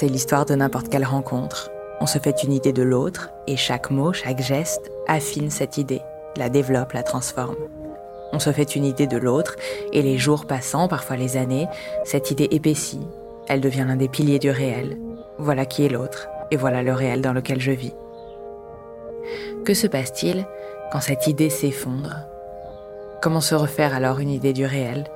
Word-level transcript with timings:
C'est 0.00 0.06
l'histoire 0.06 0.46
de 0.46 0.54
n'importe 0.54 0.90
quelle 0.90 1.04
rencontre. 1.04 1.72
On 2.00 2.06
se 2.06 2.20
fait 2.20 2.44
une 2.44 2.52
idée 2.52 2.72
de 2.72 2.84
l'autre 2.84 3.30
et 3.48 3.56
chaque 3.56 3.90
mot, 3.90 4.12
chaque 4.12 4.40
geste 4.40 4.92
affine 5.08 5.50
cette 5.50 5.76
idée, 5.76 6.02
la 6.36 6.48
développe, 6.48 6.92
la 6.92 7.02
transforme. 7.02 7.56
On 8.32 8.38
se 8.38 8.52
fait 8.52 8.76
une 8.76 8.84
idée 8.84 9.08
de 9.08 9.16
l'autre 9.16 9.56
et 9.92 10.00
les 10.00 10.16
jours 10.16 10.46
passant, 10.46 10.86
parfois 10.86 11.16
les 11.16 11.36
années, 11.36 11.66
cette 12.04 12.30
idée 12.30 12.46
épaissit. 12.52 13.08
Elle 13.48 13.60
devient 13.60 13.86
l'un 13.88 13.96
des 13.96 14.06
piliers 14.06 14.38
du 14.38 14.52
réel. 14.52 14.96
Voilà 15.36 15.66
qui 15.66 15.84
est 15.84 15.88
l'autre 15.88 16.28
et 16.52 16.56
voilà 16.56 16.84
le 16.84 16.92
réel 16.92 17.20
dans 17.20 17.32
lequel 17.32 17.60
je 17.60 17.72
vis. 17.72 17.94
Que 19.64 19.74
se 19.74 19.88
passe-t-il 19.88 20.46
quand 20.92 21.00
cette 21.00 21.26
idée 21.26 21.50
s'effondre? 21.50 22.14
Comment 23.20 23.40
se 23.40 23.56
refaire 23.56 23.96
alors 23.96 24.20
une 24.20 24.30
idée 24.30 24.52
du 24.52 24.64
réel? 24.64 25.06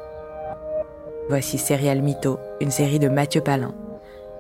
Voici 1.29 1.57
Serial 1.57 2.03
Mytho, 2.03 2.41
une 2.61 2.73
série 2.73 2.99
de 2.99 3.09
Mathieu 3.09 3.43
Palin. 3.43 3.77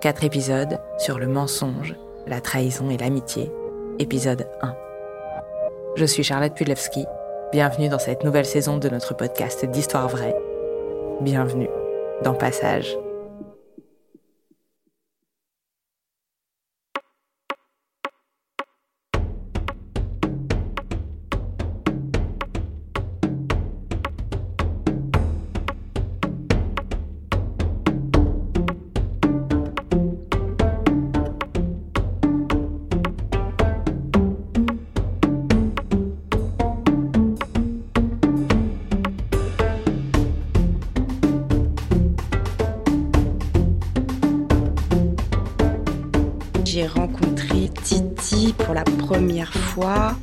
Quatre 0.02 0.24
épisodes 0.24 0.80
sur 0.98 1.20
le 1.20 1.28
mensonge, 1.28 1.94
la 2.26 2.40
trahison 2.40 2.90
et 2.90 2.98
l'amitié. 2.98 3.52
Épisode 4.00 4.48
1. 4.60 4.74
Je 5.94 6.04
suis 6.04 6.24
Charlotte 6.24 6.54
Pudlewski. 6.54 7.04
Bienvenue 7.52 7.88
dans 7.88 8.00
cette 8.00 8.24
nouvelle 8.24 8.44
saison 8.44 8.78
de 8.78 8.88
notre 8.88 9.14
podcast 9.14 9.64
d'Histoire 9.64 10.08
vraie. 10.08 10.34
Bienvenue 11.20 11.68
dans 12.24 12.34
Passage. 12.34 12.96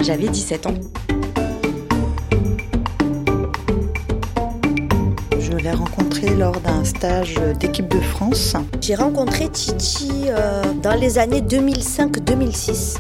J'avais 0.10 0.28
17 0.28 0.66
ans. 0.66 0.74
Je 5.40 5.52
l'ai 5.52 5.70
rencontré 5.70 6.34
lors 6.34 6.60
d'un 6.62 6.84
stage 6.84 7.36
d'équipe 7.60 7.88
de 7.88 8.00
France. 8.00 8.56
J'ai 8.82 8.96
rencontré 8.96 9.50
Titi 9.50 10.10
euh, 10.30 10.64
dans 10.82 10.96
les 10.96 11.20
années 11.20 11.42
2005-2006. 11.42 12.98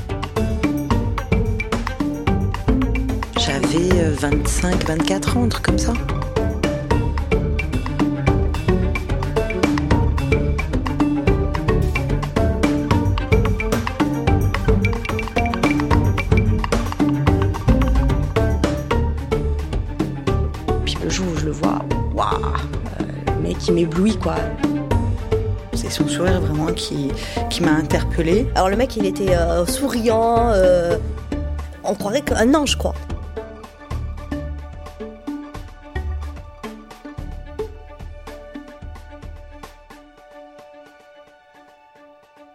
J'avais 3.40 4.14
25-24 4.14 5.38
ans, 5.40 5.44
un 5.46 5.50
truc 5.50 5.66
comme 5.66 5.80
ça. 5.80 5.94
M'éblouit 23.80 24.18
quoi. 24.18 24.36
C'est 25.74 25.90
son 25.90 26.08
sourire 26.08 26.42
vraiment 26.42 26.74
qui, 26.74 27.12
qui 27.50 27.64
m'a 27.64 27.72
interpellée. 27.72 28.48
Alors 28.56 28.70
le 28.70 28.76
mec, 28.76 28.98
il 28.98 29.06
était 29.06 29.36
euh, 29.36 29.66
souriant. 29.66 30.50
euh, 30.50 30.98
on 31.84 31.96
croirait 31.96 32.22
qu'un 32.22 32.54
ange, 32.54 32.76
quoi. 32.76 32.94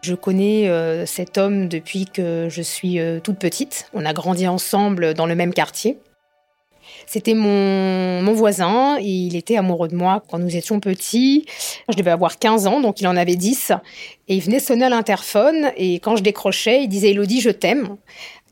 Je 0.02 0.14
connais 0.14 0.68
euh, 0.68 1.06
cet 1.06 1.38
homme 1.38 1.66
depuis 1.66 2.04
que 2.04 2.48
je 2.50 2.60
suis 2.60 3.00
euh, 3.00 3.20
toute 3.20 3.38
petite. 3.38 3.88
On 3.94 4.04
a 4.04 4.12
grandi 4.12 4.46
ensemble 4.46 5.14
dans 5.14 5.24
le 5.24 5.34
même 5.34 5.54
quartier. 5.54 5.98
C'était 7.06 7.34
mon, 7.34 8.22
mon 8.22 8.32
voisin 8.32 8.96
et 9.00 9.04
il 9.04 9.36
était 9.36 9.56
amoureux 9.56 9.88
de 9.88 9.94
moi 9.96 10.22
quand 10.30 10.38
nous 10.38 10.56
étions 10.56 10.80
petits. 10.80 11.46
Je 11.88 11.96
devais 11.96 12.10
avoir 12.10 12.38
15 12.38 12.66
ans, 12.66 12.80
donc 12.80 13.00
il 13.00 13.06
en 13.06 13.16
avait 13.16 13.36
10. 13.36 13.72
Et 14.28 14.36
il 14.36 14.40
venait 14.40 14.58
sonner 14.58 14.86
à 14.86 14.88
l'interphone 14.88 15.70
et 15.76 15.94
quand 15.94 16.16
je 16.16 16.22
décrochais, 16.22 16.82
il 16.84 16.88
disait 16.88 17.10
Elodie, 17.10 17.40
je 17.40 17.50
t'aime. 17.50 17.96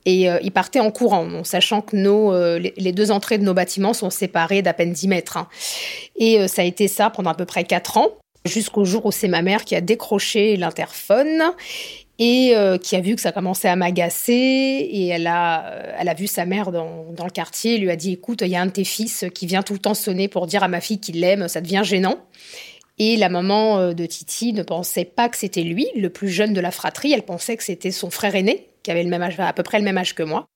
Et 0.04 0.28
euh, 0.28 0.38
il 0.42 0.50
partait 0.50 0.80
en 0.80 0.90
courant, 0.90 1.44
sachant 1.44 1.80
que 1.80 1.94
nos, 1.96 2.32
euh, 2.32 2.58
les, 2.58 2.74
les 2.76 2.92
deux 2.92 3.12
entrées 3.12 3.38
de 3.38 3.44
nos 3.44 3.54
bâtiments 3.54 3.92
sont 3.92 4.10
séparées 4.10 4.60
d'à 4.60 4.74
peine 4.74 4.92
10 4.92 5.06
mètres. 5.06 5.36
hein. 5.36 5.46
Et 6.16 6.40
euh, 6.40 6.48
ça 6.48 6.62
a 6.62 6.64
été 6.64 6.88
ça 6.88 7.08
pendant 7.08 7.30
à 7.30 7.34
peu 7.34 7.44
près 7.44 7.62
4 7.62 7.98
ans, 7.98 8.08
jusqu'au 8.44 8.84
jour 8.84 9.06
où 9.06 9.12
c'est 9.12 9.28
ma 9.28 9.42
mère 9.42 9.64
qui 9.64 9.76
a 9.76 9.80
décroché 9.80 10.56
l'interphone 10.56 11.52
et 12.24 12.54
euh, 12.54 12.78
qui 12.78 12.94
a 12.94 13.00
vu 13.00 13.16
que 13.16 13.20
ça 13.20 13.32
commençait 13.32 13.68
à 13.68 13.74
m'agacer. 13.74 14.32
Et 14.32 15.08
elle 15.08 15.26
a, 15.26 15.72
euh, 15.72 15.96
elle 15.98 16.08
a 16.08 16.14
vu 16.14 16.28
sa 16.28 16.46
mère 16.46 16.70
dans, 16.70 17.04
le 17.08 17.30
quartier, 17.30 17.78
lui 17.78 17.90
a 17.90 17.96
dit 17.96 18.12
Écoute, 18.12 18.42
il 18.42 18.48
y 18.48 18.54
a 18.54 18.60
un 18.60 18.66
de 18.66 18.70
tes 18.70 18.84
fils 18.84 19.24
qui 19.34 19.46
vient 19.46 19.62
tout 19.62 19.72
le 19.72 19.80
temps 19.80 19.94
sonner 19.94 20.28
pour 20.28 20.46
dire 20.46 20.62
à 20.62 20.68
ma 20.68 20.80
fille 20.80 21.00
qu'il 21.00 21.18
l'aime, 21.18 21.48
ça 21.48 21.60
devient 21.60 21.82
gênant. 21.82 22.18
Et 22.98 23.16
la 23.16 23.28
maman 23.28 23.80
euh, 23.80 23.92
de 23.92 24.06
Titi 24.06 24.52
ne 24.52 24.62
pensait 24.62 25.04
pas 25.04 25.28
que 25.28 25.36
c'était 25.36 25.64
lui, 25.64 25.88
le 25.96 26.10
plus 26.10 26.28
jeune 26.28 26.52
de 26.52 26.60
la 26.60 26.70
fratrie. 26.70 27.12
Elle 27.12 27.24
pensait 27.24 27.56
que 27.56 27.64
c'était 27.64 27.90
son 27.90 28.08
frère 28.08 28.36
aîné, 28.36 28.68
qui 28.84 28.92
avait 28.92 29.02
le 29.02 29.10
même 29.10 29.22
âge, 29.22 29.40
à 29.40 29.52
peu 29.52 29.64
près 29.64 29.78
le 29.78 29.84
même 29.84 29.98
âge 29.98 30.14
que 30.14 30.22
moi. 30.22 30.46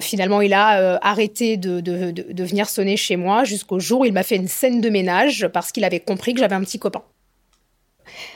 Finalement, 0.00 0.42
il 0.42 0.54
a 0.54 0.98
arrêté 1.02 1.56
de 1.56 2.44
venir 2.44 2.68
sonner 2.68 2.96
chez 2.96 3.16
moi 3.16 3.44
jusqu'au 3.44 3.80
jour 3.80 4.02
où 4.02 4.04
il 4.04 4.12
m'a 4.12 4.22
fait 4.22 4.36
une 4.36 4.48
scène 4.48 4.80
de 4.80 4.88
ménage 4.88 5.48
parce 5.52 5.72
qu'il 5.72 5.84
avait 5.84 6.00
compris 6.00 6.32
que 6.32 6.40
j'avais 6.40 6.54
un 6.54 6.62
petit 6.62 6.78
copain. 6.78 7.02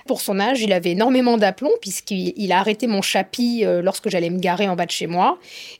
Pour 0.06 0.20
son 0.20 0.40
âge, 0.40 0.60
il 0.60 0.72
avait 0.72 0.92
énormément 0.92 1.36
d'aplomb 1.36 1.70
puisqu'il 1.80 2.32
il 2.36 2.52
a 2.52 2.58
arrêté 2.58 2.86
mon 2.86 3.02
chapi 3.02 3.64
euh, 3.64 3.82
lorsque 3.82 4.08
j'allais 4.08 4.30
me 4.30 4.38
garer 4.38 4.68
en 4.68 4.76
bas 4.76 4.86
de 4.86 4.90
chez 4.90 5.06
moi 5.06 5.38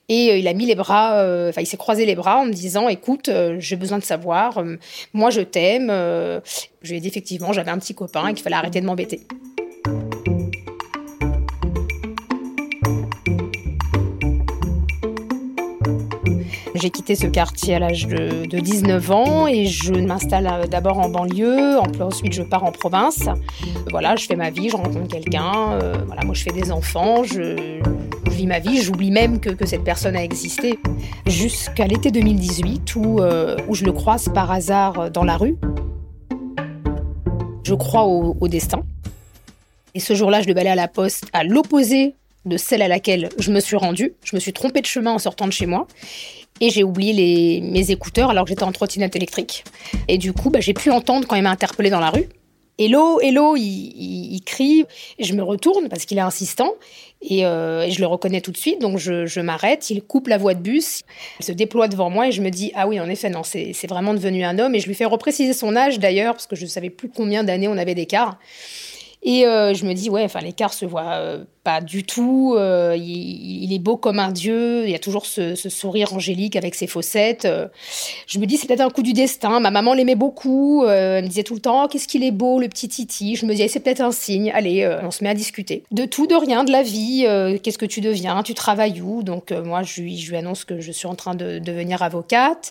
et 0.09 0.31
euh, 0.31 0.37
il 0.37 0.49
a 0.49 0.53
mis 0.53 0.67
les 0.67 0.75
bras, 0.75 1.21
euh, 1.21 1.51
enfin 1.51 1.61
il 1.61 1.67
s'est 1.67 1.77
croisé 1.77 2.07
les 2.07 2.15
bras 2.15 2.39
en 2.39 2.47
me 2.47 2.53
disant 2.53 2.89
écoute, 2.89 3.31
j'ai 3.59 3.77
besoin 3.77 3.99
de 3.99 4.05
savoir, 4.05 4.63
moi 5.13 5.31
je 5.31 5.41
t'aime. 5.41 5.89
je 5.89 6.91
lui 6.91 6.97
ai 6.97 7.01
dit 7.01 7.09
effectivement 7.09 7.53
j'avais 7.53 7.71
un 7.71 7.79
petit 7.79 7.95
copain 7.95 8.29
et 8.29 8.35
qu'il 8.35 8.43
fallait 8.43 8.57
arrêter 8.57 8.81
de 8.81 8.87
m'embêter. 8.87 9.21
J'ai 16.87 16.91
quitté 16.91 17.17
ce 17.17 17.27
quartier 17.27 17.75
à 17.75 17.79
l'âge 17.81 18.07
de, 18.07 18.47
de 18.47 18.61
19 18.61 19.11
ans 19.11 19.49
et 19.49 19.67
je 19.67 19.93
m'installe 19.93 20.47
euh, 20.47 20.67
d'abord 20.69 21.01
en 21.01 21.09
banlieue, 21.09 21.81
en- 21.81 22.01
ensuite 22.01 22.33
je 22.33 22.45
pars 22.45 22.63
en 22.63 22.71
province. 22.71 23.25
Voilà, 23.91 24.15
je 24.15 24.25
fais 24.27 24.37
ma 24.37 24.51
vie, 24.51 24.71
je 24.71 24.77
rencontre 24.77 25.09
quelqu'un, 25.09 25.73
euh, 25.83 25.95
voilà, 26.07 26.23
moi 26.23 26.33
je 26.33 26.45
fais 26.45 26.53
des 26.53 26.71
enfants, 26.71 27.25
je, 27.25 27.81
vis 28.31 28.47
ma 28.47 28.61
vie, 28.61 28.81
j'oublie 28.81 29.11
même 29.11 29.41
que, 29.41 29.67
cette 29.67 29.83
personne 29.83 30.15
a 30.15 30.23
existé. 30.23 30.79
Jusqu'à 31.27 31.89
l'été 31.89 32.13
2018 32.13 32.95
où, 32.95 33.19
euh, 33.19 33.57
où 33.67 33.75
je 33.75 33.85
le 33.85 33.91
croise 33.91 34.29
par 34.33 34.53
hasard 34.53 35.11
dans 35.11 35.25
la 35.25 35.37
rue. 35.37 35.57
Je 37.65 37.75
crois 37.75 38.05
au, 38.05 38.47
destin. 38.47 38.85
Et 39.97 39.99
ce 39.99 40.15
jour-là, 40.15 40.41
je 40.41 40.47
devais 40.47 40.65
à 40.69 40.77
la 40.77 40.87
poste 40.87 41.25
à 41.33 41.43
l'opposé 41.43 42.15
de 42.45 42.57
celle 42.57 42.81
à 42.81 42.87
laquelle 42.87 43.29
je 43.41 43.51
me 43.51 43.59
suis 43.59 43.77
rendue. 43.77 44.15
Je 44.23 44.37
me 44.37 44.41
suis 44.41 44.53
trompée 44.53 44.83
de 44.83 44.87
chemin 44.87 45.15
en 45.15 45.19
sortant 45.19 45.49
de 45.49 45.53
chez 45.53 45.67
moi. 45.67 45.89
Et 46.61 46.71
j'ai 46.71 46.85
oublié 46.85 47.61
mes 47.61 47.91
écouteurs 47.91 48.31
alors 48.31 48.45
que 48.45 48.51
j'étais 48.51 48.63
en 48.63 48.73
trottinette 48.73 49.17
électrique. 49.17 49.65
Et 50.09 50.19
du 50.19 50.33
coup, 50.33 50.51
bah, 50.51 50.61
j'ai 50.61 50.75
pu 50.75 50.91
entendre 50.91 51.27
quand 51.27 51.37
il 51.37 51.43
m'a 51.43 51.51
interpellé 51.51 51.91
dans 51.91 52.01
la 52.01 52.11
rue. 52.11 52.29
Hello, 52.79 53.21
hello, 53.21 53.57
il, 53.57 54.41
crie. 54.45 54.85
Et 55.19 55.25
je 55.25 55.33
me 55.33 55.43
retourne 55.43 55.89
parce 55.89 56.05
qu'il 56.05 56.19
est 56.19 56.23
insistant. 56.23 56.75
Et, 57.23 57.47
euh, 57.47 57.83
et 57.83 57.91
je 57.91 58.01
le 58.01 58.07
reconnais 58.07 58.43
tout 58.43 58.53
de 58.53 58.57
suite. 58.57 58.81
Donc 58.81 58.99
je, 58.99 59.25
je 59.25 59.41
m'arrête. 59.41 59.89
Il 59.89 60.03
coupe 60.03 60.29
la 60.29 60.37
voie 60.37 60.55
de 60.55 60.61
bus. 60.61 61.01
Il 61.41 61.47
se 61.47 61.53
déploie 61.53 61.89
devant 61.89 62.11
moi 62.11 62.29
et 62.29 62.33
je 62.33 62.43
me 62.43 62.51
dis 62.51 62.73
Ah 62.75 62.87
oui, 62.87 63.01
en 63.01 63.09
effet, 63.09 63.31
non, 63.31 63.43
c'est 63.45 63.87
vraiment 63.89 64.13
devenu 64.13 64.45
un 64.45 64.59
homme. 64.59 64.75
Et 64.75 64.81
je 64.81 64.89
lui 64.89 64.95
fais 64.95 65.07
repréciser 65.07 65.55
son 65.55 65.75
âge 65.75 65.99
d'ailleurs 65.99 66.35
parce 66.35 66.47
que 66.47 66.57
je 66.57 66.65
ne 66.65 66.71
savais 66.71 66.91
plus 66.91 67.09
combien 67.09 67.45
d'années 67.45 67.69
on 67.69 67.79
avait 67.79 67.95
d'écart. 67.95 68.39
Et 69.29 69.45
euh, 69.45 69.75
je 69.75 69.85
me 69.85 69.93
dis, 69.93 70.09
ouais, 70.09 70.23
enfin, 70.23 70.39
l'écart 70.39 70.73
se 70.73 70.85
voit 70.87 71.15
euh, 71.15 71.45
pas 71.65 71.81
du 71.81 72.05
tout. 72.05 72.55
euh, 72.57 72.97
il, 72.97 73.73
est 73.73 73.81
beau 73.81 73.97
comme 73.97 74.21
un 74.21 74.31
dieu. 74.31 74.85
Il 74.85 74.91
y 74.91 74.95
a 74.95 75.01
toujours 75.01 75.27
ce, 75.27 75.57
sourire 75.57 76.13
angélique 76.15 76.55
avec 76.55 76.77
ses 76.77 76.87
fossettes. 76.87 77.49
je 78.29 78.39
me 78.39 78.47
dis, 78.47 78.57
c'est 78.57 78.69
peut-être 78.69 78.83
un 78.83 78.89
coup 78.89 79.03
du 79.03 79.15
destin. 79.15 79.59
Ma 79.59 79.73
maman 79.73 79.95
l'aimait 79.95 80.15
beaucoup. 80.15 80.87
elle 80.87 81.25
me 81.25 81.29
disait 81.29 81.43
tout 81.43 81.55
le 81.55 81.61
temps, 81.61 81.85
oh, 81.85 81.89
qu'est-ce 81.89 82.07
qu'il 82.07 82.23
est 82.23 82.31
beau, 82.31 82.61
le 82.61 82.69
petit 82.69 82.87
Titi. 82.87 83.35
Je 83.35 83.47
me 83.47 83.55
dis, 83.55 83.69
c'est 83.69 83.81
peut-être 83.81 84.01
un 84.01 84.13
signe. 84.13 84.53
Allez, 84.55 84.89
on 85.03 85.11
se 85.11 85.25
met 85.25 85.31
à 85.31 85.35
discuter. 85.35 85.83
De 85.91 86.05
tout, 86.05 86.29
de 86.29 86.37
rien, 86.37 86.63
de 86.63 86.71
la 86.71 86.85
vie. 86.85 87.27
qu'est-ce 87.65 87.79
que 87.79 87.87
tu 87.87 88.01
deviens 88.01 88.45
Tu 88.45 88.55
travailles 88.55 89.01
où 89.01 89.25
Donc, 89.25 89.51
moi, 89.51 89.83
je 89.83 90.03
lui 90.03 90.37
annonce 90.37 90.65
que 90.65 90.79
je 90.79 90.93
suis 90.93 91.09
en 91.09 91.17
train 91.17 91.35
de 91.35 91.59
devenir 91.59 92.01
avocate 92.01 92.71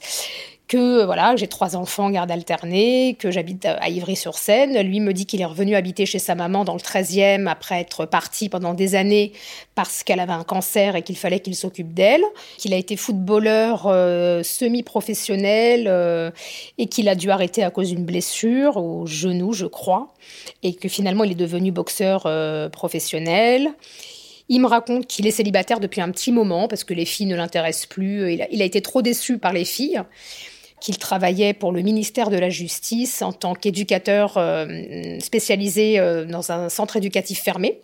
que 0.68 1.06
voilà, 1.06 1.36
j'ai 1.36 1.48
trois 1.48 1.76
enfants 1.76 2.06
en 2.06 2.10
garde 2.10 2.32
alternée, 2.32 3.16
que 3.20 3.30
j'habite 3.30 3.66
à 3.66 3.88
Ivry-sur-Seine. 3.88 4.80
Lui 4.82 5.00
me 5.00 5.14
dit 5.14 5.26
qu'il 5.26 5.42
est 5.42 5.46
revenu 5.46 5.76
habiter 5.76 6.06
chez 6.06 6.18
sa 6.18 6.34
maman 6.34 6.66
dans 6.66 6.74
le 6.74 6.80
13e 6.80 7.48
après 7.48 7.80
être 7.80 8.06
parti 8.06 8.50
pendant 8.50 8.74
des 8.74 8.96
années 8.96 9.32
parce 9.76 10.04
qu'elle 10.04 10.20
avait 10.20 10.34
un 10.34 10.44
cancer 10.44 10.96
et 10.96 11.04
qu'il 11.04 11.18
fallait 11.18 11.40
qu'il 11.40 11.56
s'occupe 11.56 11.94
d'elle, 11.94 12.24
qu'il 12.58 12.74
a 12.74 12.78
été 12.78 12.98
footballeur 12.98 13.86
euh, 13.86 14.42
semi-professionnel 14.42 15.86
euh, 15.88 16.32
et 16.80 16.88
qu'il 16.88 17.10
a 17.10 17.16
dû 17.16 17.30
arrêter 17.30 17.64
à 17.64 17.70
cause 17.70 17.90
d'une 17.90 18.06
blessure 18.06 18.78
au 18.78 19.06
genou, 19.06 19.54
je 19.54 19.68
crois, 19.68 20.14
et 20.64 20.74
que 20.74 20.90
finalement 20.90 21.24
il 21.24 21.32
est 21.34 21.36
devenu 21.36 21.72
boxeur 21.72 22.24
euh, 22.26 22.70
professionnel. 22.70 23.70
Il 24.50 24.62
me 24.62 24.68
raconte 24.68 25.08
qu'il 25.08 25.26
est 25.28 25.32
célibataire 25.32 25.80
depuis 25.80 26.02
un 26.02 26.12
petit 26.12 26.32
moment 26.32 26.68
parce 26.68 26.84
que 26.84 26.94
les 26.94 27.06
filles 27.06 27.26
ne 27.26 27.36
l'intéressent 27.36 27.88
plus. 27.88 28.34
Il 28.34 28.42
a, 28.42 28.48
il 28.52 28.62
a 28.62 28.66
été 28.66 28.82
trop 28.82 29.02
déçu 29.02 29.38
par 29.38 29.54
les 29.54 29.66
filles 29.66 30.02
qu'il 30.80 30.98
travaillait 30.98 31.54
pour 31.54 31.72
le 31.72 31.82
ministère 31.82 32.30
de 32.30 32.38
la 32.38 32.50
Justice 32.50 33.22
en 33.22 33.34
tant 33.34 33.56
qu'éducateur 33.56 34.38
euh, 34.38 35.20
spécialisé 35.20 36.00
euh, 36.00 36.26
dans 36.26 36.52
un 36.52 36.70
centre 36.70 36.98
éducatif 36.98 37.42
fermé. 37.42 37.80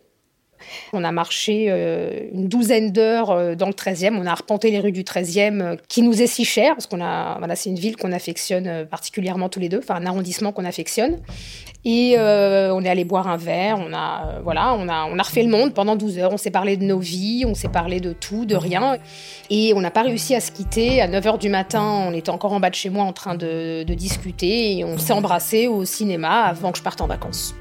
On 0.93 1.03
a 1.03 1.11
marché 1.11 1.67
euh, 1.69 2.29
une 2.33 2.47
douzaine 2.47 2.91
d'heures 2.91 3.55
dans 3.55 3.67
le 3.67 3.73
13e. 3.73 4.15
On 4.15 4.25
a 4.25 4.31
arpenté 4.31 4.71
les 4.71 4.79
rues 4.79 4.91
du 4.91 5.03
13e 5.03 5.61
euh, 5.61 5.75
qui 5.87 6.01
nous 6.01 6.21
est 6.21 6.27
si 6.27 6.45
cher 6.45 6.75
parce 6.75 6.87
qu'on 6.87 7.01
a, 7.01 7.37
voilà, 7.39 7.55
c'est 7.55 7.69
une 7.69 7.79
ville 7.79 7.97
qu'on 7.97 8.11
affectionne 8.11 8.85
particulièrement 8.85 9.49
tous 9.49 9.59
les 9.59 9.69
deux, 9.69 9.79
enfin 9.79 9.95
un 9.95 10.05
arrondissement 10.05 10.51
qu'on 10.51 10.65
affectionne. 10.65 11.19
Et 11.83 12.15
euh, 12.17 12.73
on 12.73 12.83
est 12.83 12.89
allé 12.89 13.05
boire 13.05 13.27
un 13.27 13.37
verre. 13.37 13.79
On 13.79 13.91
a, 13.93 14.25
euh, 14.25 14.39
voilà, 14.43 14.75
on 14.75 14.87
a, 14.87 15.05
on 15.05 15.17
a 15.17 15.23
refait 15.23 15.43
le 15.43 15.49
monde 15.49 15.73
pendant 15.73 15.95
12 15.95 16.19
heures. 16.19 16.33
On 16.33 16.37
s'est 16.37 16.51
parlé 16.51 16.77
de 16.77 16.83
nos 16.83 16.99
vies, 16.99 17.43
on 17.47 17.55
s'est 17.55 17.69
parlé 17.69 17.99
de 17.99 18.13
tout, 18.13 18.45
de 18.45 18.55
rien. 18.55 18.97
Et 19.49 19.73
on 19.75 19.81
n'a 19.81 19.91
pas 19.91 20.03
réussi 20.03 20.35
à 20.35 20.39
se 20.39 20.51
quitter. 20.51 21.01
À 21.01 21.07
9 21.07 21.27
heures 21.27 21.37
du 21.39 21.49
matin, 21.49 22.05
on 22.07 22.13
était 22.13 22.29
encore 22.29 22.53
en 22.53 22.59
bas 22.59 22.69
de 22.69 22.75
chez 22.75 22.89
moi 22.89 23.03
en 23.03 23.13
train 23.13 23.35
de, 23.35 23.83
de 23.83 23.93
discuter 23.93 24.77
et 24.77 24.85
on 24.85 24.97
s'est 24.97 25.13
embrassé 25.13 25.67
au 25.67 25.85
cinéma 25.85 26.43
avant 26.43 26.71
que 26.71 26.77
je 26.77 26.83
parte 26.83 27.01
en 27.01 27.07
vacances. 27.07 27.55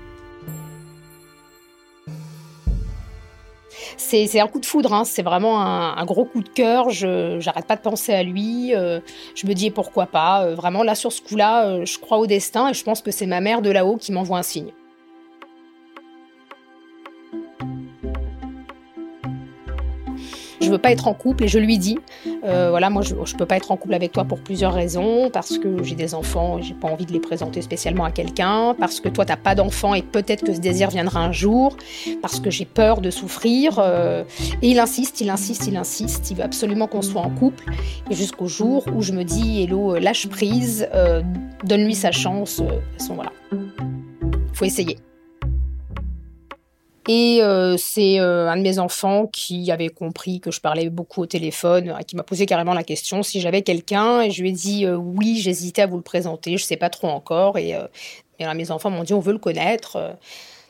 C'est 4.03 4.41
un 4.41 4.49
coup 4.49 4.59
de 4.61 4.67
foudre, 4.67 4.93
hein. 4.93 5.05
c'est 5.05 5.23
vraiment 5.23 5.61
un, 5.61 5.97
un 5.97 6.05
gros 6.05 6.25
coup 6.25 6.43
de 6.43 6.49
cœur. 6.49 6.91
Je 6.91 7.39
j'arrête 7.39 7.67
pas 7.67 7.77
de 7.77 7.81
penser 7.83 8.13
à 8.13 8.23
lui. 8.23 8.75
euh, 8.75 8.99
je 9.37 9.47
me 9.47 9.53
dis 9.53 9.71
pourquoi 9.71 10.07
pas. 10.07 10.45
euh, 10.45 10.55
vraiment 10.55 10.83
là 10.83 10.95
sur 10.95 11.13
ce 11.13 11.21
coup-là, 11.23 11.67
euh, 11.67 11.85
je 11.85 11.99
crois 11.99 12.19
au 12.19 12.27
destin 12.27 12.71
et 12.71 12.75
je 12.75 12.83
pense 12.83 13.03
que 13.03 13.11
c'est 13.11 13.27
ma 13.27 13.41
mère 13.41 13.63
de 13.63 13.71
là-haut 13.71 13.97
qui 13.97 14.11
m'envoie 14.13 14.39
un 14.39 14.43
signe. 14.43 14.73
Je 20.71 20.77
veux 20.77 20.81
pas 20.81 20.93
être 20.93 21.09
en 21.09 21.15
couple 21.15 21.43
et 21.43 21.49
je 21.49 21.59
lui 21.59 21.79
dis, 21.79 21.99
euh, 22.45 22.71
voilà, 22.71 22.91
moi 22.91 23.03
je, 23.03 23.17
je 23.25 23.35
peux 23.35 23.45
pas 23.45 23.57
être 23.57 23.73
en 23.73 23.77
couple 23.77 23.95
avec 23.95 24.13
toi 24.13 24.25
pour 24.25 24.39
plusieurs 24.39 24.73
raisons, 24.73 25.29
parce 25.29 25.59
que 25.59 25.83
j'ai 25.83 25.97
des 25.97 26.15
enfants 26.15 26.59
et 26.59 26.63
j'ai 26.63 26.75
pas 26.75 26.87
envie 26.87 27.07
de 27.07 27.13
les 27.13 27.19
présenter 27.19 27.61
spécialement 27.61 28.05
à 28.05 28.13
quelqu'un, 28.13 28.77
parce 28.79 29.01
que 29.01 29.09
toi 29.09 29.25
t'as 29.25 29.37
pas 29.37 29.57
d'enfants 29.57 29.95
et 29.95 30.03
peut-être 30.03 30.45
que 30.45 30.55
ce 30.55 30.61
désir 30.61 30.89
viendra 30.89 31.25
un 31.25 31.33
jour, 31.33 31.77
parce 32.23 32.39
que 32.39 32.51
j'ai 32.51 32.67
peur 32.67 33.01
de 33.01 33.11
souffrir. 33.11 33.81
euh, 33.81 34.23
et 34.63 34.69
il 34.69 34.79
insiste, 34.79 35.21
il 35.21 35.29
insiste, 35.29 35.67
il 35.67 35.77
insiste, 35.77 36.31
il 36.31 36.37
veut 36.37 36.45
absolument 36.45 36.87
qu'on 36.87 37.03
soit 37.03 37.21
en 37.21 37.31
couple. 37.31 37.65
Et 38.09 38.15
jusqu'au 38.15 38.47
jour 38.47 38.87
où 38.95 39.03
je 39.03 39.11
me 39.11 39.25
dis, 39.25 39.65
Hello, 39.65 39.97
euh, 39.97 39.99
lâche 39.99 40.29
prise, 40.29 40.89
donne-lui 41.65 41.97
sa 41.97 42.13
chance. 42.13 42.61
de 42.61 42.67
toute 42.69 42.81
façon, 42.97 43.15
voilà. 43.17 43.33
Faut 44.53 44.67
essayer. 44.67 44.99
Et 47.09 47.43
euh, 47.43 47.77
c'est 47.79 48.21
euh, 48.21 48.49
un 48.49 48.57
de 48.57 48.63
mes 48.63 48.79
enfants 48.79 49.27
qui 49.27 49.71
avait 49.71 49.89
compris 49.89 50.41
que 50.41 50.51
je 50.51 50.61
parlais 50.61 50.91
beaucoup 50.91 51.23
au 51.23 51.27
téléphone, 51.27 51.89
euh, 51.91 52.03
qui 52.07 52.15
m'a 52.15 52.23
posé 52.23 52.47
carrément 52.47 52.75
la 52.75 52.83
question 52.85 53.23
si 53.23 53.41
j'avais 53.41 53.63
quelqu'un. 53.63 54.21
Et 54.21 54.31
je 54.31 54.43
lui 54.43 54.51
ai 54.51 54.53
dit 54.53 54.87
oui, 54.87 55.39
j'hésitais 55.41 55.83
à 55.83 55.87
vous 55.87 55.97
le 55.97 56.03
présenter, 56.03 56.57
je 56.57 56.65
sais 56.65 56.77
pas 56.77 56.91
trop 56.91 57.09
encore. 57.09 57.59
Et, 57.59 57.75
mes 58.55 58.71
enfants 58.71 58.91
m'ont 58.91 59.03
dit 59.03 59.13
on 59.13 59.21
veut 59.21 59.33
le 59.33 59.39
connaître, 59.39 59.97
euh, 59.97 60.13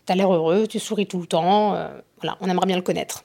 t'as 0.04 0.16
l'air 0.16 0.32
heureux, 0.32 0.66
tu 0.66 0.78
souris 0.80 1.06
tout 1.06 1.20
le 1.20 1.26
temps. 1.26 1.76
voilà, 2.20 2.36
on 2.40 2.48
aimerait 2.48 2.66
bien 2.66 2.76
le 2.76 2.82
connaître. 2.82 3.24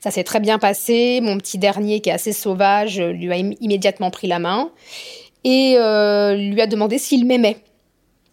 Ça 0.00 0.10
s'est 0.10 0.24
très 0.24 0.40
bien 0.40 0.58
passé. 0.58 1.20
Mon 1.22 1.38
petit 1.38 1.58
dernier, 1.58 2.00
qui 2.00 2.10
est 2.10 2.12
assez 2.12 2.32
sauvage, 2.32 3.00
lui 3.00 3.32
a 3.32 3.36
im- 3.36 3.54
immédiatement 3.60 4.10
pris 4.10 4.26
la 4.26 4.38
main 4.38 4.70
et 5.44 5.74
lui 5.74 6.60
a 6.60 6.66
demandé 6.66 6.98
s'il 6.98 7.24
m'aimait. 7.24 7.58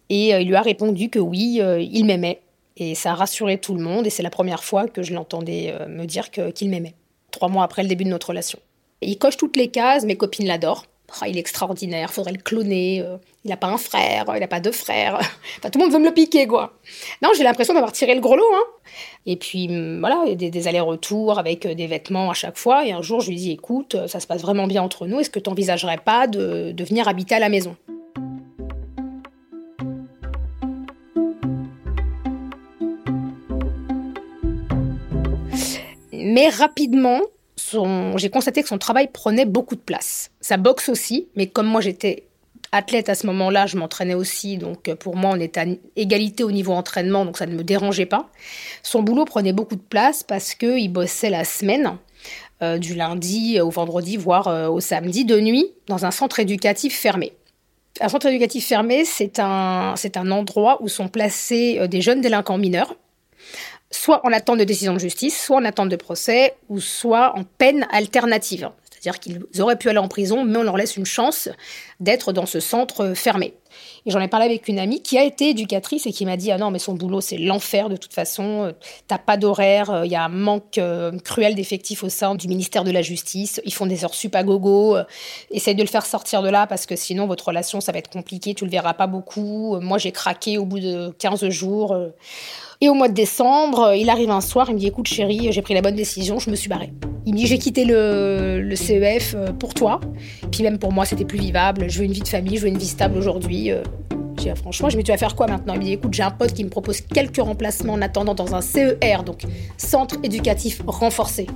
Et 0.08 0.30
il 0.30 0.48
lui 0.48 0.56
a 0.56 0.62
répondu 0.62 1.08
que 1.08 1.18
oui, 1.18 1.60
il 1.92 2.04
m'aimait. 2.04 2.40
Et 2.76 2.94
ça 2.94 3.12
a 3.12 3.14
rassuré 3.14 3.58
tout 3.58 3.74
le 3.74 3.82
monde. 3.82 4.06
Et 4.06 4.10
c'est 4.10 4.22
la 4.22 4.30
première 4.30 4.64
fois 4.64 4.88
que 4.88 5.02
je 5.02 5.14
l'entendais 5.14 5.74
euh, 5.78 5.88
me 5.88 6.06
dire 6.06 6.30
qu'il 6.30 6.70
m'aimait. 6.70 6.94
Trois 7.30 7.48
mois 7.48 7.64
après 7.64 7.82
le 7.82 7.88
début 7.88 8.04
de 8.04 8.10
notre 8.10 8.28
relation. 8.28 8.58
Il 9.02 9.18
coche 9.18 9.36
toutes 9.36 9.56
les 9.56 9.68
cases. 9.68 10.04
Mes 10.04 10.16
copines 10.16 10.46
l'adorent. 10.46 10.86
Ah, 11.20 11.28
il 11.28 11.36
est 11.36 11.40
extraordinaire, 11.40 12.12
faudrait 12.12 12.32
le 12.32 12.38
cloner. 12.38 13.00
euh, 13.00 13.16
il 13.44 13.48
n'a 13.48 13.56
pas 13.56 13.68
un 13.68 13.78
frère, 13.78 14.24
il 14.34 14.40
n'a 14.40 14.46
pas 14.46 14.60
deux 14.60 14.72
frères. 14.72 15.18
Tout 15.62 15.78
le 15.78 15.80
monde 15.80 15.92
veut 15.92 15.98
me 15.98 16.06
le 16.06 16.14
piquer, 16.14 16.46
quoi. 16.46 16.74
Non, 17.22 17.30
j'ai 17.36 17.42
l'impression 17.42 17.74
d'avoir 17.74 17.92
tiré 17.92 18.14
le 18.14 18.20
gros 18.20 18.36
lot. 18.36 18.44
Hein. 18.54 18.92
Et 19.26 19.36
puis, 19.36 19.66
hum, 19.68 19.98
voilà, 20.00 20.34
des, 20.34 20.68
allers-retours 20.68 21.38
avec 21.38 21.66
euh, 21.66 21.74
des 21.74 21.86
vêtements 21.86 22.30
à 22.30 22.34
chaque 22.34 22.56
fois. 22.56 22.86
Et 22.86 22.92
un 22.92 23.02
jour, 23.02 23.20
je 23.20 23.30
lui 23.30 23.36
dis 23.36 23.50
écoute, 23.50 23.96
ça 24.06 24.20
se 24.20 24.26
passe 24.26 24.42
vraiment 24.42 24.66
bien 24.66 24.82
entre 24.82 25.06
nous. 25.06 25.20
Est-ce 25.20 25.30
que 25.30 25.40
tu 25.40 25.50
n'envisagerais 25.50 25.98
pas 25.98 26.26
de, 26.26 26.72
de 26.72 26.84
venir 26.84 27.08
habiter 27.08 27.34
à 27.34 27.40
la 27.40 27.48
maison? 27.48 27.76
Mais 36.22 36.48
rapidement, 36.48 37.20
j'ai 38.16 38.30
constaté 38.30 38.62
que 38.62 38.68
son 38.68 38.78
travail 38.78 39.08
prenait 39.12 39.44
beaucoup 39.46 39.76
de 39.76 39.80
place. 39.80 40.30
Sa 40.40 40.56
boxe 40.56 40.88
aussi, 40.88 41.28
mais 41.36 41.46
comme 41.46 41.66
moi 41.66 41.80
j'étais 41.80 42.24
athlète 42.72 43.08
à 43.08 43.14
ce 43.14 43.26
moment-là, 43.26 43.66
je 43.66 43.76
m'entraînais 43.76 44.14
aussi, 44.14 44.56
donc 44.56 44.88
euh, 44.88 44.94
pour 44.94 45.16
moi 45.16 45.32
on 45.34 45.40
était 45.40 45.60
à 45.60 45.64
égalité 45.96 46.44
au 46.44 46.52
niveau 46.52 46.72
entraînement, 46.72 47.24
donc 47.24 47.36
ça 47.36 47.46
ne 47.46 47.54
me 47.54 47.64
dérangeait 47.64 48.06
pas. 48.06 48.28
Son 48.82 49.02
boulot 49.02 49.24
prenait 49.24 49.52
beaucoup 49.52 49.76
de 49.76 49.80
place 49.80 50.22
parce 50.22 50.54
qu'il 50.54 50.92
bossait 50.92 51.30
la 51.30 51.44
semaine, 51.44 51.96
euh, 52.62 52.78
du 52.78 52.94
lundi 52.94 53.60
au 53.60 53.70
vendredi, 53.70 54.16
voire 54.16 54.48
euh, 54.48 54.68
au 54.68 54.80
samedi, 54.80 55.24
de 55.24 55.40
nuit, 55.40 55.66
dans 55.86 56.04
un 56.04 56.10
centre 56.10 56.38
éducatif 56.38 56.96
fermé. 56.96 57.32
Un 58.00 58.08
centre 58.08 58.26
éducatif 58.26 58.66
fermé, 58.66 59.04
c'est 59.04 59.40
un, 59.40 59.94
un 60.14 60.30
endroit 60.30 60.80
où 60.80 60.88
sont 60.88 61.08
placés 61.08 61.86
des 61.88 62.00
jeunes 62.00 62.20
délinquants 62.20 62.56
mineurs 62.56 62.94
soit 63.90 64.24
en 64.24 64.32
attente 64.32 64.58
de 64.58 64.64
décision 64.64 64.94
de 64.94 64.98
justice, 64.98 65.38
soit 65.40 65.56
en 65.56 65.64
attente 65.64 65.88
de 65.88 65.96
procès, 65.96 66.54
ou 66.68 66.80
soit 66.80 67.36
en 67.36 67.44
peine 67.44 67.86
alternative. 67.90 68.70
C'est-à-dire 69.00 69.18
qu'ils 69.18 69.62
auraient 69.62 69.78
pu 69.78 69.88
aller 69.88 69.98
en 69.98 70.08
prison, 70.08 70.44
mais 70.44 70.58
on 70.58 70.62
leur 70.62 70.76
laisse 70.76 70.98
une 70.98 71.06
chance 71.06 71.48
d'être 72.00 72.32
dans 72.32 72.44
ce 72.44 72.60
centre 72.60 73.14
fermé. 73.14 73.54
Et 74.04 74.10
j'en 74.10 74.20
ai 74.20 74.28
parlé 74.28 74.44
avec 74.44 74.68
une 74.68 74.78
amie 74.78 75.00
qui 75.00 75.16
a 75.16 75.24
été 75.24 75.50
éducatrice 75.50 76.06
et 76.06 76.12
qui 76.12 76.26
m'a 76.26 76.36
dit 76.36 76.50
Ah 76.52 76.58
non, 76.58 76.70
mais 76.70 76.78
son 76.78 76.92
boulot, 76.94 77.22
c'est 77.22 77.38
l'enfer 77.38 77.88
de 77.88 77.96
toute 77.96 78.12
façon. 78.12 78.74
T'as 79.08 79.16
pas 79.16 79.38
d'horaire, 79.38 80.02
il 80.04 80.10
y 80.10 80.16
a 80.16 80.24
un 80.24 80.28
manque 80.28 80.76
euh, 80.76 81.12
cruel 81.18 81.54
d'effectifs 81.54 82.02
au 82.04 82.10
sein 82.10 82.34
du 82.34 82.46
ministère 82.46 82.84
de 82.84 82.90
la 82.90 83.00
Justice. 83.00 83.60
Ils 83.64 83.72
font 83.72 83.86
des 83.86 84.04
heures 84.04 84.14
sup 84.14 84.34
à 84.34 84.42
gogo. 84.42 84.98
Essaye 85.50 85.74
de 85.74 85.82
le 85.82 85.88
faire 85.88 86.04
sortir 86.04 86.42
de 86.42 86.50
là 86.50 86.66
parce 86.66 86.84
que 86.84 86.96
sinon, 86.96 87.26
votre 87.26 87.48
relation, 87.48 87.80
ça 87.80 87.92
va 87.92 87.98
être 87.98 88.10
compliqué. 88.10 88.54
Tu 88.54 88.66
le 88.66 88.70
verras 88.70 88.94
pas 88.94 89.06
beaucoup. 89.06 89.80
Moi, 89.80 89.96
j'ai 89.96 90.12
craqué 90.12 90.58
au 90.58 90.66
bout 90.66 90.80
de 90.80 91.10
15 91.18 91.48
jours. 91.48 91.96
Et 92.82 92.88
au 92.88 92.94
mois 92.94 93.08
de 93.08 93.14
décembre, 93.14 93.92
il 93.94 94.08
arrive 94.08 94.30
un 94.30 94.40
soir, 94.40 94.70
il 94.70 94.74
me 94.74 94.78
dit 94.78 94.86
Écoute, 94.86 95.06
chérie, 95.06 95.52
j'ai 95.52 95.60
pris 95.60 95.74
la 95.74 95.82
bonne 95.82 95.96
décision, 95.96 96.38
je 96.38 96.48
me 96.48 96.56
suis 96.56 96.70
barrée. 96.70 96.94
Il 97.26 97.34
me 97.34 97.38
dit 97.38 97.46
J'ai 97.46 97.58
quitté 97.58 97.84
le, 97.84 98.72
CEF 98.74 99.34
euh, 99.36 99.52
pour 99.52 99.74
toi. 99.74 100.00
Puis 100.50 100.62
même 100.62 100.78
pour 100.78 100.90
moi, 100.90 101.04
c'était 101.04 101.26
plus 101.26 101.38
vivable. 101.38 101.90
Je 101.90 101.98
veux 101.98 102.06
une 102.06 102.12
vie 102.12 102.22
de 102.22 102.28
famille, 102.28 102.56
je 102.56 102.62
veux 102.62 102.68
une 102.68 102.78
vie 102.78 102.86
stable 102.86 103.18
aujourd'hui. 103.18 103.70
Euh. 103.70 103.82
J'ai 104.38 104.44
dit, 104.44 104.50
ah, 104.50 104.54
franchement, 104.54 104.88
je 104.88 104.96
me 104.96 105.02
dis, 105.02 105.04
tu 105.04 105.12
vas 105.12 105.18
faire 105.18 105.36
quoi 105.36 105.46
maintenant? 105.46 105.74
Il 105.74 105.80
me 105.80 105.84
dit, 105.84 105.92
écoute, 105.92 106.14
j'ai 106.14 106.22
un 106.22 106.30
pote 106.30 106.54
qui 106.54 106.64
me 106.64 106.70
propose 106.70 107.02
quelques 107.02 107.42
remplacements 107.42 107.92
en 107.92 108.00
attendant 108.00 108.34
dans 108.34 108.54
un 108.54 108.62
CER, 108.62 109.24
donc 109.26 109.42
Centre 109.76 110.16
éducatif 110.22 110.80
renforcé, 110.86 111.46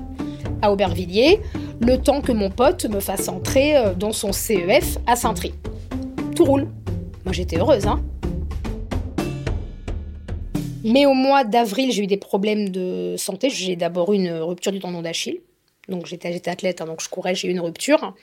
à 0.60 0.70
Aubervilliers, 0.70 1.40
le 1.80 1.96
temps 1.96 2.20
que 2.20 2.32
mon 2.32 2.50
pote 2.50 2.84
me 2.84 3.00
fasse 3.00 3.30
entrer 3.30 3.74
euh, 3.78 3.94
dans 3.94 4.12
son 4.12 4.32
CEF 4.32 4.98
à 5.06 5.16
Saint-Try. 5.16 5.54
Tout 6.36 6.44
roule. 6.44 6.66
Moi, 7.24 7.32
j'étais 7.32 7.56
heureuse, 7.56 7.86
hein 7.86 8.02
mais 10.84 11.06
au 11.06 11.14
mois 11.14 11.44
d'avril, 11.44 11.90
j'ai 11.90 12.04
eu 12.04 12.06
des 12.06 12.16
problèmes 12.16 12.68
de 12.68 13.14
santé. 13.16 13.50
J'ai 13.50 13.74
d'abord 13.74 14.12
eu 14.12 14.16
une 14.16 14.30
rupture 14.30 14.70
du 14.70 14.80
tendon 14.80 15.02
d'Achille. 15.02 15.40
Donc 15.88 16.06
j'étais, 16.06 16.48
athlète, 16.48 16.80
hein, 16.80 16.86
donc 16.86 17.02
je 17.02 17.08
courais, 17.08 17.34
j'ai 17.34 17.48
eu 17.48 17.50
une 17.50 17.60
rupture. 17.60 18.14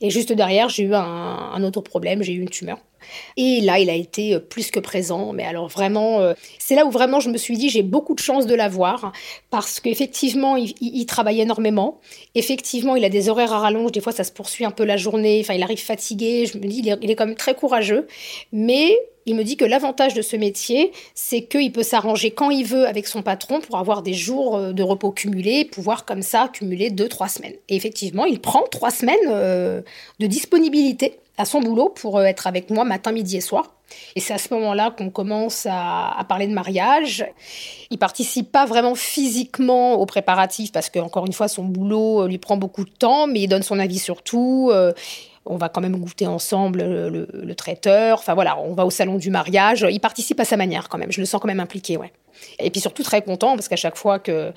Et 0.00 0.10
juste 0.10 0.32
derrière, 0.32 0.68
j'ai 0.68 0.84
eu 0.84 0.94
un, 0.94 1.00
un 1.00 1.62
autre 1.64 1.80
problème, 1.80 2.22
j'ai 2.22 2.32
eu 2.32 2.40
une 2.40 2.50
tumeur. 2.50 2.78
Et 3.36 3.60
là, 3.60 3.78
il 3.78 3.90
a 3.90 3.94
été 3.94 4.34
euh, 4.34 4.38
plus 4.38 4.70
que 4.70 4.80
présent. 4.80 5.32
Mais 5.32 5.44
alors 5.44 5.68
vraiment, 5.68 6.20
euh, 6.20 6.34
c'est 6.58 6.74
là 6.74 6.86
où 6.86 6.90
vraiment 6.90 7.20
je 7.20 7.30
me 7.30 7.38
suis 7.38 7.56
dit, 7.56 7.68
j'ai 7.68 7.82
beaucoup 7.82 8.14
de 8.14 8.20
chance 8.20 8.46
de 8.46 8.54
l'avoir 8.54 9.12
parce 9.50 9.80
qu'effectivement, 9.80 10.56
il, 10.56 10.74
il, 10.80 11.06
travaille 11.06 11.40
énormément. 11.40 12.00
Effectivement, 12.34 12.96
il 12.96 13.04
a 13.04 13.08
des 13.08 13.28
horaires 13.28 13.52
à 13.52 13.60
rallonge. 13.60 13.92
Des 13.92 14.00
fois, 14.00 14.12
ça 14.12 14.24
se 14.24 14.32
poursuit 14.32 14.64
un 14.64 14.70
peu 14.70 14.84
la 14.84 14.96
journée. 14.96 15.40
Enfin, 15.42 15.54
il 15.54 15.62
arrive 15.62 15.82
fatigué. 15.82 16.46
Je 16.46 16.58
me 16.58 16.66
dis, 16.66 16.78
il 16.80 16.88
est, 16.88 16.98
il 17.02 17.10
est 17.10 17.14
quand 17.14 17.26
même 17.26 17.36
très 17.36 17.54
courageux. 17.54 18.06
Mais 18.52 18.96
il 19.26 19.34
me 19.34 19.44
dit 19.44 19.56
que 19.56 19.64
l'avantage 19.64 20.14
de 20.14 20.22
ce 20.22 20.36
métier, 20.36 20.92
c'est 21.14 21.42
qu'il 21.42 21.72
peut 21.72 21.82
s'arranger 21.82 22.30
quand 22.30 22.50
il 22.50 22.64
veut 22.64 22.86
avec 22.86 23.06
son 23.06 23.22
patron 23.22 23.60
pour 23.60 23.78
avoir 23.78 24.02
des 24.02 24.14
jours 24.14 24.56
euh, 24.56 24.72
de 24.72 24.82
repos 24.82 25.10
cumulés, 25.10 25.64
pouvoir 25.64 26.04
comme 26.04 26.22
ça 26.22 26.48
cumuler 26.52 26.90
deux, 26.90 27.08
trois 27.08 27.28
semaines. 27.28 27.54
Et 27.68 27.76
effectivement, 27.76 28.24
il 28.24 28.40
prend 28.40 28.62
trois 28.70 28.90
semaines 28.90 29.82
de 30.20 30.26
disponibilité 30.26 31.18
à 31.40 31.44
son 31.44 31.60
boulot 31.60 31.88
pour 31.88 32.18
euh, 32.18 32.24
être 32.24 32.46
avec 32.46 32.70
moi 32.70 32.84
matin, 32.84 33.12
midi 33.12 33.36
et 33.36 33.40
soir. 33.40 33.74
Et 34.14 34.20
c'est 34.20 34.34
à 34.34 34.38
ce 34.38 34.54
moment-là 34.54 34.94
qu'on 34.96 35.10
commence 35.10 35.66
à, 35.68 36.24
parler 36.28 36.46
de 36.46 36.52
mariage. 36.52 37.26
Il 37.90 37.98
participe 37.98 38.52
pas 38.52 38.64
vraiment 38.64 38.94
physiquement 38.94 39.94
aux 39.94 40.06
préparatifs 40.06 40.70
parce 40.70 40.88
que, 40.90 41.00
encore 41.00 41.26
une 41.26 41.32
fois, 41.32 41.48
son 41.48 41.64
boulot 41.64 42.28
lui 42.28 42.38
prend 42.38 42.56
beaucoup 42.56 42.84
de 42.84 42.90
temps, 42.90 43.26
mais 43.26 43.40
il 43.40 43.48
donne 43.48 43.64
son 43.64 43.80
avis 43.80 43.98
sur 43.98 44.22
tout 44.22 44.70
on 45.46 45.56
va 45.56 45.68
quand 45.68 45.80
même 45.80 45.96
goûter 45.96 46.26
ensemble 46.26 46.82
le, 46.82 47.54
traiteur. 47.54 48.18
Enfin 48.18 48.34
voilà, 48.34 48.58
on 48.60 48.74
va 48.74 48.86
au 48.86 48.90
salon 48.90 49.16
du 49.16 49.30
mariage. 49.30 49.86
Il 49.90 50.00
participe 50.00 50.38
à 50.40 50.44
sa 50.44 50.56
manière 50.56 50.88
quand 50.88 50.98
même. 50.98 51.10
Je 51.10 51.20
le 51.20 51.26
sens 51.26 51.40
quand 51.40 51.48
même 51.48 51.60
impliqué, 51.60 51.96
ouais. 51.96 52.12
Et 52.58 52.70
puis 52.70 52.80
surtout 52.80 53.02
très 53.02 53.22
content 53.22 53.54
parce 53.54 53.68
qu'à 53.68 53.76
chaque 53.76 53.96
fois 53.96 54.18
que 54.18 54.52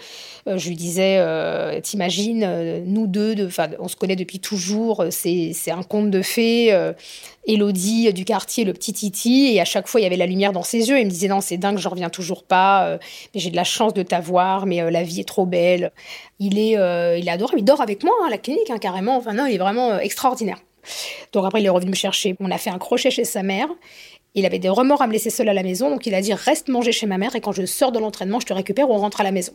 euh, 0.48 0.58
je 0.58 0.70
lui 0.70 0.76
disais, 0.76 1.18
euh, 1.18 1.80
t'imagines, 1.82 2.44
euh, 2.44 2.82
nous 2.86 3.08
deux, 3.08 3.36
de, 3.36 3.50
on 3.80 3.88
se 3.88 3.96
connaît 3.96 4.16
depuis 4.16 4.40
toujours, 4.40 5.06
c'est 5.10 5.54
un 5.72 5.84
conte 5.84 6.12
de 6.12 6.22
fées. 6.22 6.92
Elodie 7.46 8.14
du 8.14 8.24
quartier, 8.24 8.64
le 8.64 8.72
petit 8.72 8.94
Titi, 8.94 9.52
et 9.54 9.60
à 9.60 9.66
chaque 9.66 9.88
fois 9.88 10.00
il 10.00 10.04
y 10.04 10.08
avait 10.08 10.18
la 10.18 10.26
lumière 10.26 10.54
dans 10.54 10.64
ses 10.64 10.90
yeux. 10.90 11.00
Il 11.00 11.06
me 11.06 11.10
disait 11.10 11.28
non, 11.28 11.42
c'est 11.42 11.58
dingue, 11.58 11.78
je 11.78 11.90
reviens 11.90 12.10
toujours 12.10 12.44
pas, 12.44 12.98
mais 13.34 13.42
j'ai 13.42 13.50
de 13.50 13.56
la 13.56 13.66
chance 13.66 13.94
de 13.94 14.02
t'avoir, 14.02 14.66
mais 14.66 14.90
la 14.90 15.04
vie 15.04 15.20
est 15.20 15.28
trop 15.28 15.46
belle. 15.46 15.92
Il 16.40 16.58
est, 16.58 16.78
il 17.20 17.30
adore, 17.30 17.54
il 17.58 17.66
dort 17.66 17.82
avec 17.82 18.04
moi 18.04 18.14
à 18.24 18.28
hein, 18.28 18.30
la 18.30 18.38
clinique 18.38 18.70
hein, 18.70 18.78
carrément. 18.78 19.18
Enfin 19.18 19.34
non, 19.34 19.46
il 19.46 19.56
est 19.56 19.58
vraiment 19.58 20.00
extraordinaire. 20.00 20.60
Donc 21.32 21.46
après, 21.46 21.62
il 21.62 21.66
est 21.66 21.70
revenu 21.70 21.92
me 21.92 21.96
chercher. 21.96 22.36
On 22.40 22.52
a 22.52 22.58
fait 22.58 22.70
un 22.70 22.78
crochet 22.78 23.12
chez 23.12 23.26
sa 23.26 23.44
mère. 23.44 23.68
Il 24.36 24.48
avait 24.48 24.60
des 24.60 24.70
remords 24.70 25.02
à 25.04 25.08
me 25.08 25.14
laisser 25.14 25.30
seule 25.30 25.50
à 25.50 25.54
la 25.54 25.62
maison, 25.62 25.92
donc 25.92 26.08
il 26.08 26.16
a 26.16 26.22
dit 26.22 26.34
reste 26.34 26.68
manger 26.68 26.92
chez 26.92 27.06
ma 27.06 27.20
mère 27.20 27.36
et 27.36 27.42
quand 27.42 27.52
je 27.52 27.66
sors 27.66 27.92
de 27.92 28.00
l'entraînement, 28.00 28.40
je 28.40 28.48
te 28.48 28.54
récupère 28.54 28.90
ou 28.90 28.94
on 28.94 28.98
rentre 28.98 29.22
à 29.22 29.24
la 29.24 29.32
maison. 29.32 29.54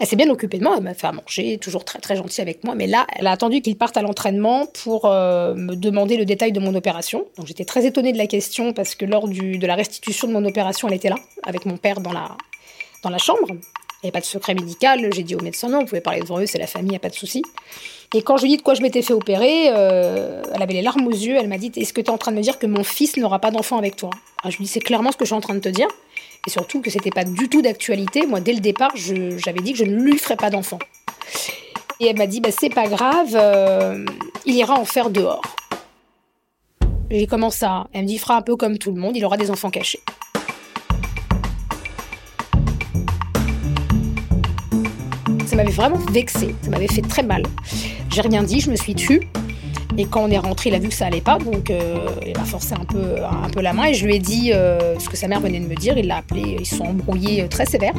Elle 0.00 0.06
s'est 0.06 0.16
bien 0.16 0.30
occupée 0.30 0.58
de 0.58 0.64
moi, 0.64 0.74
elle 0.78 0.82
m'a 0.82 0.94
fait 0.94 1.06
à 1.06 1.12
manger, 1.12 1.58
toujours 1.58 1.84
très 1.84 1.98
très 1.98 2.16
gentille 2.16 2.40
avec 2.40 2.64
moi, 2.64 2.74
mais 2.74 2.86
là, 2.86 3.06
elle 3.16 3.26
a 3.26 3.32
attendu 3.32 3.60
qu'il 3.60 3.76
parte 3.76 3.96
à 3.98 4.02
l'entraînement 4.02 4.66
pour 4.66 5.04
euh, 5.04 5.54
me 5.54 5.74
demander 5.74 6.16
le 6.16 6.24
détail 6.24 6.52
de 6.52 6.60
mon 6.60 6.74
opération. 6.74 7.26
Donc 7.36 7.46
j'étais 7.46 7.66
très 7.66 7.84
étonnée 7.84 8.12
de 8.12 8.18
la 8.18 8.26
question 8.26 8.72
parce 8.72 8.94
que 8.94 9.04
lors 9.04 9.28
du, 9.28 9.58
de 9.58 9.66
la 9.66 9.74
restitution 9.74 10.26
de 10.26 10.32
mon 10.32 10.44
opération, 10.46 10.88
elle 10.88 10.94
était 10.94 11.10
là, 11.10 11.16
avec 11.42 11.66
mon 11.66 11.76
père 11.76 12.00
dans 12.00 12.12
la, 12.12 12.36
dans 13.02 13.10
la 13.10 13.18
chambre. 13.18 13.48
Il 13.48 14.08
n'y 14.08 14.08
avait 14.08 14.12
pas 14.12 14.20
de 14.20 14.26
secret 14.26 14.54
médical, 14.54 15.10
j'ai 15.14 15.22
dit 15.22 15.34
au 15.34 15.40
médecin 15.40 15.68
non, 15.68 15.80
vous 15.80 15.86
pouvez 15.86 16.00
parler 16.00 16.20
devant 16.20 16.38
eux, 16.38 16.46
c'est 16.46 16.58
la 16.58 16.66
famille, 16.66 16.88
il 16.88 16.90
n'y 16.90 16.96
a 16.96 17.00
pas 17.00 17.08
de 17.10 17.14
souci. 17.14 17.42
Et 18.16 18.22
quand 18.22 18.36
je 18.36 18.44
lui 18.44 18.52
ai 18.52 18.54
dit 18.54 18.58
de 18.58 18.62
quoi 18.62 18.74
je 18.74 18.82
m'étais 18.82 19.02
fait 19.02 19.12
opérer, 19.12 19.70
euh, 19.70 20.40
elle 20.54 20.62
avait 20.62 20.74
les 20.74 20.82
larmes 20.82 21.04
aux 21.04 21.10
yeux. 21.10 21.36
Elle 21.36 21.48
m'a 21.48 21.58
dit 21.58 21.72
Est-ce 21.74 21.92
que 21.92 22.00
tu 22.00 22.06
es 22.06 22.10
en 22.10 22.16
train 22.16 22.30
de 22.30 22.36
me 22.36 22.42
dire 22.42 22.60
que 22.60 22.66
mon 22.66 22.84
fils 22.84 23.16
n'aura 23.16 23.40
pas 23.40 23.50
d'enfant 23.50 23.76
avec 23.76 23.96
toi? 23.96 24.10
Alors, 24.40 24.52
Je 24.52 24.58
lui 24.58 24.64
ai 24.64 24.66
dit 24.66 24.72
C'est 24.72 24.80
clairement 24.80 25.10
ce 25.10 25.16
que 25.16 25.24
je 25.24 25.30
suis 25.30 25.34
en 25.34 25.40
train 25.40 25.54
de 25.54 25.60
te 25.60 25.68
dire. 25.68 25.88
Et 26.46 26.50
surtout 26.50 26.80
que 26.80 26.90
c'était 26.90 27.10
pas 27.10 27.24
du 27.24 27.48
tout 27.48 27.60
d'actualité. 27.60 28.24
Moi, 28.24 28.38
dès 28.38 28.52
le 28.52 28.60
départ, 28.60 28.92
j'avais 28.94 29.60
dit 29.60 29.72
que 29.72 29.78
je 29.78 29.84
ne 29.84 29.96
lui 29.96 30.16
ferais 30.16 30.36
pas 30.36 30.48
d'enfant. 30.48 30.78
Et 31.98 32.06
elle 32.06 32.16
m'a 32.16 32.28
dit 32.28 32.40
bah, 32.40 32.50
C'est 32.56 32.72
pas 32.72 32.86
grave, 32.86 33.34
euh, 33.34 34.04
il 34.46 34.54
ira 34.54 34.78
en 34.78 34.84
faire 34.84 35.10
dehors. 35.10 35.42
J'ai 37.10 37.26
commencé 37.26 37.58
ça. 37.58 37.88
Elle 37.92 38.02
me 38.02 38.06
dit 38.06 38.14
Il 38.14 38.18
fera 38.20 38.36
un 38.36 38.42
peu 38.42 38.54
comme 38.54 38.78
tout 38.78 38.92
le 38.92 39.00
monde, 39.00 39.16
il 39.16 39.24
aura 39.24 39.36
des 39.36 39.50
enfants 39.50 39.70
cachés. 39.70 40.00
ça 45.54 45.62
m'avait 45.62 45.70
vraiment 45.70 45.98
vexé, 46.10 46.52
ça 46.62 46.70
m'avait 46.70 46.88
fait 46.88 47.02
très 47.02 47.22
mal. 47.22 47.44
J'ai 48.14 48.20
rien 48.20 48.44
dit, 48.44 48.60
je 48.60 48.70
me 48.70 48.76
suis 48.76 48.94
tue. 48.94 49.22
Et 49.98 50.04
quand 50.04 50.22
on 50.22 50.30
est 50.30 50.38
rentré, 50.38 50.70
il 50.70 50.74
a 50.76 50.78
vu 50.78 50.86
que 50.86 50.94
ça 50.94 51.06
allait 51.06 51.20
pas, 51.20 51.36
donc 51.36 51.68
euh, 51.68 51.98
il 52.24 52.38
a 52.38 52.44
forcé 52.44 52.72
un 52.74 52.84
peu, 52.84 53.16
un 53.24 53.50
peu 53.50 53.60
la 53.60 53.72
main 53.72 53.86
et 53.86 53.94
je 53.94 54.06
lui 54.06 54.14
ai 54.14 54.18
dit 54.20 54.52
euh, 54.52 54.96
ce 55.00 55.08
que 55.08 55.16
sa 55.16 55.26
mère 55.26 55.40
venait 55.40 55.58
de 55.58 55.66
me 55.66 55.74
dire. 55.74 55.98
Il 55.98 56.06
l'a 56.06 56.18
appelé, 56.18 56.58
ils 56.60 56.66
sont 56.66 56.84
embrouillés 56.84 57.42
euh, 57.42 57.48
très 57.48 57.66
sévère. 57.66 57.92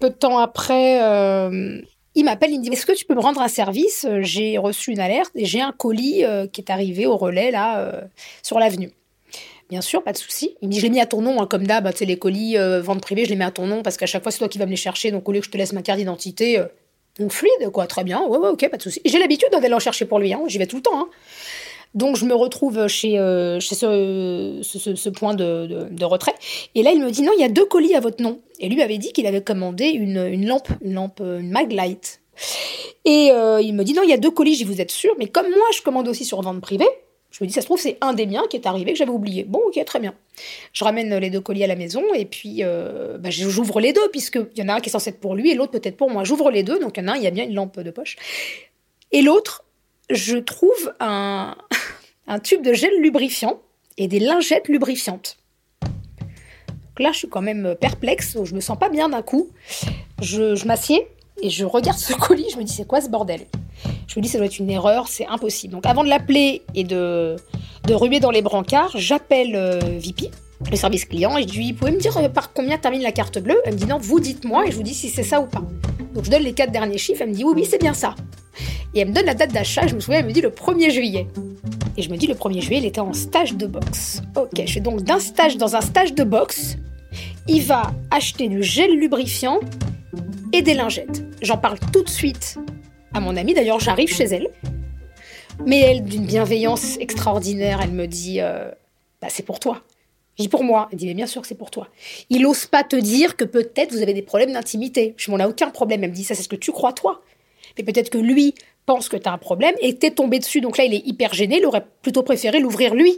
Peu 0.00 0.10
de 0.10 0.14
temps 0.14 0.36
après, 0.36 0.98
il 2.14 2.24
m'appelle, 2.26 2.50
il 2.50 2.58
me 2.58 2.64
dit 2.64 2.68
Est-ce 2.68 2.84
que 2.84 2.92
tu 2.92 3.06
peux 3.06 3.14
me 3.14 3.22
rendre 3.22 3.40
un 3.40 3.48
service? 3.48 4.06
J'ai 4.20 4.58
reçu 4.58 4.92
une 4.92 5.00
alerte 5.00 5.32
et 5.34 5.46
j'ai 5.46 5.62
un 5.62 5.72
colis 5.72 6.24
qui 6.52 6.60
est 6.60 6.70
arrivé 6.70 7.06
au 7.06 7.16
relais 7.16 7.50
là 7.50 8.02
sur 8.42 8.58
l'avenue. 8.58 8.90
Bien 9.70 9.80
sûr, 9.80 10.02
pas 10.02 10.12
de 10.12 10.18
souci. 10.18 10.56
Il 10.60 10.68
me 10.68 10.72
dit, 10.74 10.78
je 10.78 10.84
l'ai 10.84 10.90
mis 10.90 11.00
à 11.00 11.06
ton 11.06 11.22
nom, 11.22 11.40
hein, 11.40 11.46
comme 11.46 11.66
d'hab, 11.66 11.90
tu 11.90 11.96
sais, 11.96 12.04
les 12.04 12.18
colis, 12.18 12.56
vente 12.82 13.00
privée, 13.00 13.24
je 13.24 13.30
les 13.30 13.36
mets 13.36 13.46
à 13.46 13.50
ton 13.50 13.66
nom 13.66 13.82
parce 13.82 13.96
qu'à 13.96 14.04
chaque 14.04 14.22
fois, 14.22 14.30
c'est 14.30 14.40
toi 14.40 14.48
qui 14.48 14.58
vas 14.58 14.66
me 14.66 14.72
les 14.72 14.76
chercher. 14.76 15.10
Donc, 15.10 15.26
au 15.26 15.32
lieu 15.32 15.40
que 15.40 15.46
je 15.46 15.50
te 15.50 15.56
laisse 15.56 15.72
ma 15.72 15.80
carte 15.80 15.98
d'identité, 15.98 16.62
donc 17.18 17.32
fluide, 17.32 17.70
quoi, 17.72 17.86
très 17.86 18.04
bien. 18.04 18.22
Ouais, 18.26 18.38
ouais, 18.38 18.48
ok, 18.48 18.68
pas 18.68 18.76
de 18.76 18.82
souci. 18.82 19.00
J'ai 19.04 19.18
l'habitude 19.18 19.48
d'aller 19.52 19.74
en 19.74 19.78
chercher 19.78 20.04
pour 20.04 20.18
lui, 20.18 20.32
hein, 20.32 20.42
j'y 20.46 20.58
vais 20.58 20.66
tout 20.66 20.76
le 20.76 20.82
temps. 20.82 20.98
Hein. 20.98 21.08
Donc, 21.94 22.16
je 22.16 22.24
me 22.24 22.34
retrouve 22.34 22.88
chez, 22.88 23.20
euh, 23.20 23.60
chez 23.60 23.76
ce, 23.76 24.58
ce, 24.62 25.08
point 25.10 25.34
de, 25.34 25.86
de, 25.88 26.04
retrait. 26.04 26.34
Et 26.74 26.82
là, 26.82 26.90
il 26.90 27.00
me 27.00 27.10
dit, 27.10 27.22
non, 27.22 27.30
il 27.36 27.40
y 27.40 27.44
a 27.44 27.48
deux 27.48 27.66
colis 27.66 27.94
à 27.94 28.00
votre 28.00 28.20
nom. 28.20 28.40
Et 28.58 28.68
lui 28.68 28.82
avait 28.82 28.98
dit 28.98 29.12
qu'il 29.12 29.28
avait 29.28 29.42
commandé 29.42 29.86
une, 29.86 30.26
une 30.26 30.48
lampe, 30.48 30.68
une 30.82 30.94
lampe, 30.94 31.20
une 31.20 31.50
Maglite. 31.50 32.20
Et 33.04 33.28
il 33.28 33.72
me 33.74 33.84
dit, 33.84 33.92
non, 33.92 34.02
il 34.02 34.10
y 34.10 34.12
a 34.12 34.16
deux 34.16 34.32
colis, 34.32 34.56
j'y 34.56 34.64
vous 34.64 34.80
êtes 34.80 34.90
sûr. 34.90 35.14
Mais 35.18 35.28
comme 35.28 35.48
moi, 35.48 35.68
je 35.72 35.82
commande 35.82 36.08
aussi 36.08 36.24
sur 36.24 36.42
vente 36.42 36.60
privée, 36.60 36.88
je 37.34 37.42
me 37.42 37.48
dis, 37.48 37.52
ça 37.52 37.62
se 37.62 37.66
trouve, 37.66 37.80
c'est 37.80 37.98
un 38.00 38.12
des 38.12 38.26
miens 38.26 38.44
qui 38.48 38.56
est 38.56 38.64
arrivé 38.64 38.92
que 38.92 38.98
j'avais 38.98 39.10
oublié. 39.10 39.42
Bon, 39.42 39.58
ok, 39.66 39.84
très 39.84 39.98
bien. 39.98 40.14
Je 40.72 40.84
ramène 40.84 41.16
les 41.16 41.30
deux 41.30 41.40
colis 41.40 41.64
à 41.64 41.66
la 41.66 41.74
maison 41.74 42.04
et 42.14 42.26
puis 42.26 42.58
euh, 42.60 43.18
bah, 43.18 43.30
j'ouvre 43.30 43.80
les 43.80 43.92
deux, 43.92 44.08
puisqu'il 44.12 44.56
y 44.56 44.62
en 44.62 44.68
a 44.68 44.74
un 44.74 44.80
qui 44.80 44.88
est 44.88 44.92
censé 44.92 45.10
être 45.10 45.18
pour 45.18 45.34
lui 45.34 45.50
et 45.50 45.56
l'autre 45.56 45.72
peut-être 45.72 45.96
pour 45.96 46.10
moi. 46.10 46.22
J'ouvre 46.22 46.52
les 46.52 46.62
deux, 46.62 46.78
donc 46.78 46.96
il 46.96 47.02
y 47.02 47.04
en 47.04 47.08
a 47.08 47.14
un, 47.14 47.16
il 47.16 47.24
y 47.24 47.26
a 47.26 47.32
bien 47.32 47.42
une 47.42 47.54
lampe 47.54 47.80
de 47.80 47.90
poche. 47.90 48.14
Et 49.10 49.20
l'autre, 49.20 49.64
je 50.10 50.36
trouve 50.36 50.94
un, 51.00 51.56
tube 52.44 52.62
de 52.62 52.72
gel 52.72 52.92
lubrifiant 53.00 53.60
et 53.98 54.06
des 54.06 54.20
lingettes 54.20 54.68
lubrifiantes. 54.68 55.36
Donc 55.82 57.00
là, 57.00 57.10
je 57.10 57.18
suis 57.18 57.28
quand 57.28 57.42
même 57.42 57.74
perplexe, 57.80 58.38
je 58.44 58.54
me 58.54 58.60
sens 58.60 58.78
pas 58.78 58.90
bien 58.90 59.08
d'un 59.08 59.22
coup. 59.22 59.50
Je 60.22 60.64
m'assieds 60.66 61.08
et 61.42 61.50
je 61.50 61.64
regarde 61.64 61.98
ce 61.98 62.12
colis, 62.12 62.50
je 62.52 62.58
me 62.58 62.62
dis, 62.62 62.72
c'est 62.72 62.86
quoi 62.86 63.00
ce 63.00 63.08
bordel? 63.08 63.40
Je 64.06 64.18
me 64.18 64.22
dis, 64.22 64.28
ça 64.28 64.38
doit 64.38 64.46
être 64.46 64.58
une 64.58 64.70
erreur, 64.70 65.08
c'est 65.08 65.26
impossible. 65.26 65.72
Donc 65.72 65.86
avant 65.86 66.04
de 66.04 66.08
l'appeler 66.08 66.62
et 66.74 66.84
de, 66.84 67.36
de 67.86 67.94
ruer 67.94 68.20
dans 68.20 68.30
les 68.30 68.42
brancards, 68.42 68.92
j'appelle 68.94 69.54
euh, 69.54 69.80
VP, 69.98 70.30
le 70.70 70.76
service 70.76 71.04
client, 71.04 71.36
et 71.36 71.46
je 71.46 71.54
lui 71.54 71.64
dis, 71.64 71.72
vous 71.72 71.78
pouvez 71.78 71.92
me 71.92 72.00
dire 72.00 72.16
euh, 72.16 72.28
par 72.28 72.52
combien 72.52 72.78
termine 72.78 73.02
la 73.02 73.12
carte 73.12 73.38
bleue? 73.38 73.60
Elle 73.64 73.74
me 73.74 73.78
dit, 73.78 73.86
non, 73.86 73.98
vous 73.98 74.20
dites-moi, 74.20 74.66
et 74.66 74.70
je 74.70 74.76
vous 74.76 74.82
dis 74.82 74.94
si 74.94 75.08
c'est 75.08 75.22
ça 75.22 75.40
ou 75.40 75.46
pas. 75.46 75.62
Donc 76.14 76.24
je 76.24 76.30
donne 76.30 76.42
les 76.42 76.52
quatre 76.52 76.72
derniers 76.72 76.98
chiffres, 76.98 77.22
elle 77.22 77.30
me 77.30 77.34
dit, 77.34 77.44
oui, 77.44 77.52
oui, 77.56 77.66
c'est 77.68 77.80
bien 77.80 77.94
ça. 77.94 78.14
Et 78.94 79.00
elle 79.00 79.08
me 79.08 79.14
donne 79.14 79.26
la 79.26 79.34
date 79.34 79.52
d'achat, 79.52 79.86
je 79.86 79.94
me 79.94 80.00
souviens, 80.00 80.20
elle 80.20 80.26
me 80.26 80.32
dit 80.32 80.40
le 80.40 80.50
1er 80.50 80.90
juillet. 80.90 81.26
Et 81.96 82.02
je 82.02 82.10
me 82.10 82.16
dis, 82.16 82.26
le 82.26 82.34
1er 82.34 82.60
juillet, 82.60 82.78
il 82.78 82.86
était 82.86 83.00
en 83.00 83.12
stage 83.12 83.54
de 83.54 83.66
boxe. 83.66 84.22
Ok, 84.36 84.52
je 84.56 84.66
suis 84.66 84.80
donc 84.80 85.02
d'un 85.02 85.18
stage 85.18 85.56
dans 85.56 85.76
un 85.76 85.80
stage 85.80 86.14
de 86.14 86.24
boxe. 86.24 86.76
Il 87.48 87.62
va 87.62 87.92
acheter 88.10 88.48
du 88.48 88.62
gel 88.62 88.96
lubrifiant 88.98 89.60
et 90.52 90.62
des 90.62 90.74
lingettes. 90.74 91.24
J'en 91.42 91.56
parle 91.56 91.78
tout 91.92 92.02
de 92.02 92.08
suite 92.08 92.58
à 93.14 93.20
mon 93.20 93.36
amie. 93.36 93.54
D'ailleurs, 93.54 93.80
j'arrive 93.80 94.12
chez 94.12 94.24
elle. 94.24 94.50
Mais 95.64 95.78
elle, 95.80 96.04
d'une 96.04 96.26
bienveillance 96.26 96.98
extraordinaire, 96.98 97.80
elle 97.82 97.92
me 97.92 98.06
dit 98.06 98.40
euh, 98.40 98.70
bah, 99.22 99.28
C'est 99.30 99.44
pour 99.44 99.60
toi. 99.60 99.82
Je 100.36 100.42
dis 100.42 100.48
pour 100.48 100.64
moi. 100.64 100.88
Elle 100.92 100.98
dit 100.98 101.06
Mais 101.06 101.14
bien 101.14 101.26
sûr 101.26 101.40
que 101.40 101.48
c'est 101.48 101.54
pour 101.54 101.70
toi. 101.70 101.88
Il 102.28 102.42
n'ose 102.42 102.66
pas 102.66 102.82
te 102.82 102.96
dire 102.96 103.36
que 103.36 103.44
peut-être 103.44 103.92
vous 103.92 104.02
avez 104.02 104.12
des 104.12 104.22
problèmes 104.22 104.52
d'intimité. 104.52 105.14
Je 105.16 105.30
m'en 105.30 105.38
ai 105.38 105.44
aucun 105.44 105.70
problème. 105.70 106.02
Elle 106.04 106.10
me 106.10 106.14
dit 106.14 106.24
Ça, 106.24 106.34
c'est 106.34 106.42
ce 106.42 106.48
que 106.48 106.56
tu 106.56 106.72
crois, 106.72 106.92
toi. 106.92 107.22
Mais 107.78 107.84
peut-être 107.84 108.10
que 108.10 108.18
lui 108.18 108.54
pense 108.84 109.08
que 109.08 109.16
tu 109.16 109.28
as 109.28 109.32
un 109.32 109.38
problème 109.38 109.74
et 109.80 109.96
t'es 109.96 110.10
tombé 110.10 110.38
dessus. 110.38 110.60
Donc 110.60 110.76
là, 110.76 110.84
il 110.84 110.92
est 110.92 111.06
hyper 111.06 111.32
gêné. 111.32 111.58
Il 111.58 111.66
aurait 111.66 111.86
plutôt 112.02 112.22
préféré 112.22 112.60
l'ouvrir 112.60 112.94
lui. 112.94 113.16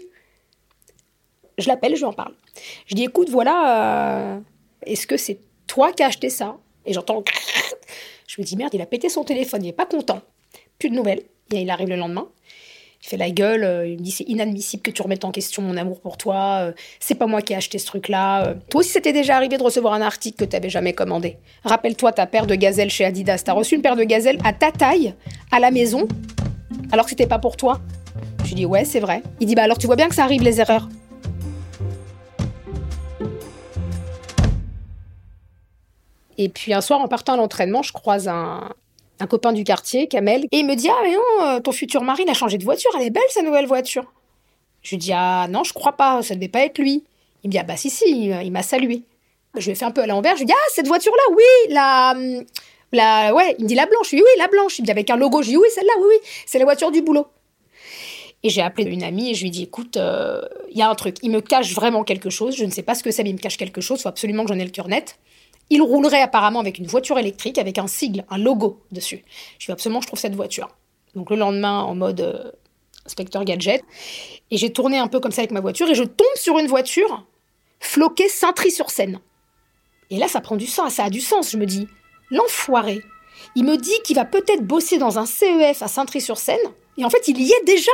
Je 1.59 1.69
l'appelle, 1.69 1.95
je 1.95 2.01
lui 2.01 2.07
en 2.07 2.13
parle. 2.13 2.35
Je 2.87 2.95
dis 2.95 3.05
Écoute, 3.05 3.31
voilà, 3.31 4.35
euh, 4.35 4.41
est-ce 4.85 5.07
que 5.07 5.17
c'est 5.17 5.39
toi 5.67 5.93
qui 5.93 6.03
as 6.03 6.07
acheté 6.07 6.29
ça? 6.29 6.59
Et 6.85 6.93
j'entends. 6.93 7.25
Je 8.27 8.41
me 8.41 8.47
dis 8.47 8.57
Merde, 8.57 8.75
il 8.75 8.83
a 8.83 8.87
pété 8.87 9.09
son 9.09 9.25
téléphone. 9.25 9.63
Il 9.63 9.67
n'est 9.67 9.73
pas 9.73 9.87
content. 9.87 10.21
Plus 10.79 10.91
de 10.91 10.95
nouvelles. 10.95 11.23
Il 11.53 11.71
arrive 11.71 11.89
le 11.89 11.97
lendemain. 11.97 12.29
Il 13.03 13.09
fait 13.09 13.17
la 13.19 13.31
gueule, 13.31 13.63
euh, 13.63 13.87
il 13.87 13.99
me 13.99 14.03
dit 14.03 14.11
c'est 14.11 14.25
inadmissible 14.25 14.83
que 14.83 14.91
tu 14.91 15.03
remettes 15.03 15.25
en 15.25 15.31
question 15.31 15.63
mon 15.63 15.77
amour 15.77 16.01
pour 16.01 16.17
toi, 16.17 16.61
euh, 16.63 16.73
c'est 16.99 17.15
pas 17.15 17.27
moi 17.27 17.43
qui 17.43 17.53
ai 17.53 17.57
acheté 17.57 17.79
ce 17.79 17.87
truc-là. 17.87 18.47
euh. 18.47 18.55
Toi 18.71 18.81
aussi, 18.81 18.89
c'était 18.89 19.13
déjà 19.13 19.37
arrivé 19.37 19.59
de 19.59 19.63
recevoir 19.63 19.93
un 19.93 20.01
article 20.01 20.39
que 20.39 20.45
t'avais 20.51 20.71
jamais 20.71 20.93
commandé. 20.95 21.37
Rappelle-toi 21.63 22.13
ta 22.13 22.27
paire 22.27 22.47
de 22.47 22.55
gazelles 22.55 22.91
chez 22.91 23.05
Adidas. 23.05 23.43
T'as 23.45 23.53
reçu 23.53 23.77
une 23.77 23.83
paire 23.83 23.97
de 23.97 24.03
gazelles 24.03 24.39
à 24.45 24.53
ta 24.55 24.73
taille, 24.73 25.15
à 25.53 25.61
la 25.61 25.71
maison, 25.71 26.09
alors 26.91 27.05
que 27.05 27.11
c'était 27.11 27.29
pas 27.29 27.39
pour 27.39 27.57
toi. 27.57 27.81
Je 28.43 28.49
lui 28.49 28.55
dis 28.57 28.67
ouais, 28.67 28.85
c'est 28.85 29.01
vrai. 29.01 29.23
Il 29.41 29.47
dit 29.47 29.55
bah 29.55 29.63
alors 29.65 29.79
tu 29.79 29.87
vois 29.87 29.97
bien 29.97 30.09
que 30.09 30.15
ça 30.15 30.25
arrive 30.25 30.43
les 30.43 30.59
erreurs. 30.61 30.89
Et 36.39 36.49
puis 36.49 36.73
un 36.75 36.81
soir, 36.81 37.01
en 37.01 37.09
partant 37.09 37.35
à 37.35 37.37
l'entraînement, 37.37 37.83
je 37.83 37.93
croise 37.93 38.29
un, 38.29 38.71
un 39.21 39.27
copain 39.27 39.53
du 39.53 39.65
quartier, 39.65 40.07
Kamel, 40.07 40.45
et 40.53 40.59
il 40.59 40.67
me 40.67 40.75
dit 40.75 40.89
Ah, 40.89 41.01
mais 41.03 41.13
non, 41.13 41.47
euh, 41.47 41.61
ton 41.61 41.73
futur 41.73 42.03
mari, 42.03 42.25
il 42.27 42.31
a 42.31 42.35
changé 42.35 42.59
de 42.59 42.65
voiture, 42.65 42.91
elle 42.97 43.07
est 43.07 43.11
belle 43.11 43.23
sa 43.31 43.43
nouvelle 43.43 43.67
voiture. 43.67 44.05
Je 44.83 44.91
lui 44.91 44.99
dis 44.99 45.13
Ah, 45.13 45.47
non, 45.49 45.65
je 45.65 45.73
crois 45.73 45.93
pas, 45.93 46.23
ça 46.23 46.35
devait 46.35 46.49
pas 46.49 46.61
être 46.61 46.79
lui. 46.79 47.05
Il 47.43 47.49
me 47.49 47.53
dit 47.53 47.59
Ah, 47.59 47.63
bah 47.63 47.77
si, 47.77 47.91
si, 47.91 48.05
il, 48.09 48.41
il 48.45 48.53
m'a 48.53 48.63
salué. 48.63 49.03
Je 49.57 49.65
lui 49.65 49.73
ai 49.73 49.75
fait 49.75 49.87
un 49.87 49.91
peu 49.91 50.03
à 50.03 50.07
l'envers, 50.07 50.35
je 50.35 50.41
lui 50.41 50.47
dis 50.47 50.53
Ah, 50.53 50.71
cette 50.75 50.87
voiture-là, 50.87 51.35
oui, 51.35 51.73
la. 51.75 52.15
La, 52.93 53.35
ouais, 53.35 53.57
il 53.59 53.65
me 53.65 53.69
dit 53.69 53.75
la 53.75 53.85
blanche. 53.87 54.07
Je 54.07 54.11
lui 54.13 54.19
dis 54.19 54.23
oui, 54.23 54.39
la 54.39 54.47
blanche. 54.47 54.79
Il 54.79 54.83
me 54.83 54.87
dit 54.87 54.93
avec 54.93 55.11
un 55.11 55.17
logo. 55.17 55.43
Je 55.43 55.49
lui 55.49 55.55
dis 55.55 55.59
oui, 55.59 55.69
celle-là, 55.75 55.93
oui, 55.99 56.07
oui, 56.09 56.29
c'est 56.47 56.59
la 56.59 56.65
voiture 56.65 56.93
du 56.93 57.03
boulot. 57.03 57.27
Et 58.43 58.49
j'ai 58.49 58.63
appelé 58.63 58.89
une 58.89 59.03
amie 59.03 59.31
et 59.31 59.35
je 59.35 59.41
lui 59.41 59.49
ai 59.49 59.51
dit 59.51 59.65
écoute, 59.65 59.97
euh, 59.97 60.43
il 60.71 60.79
y 60.79 60.83
a 60.83 60.89
un 60.89 60.95
truc, 60.95 61.17
il 61.23 61.31
me 61.33 61.41
cache 61.41 61.75
vraiment 61.75 62.05
quelque 62.05 62.31
chose. 62.31 62.55
Je 62.55 62.65
ne 62.65 62.71
sais 62.71 62.83
pas 62.83 62.95
ce 62.95 63.03
que 63.03 63.11
c'est, 63.11 63.25
mais 63.25 63.31
il 63.31 63.35
me 63.35 63.41
cache 63.41 63.57
quelque 63.57 63.81
chose. 63.81 63.99
Il 63.99 64.03
faut 64.03 64.09
absolument 64.09 64.45
que 64.45 64.53
j'en 64.53 64.59
ai 64.59 64.65
le 64.65 64.71
cœur 64.71 64.87
net. 64.87 65.19
Il 65.71 65.83
roulerait 65.83 66.23
apparemment 66.23 66.61
avec 66.61 66.79
une 66.79 66.87
voiture 66.87 67.19
électrique 67.19 67.59
avec 67.59 67.79
un 67.79 67.87
sigle, 67.87 68.25
un 68.31 68.39
logo 68.39 68.83
dessus. 68.93 69.25
Je 69.59 69.71
ai 69.71 69.73
absolument, 69.73 70.01
je 70.01 70.07
trouve 70.07 70.19
cette 70.19 70.35
voiture. 70.35 70.69
Donc 71.15 71.31
le 71.31 71.37
lendemain, 71.37 71.81
en 71.81 71.95
mode 71.95 72.21
euh, 72.21 72.53
inspecteur 73.05 73.45
gadget, 73.45 73.83
et 74.51 74.57
j'ai 74.57 74.73
tourné 74.73 74.99
un 74.99 75.09
peu 75.09 75.19
comme 75.19 75.33
ça 75.33 75.41
avec 75.41 75.51
ma 75.51 75.61
voiture 75.61 75.89
et 75.89 75.95
je 75.95 76.05
tombe 76.05 76.27
sur 76.37 76.59
une 76.59 76.67
voiture 76.67 77.27
floquée 77.81 78.29
Saint-Tri-sur-Seine. 78.29 79.21
Et 80.11 80.19
là, 80.19 80.29
ça 80.29 80.41
prend 80.41 80.57
du 80.57 80.67
sens, 80.67 80.95
ça 80.95 81.05
a 81.05 81.11
du 81.11 81.21
sens. 81.21 81.51
Je 81.51 81.57
me 81.57 81.67
dis, 81.67 81.89
l'enfoiré, 82.31 83.03
il 83.55 83.65
me 83.65 83.77
dit 83.77 83.99
qu'il 84.05 84.17
va 84.17 84.25
peut-être 84.25 84.63
bosser 84.63 84.99
dans 84.99 85.19
un 85.19 85.27
CEF 85.27 85.83
à 85.83 85.89
Saint-Tri-sur-Seine, 85.89 86.59
et 86.97 87.05
en 87.05 87.11
fait, 87.11 87.29
il 87.29 87.41
y 87.41 87.51
est 87.51 87.65
déjà. 87.65 87.93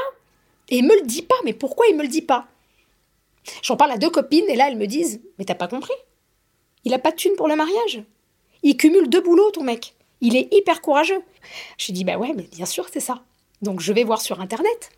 Et 0.68 0.76
il 0.76 0.84
me 0.84 0.94
le 0.94 1.06
dit 1.06 1.22
pas. 1.22 1.34
Mais 1.44 1.52
pourquoi 1.52 1.86
il 1.88 1.96
me 1.96 2.02
le 2.02 2.08
dit 2.08 2.22
pas? 2.22 2.46
J'en 3.62 3.76
parle 3.76 3.90
à 3.92 3.98
deux 3.98 4.10
copines, 4.10 4.48
et 4.48 4.56
là, 4.56 4.68
elles 4.68 4.78
me 4.78 4.86
disent, 4.86 5.20
mais 5.38 5.44
t'as 5.44 5.54
pas 5.54 5.68
compris 5.68 5.94
Il 6.84 6.94
a 6.94 6.98
pas 6.98 7.10
de 7.10 7.16
thune 7.16 7.36
pour 7.36 7.48
le 7.48 7.56
mariage. 7.56 8.02
Il 8.62 8.76
cumule 8.76 9.08
deux 9.08 9.20
boulots, 9.20 9.50
ton 9.50 9.62
mec. 9.62 9.94
Il 10.20 10.36
est 10.36 10.52
hyper 10.52 10.80
courageux. 10.80 11.22
Je 11.78 11.92
dis, 11.92 12.04
bah 12.04 12.16
ouais, 12.16 12.32
mais 12.34 12.48
bien 12.52 12.66
sûr, 12.66 12.86
c'est 12.92 13.00
ça. 13.00 13.22
Donc, 13.60 13.80
je 13.80 13.92
vais 13.92 14.04
voir 14.04 14.20
sur 14.20 14.40
Internet. 14.40 14.90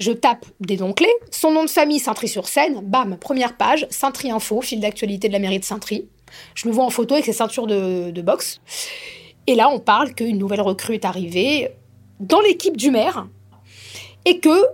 Je 0.00 0.10
tape 0.10 0.44
des 0.60 0.76
noms 0.76 0.92
clés, 0.92 1.14
son 1.30 1.52
nom 1.52 1.64
de 1.64 1.70
famille, 1.70 2.00
Saint-Tri-sur-Seine, 2.00 2.80
bam, 2.82 3.16
première 3.16 3.56
page, 3.56 3.86
Saint-Tri 3.90 4.30
Info, 4.30 4.60
fil 4.60 4.80
d'actualité 4.80 5.28
de 5.28 5.32
la 5.32 5.38
mairie 5.38 5.60
de 5.60 5.64
Saint-Tri. 5.64 6.08
Je 6.56 6.66
me 6.66 6.72
vois 6.72 6.84
en 6.84 6.90
photo 6.90 7.14
avec 7.14 7.24
ses 7.24 7.32
ceintures 7.32 7.68
de, 7.68 8.10
de 8.10 8.22
boxe. 8.22 8.60
Et 9.46 9.54
là, 9.54 9.68
on 9.68 9.78
parle 9.78 10.14
qu'une 10.14 10.38
nouvelle 10.38 10.62
recrue 10.62 10.94
est 10.94 11.04
arrivée 11.04 11.70
dans 12.18 12.40
l'équipe 12.40 12.76
du 12.76 12.90
maire 12.90 13.28
et 14.24 14.40
que 14.40 14.66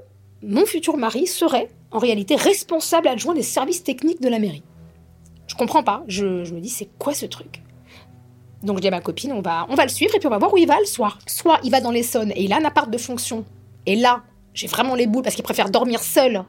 mon 0.43 0.65
futur 0.65 0.97
mari 0.97 1.27
serait 1.27 1.69
en 1.91 1.99
réalité 1.99 2.37
responsable 2.37 3.09
adjoint 3.09 3.35
des 3.35 3.43
services 3.43 3.83
techniques 3.83 4.23
de 4.23 4.29
la 4.29 4.39
mairie. 4.39 4.63
Je 5.51 5.57
comprends 5.57 5.83
pas. 5.83 6.05
Je, 6.07 6.25
me 6.55 6.61
dis, 6.61 6.69
c'est 6.69 6.89
quoi 6.97 7.13
ce 7.13 7.27
truc? 7.27 7.61
Donc 8.63 8.77
je 8.77 8.83
dis 8.83 8.87
à 8.89 8.93
ma 8.93 9.01
copine, 9.01 9.33
on 9.33 9.41
va, 9.41 9.67
on 9.69 9.75
va 9.75 9.83
le 9.83 9.89
suivre 9.89 10.15
et 10.15 10.19
puis 10.21 10.29
on 10.29 10.31
va 10.31 10.39
voir 10.39 10.53
où 10.55 10.57
il 10.57 10.67
va 10.69 10.79
le 10.79 10.85
soir. 10.87 11.19
Soit 11.27 11.59
il 11.65 11.73
va 11.73 11.81
dans 11.81 11.91
l'Essonne 11.91 12.31
et 12.37 12.45
il 12.45 12.53
a 12.53 12.57
un 12.59 12.65
appart 12.65 12.89
de 12.89 12.99
fonction. 12.99 13.45
Et 13.87 13.97
là, 13.97 14.23
j'ai 14.55 14.69
vraiment 14.69 14.95
les 14.95 15.09
boules 15.09 15.25
parce 15.25 15.35
qu'il 15.35 15.43
préfère 15.43 15.71
dormir 15.71 16.01
seul 16.01 16.45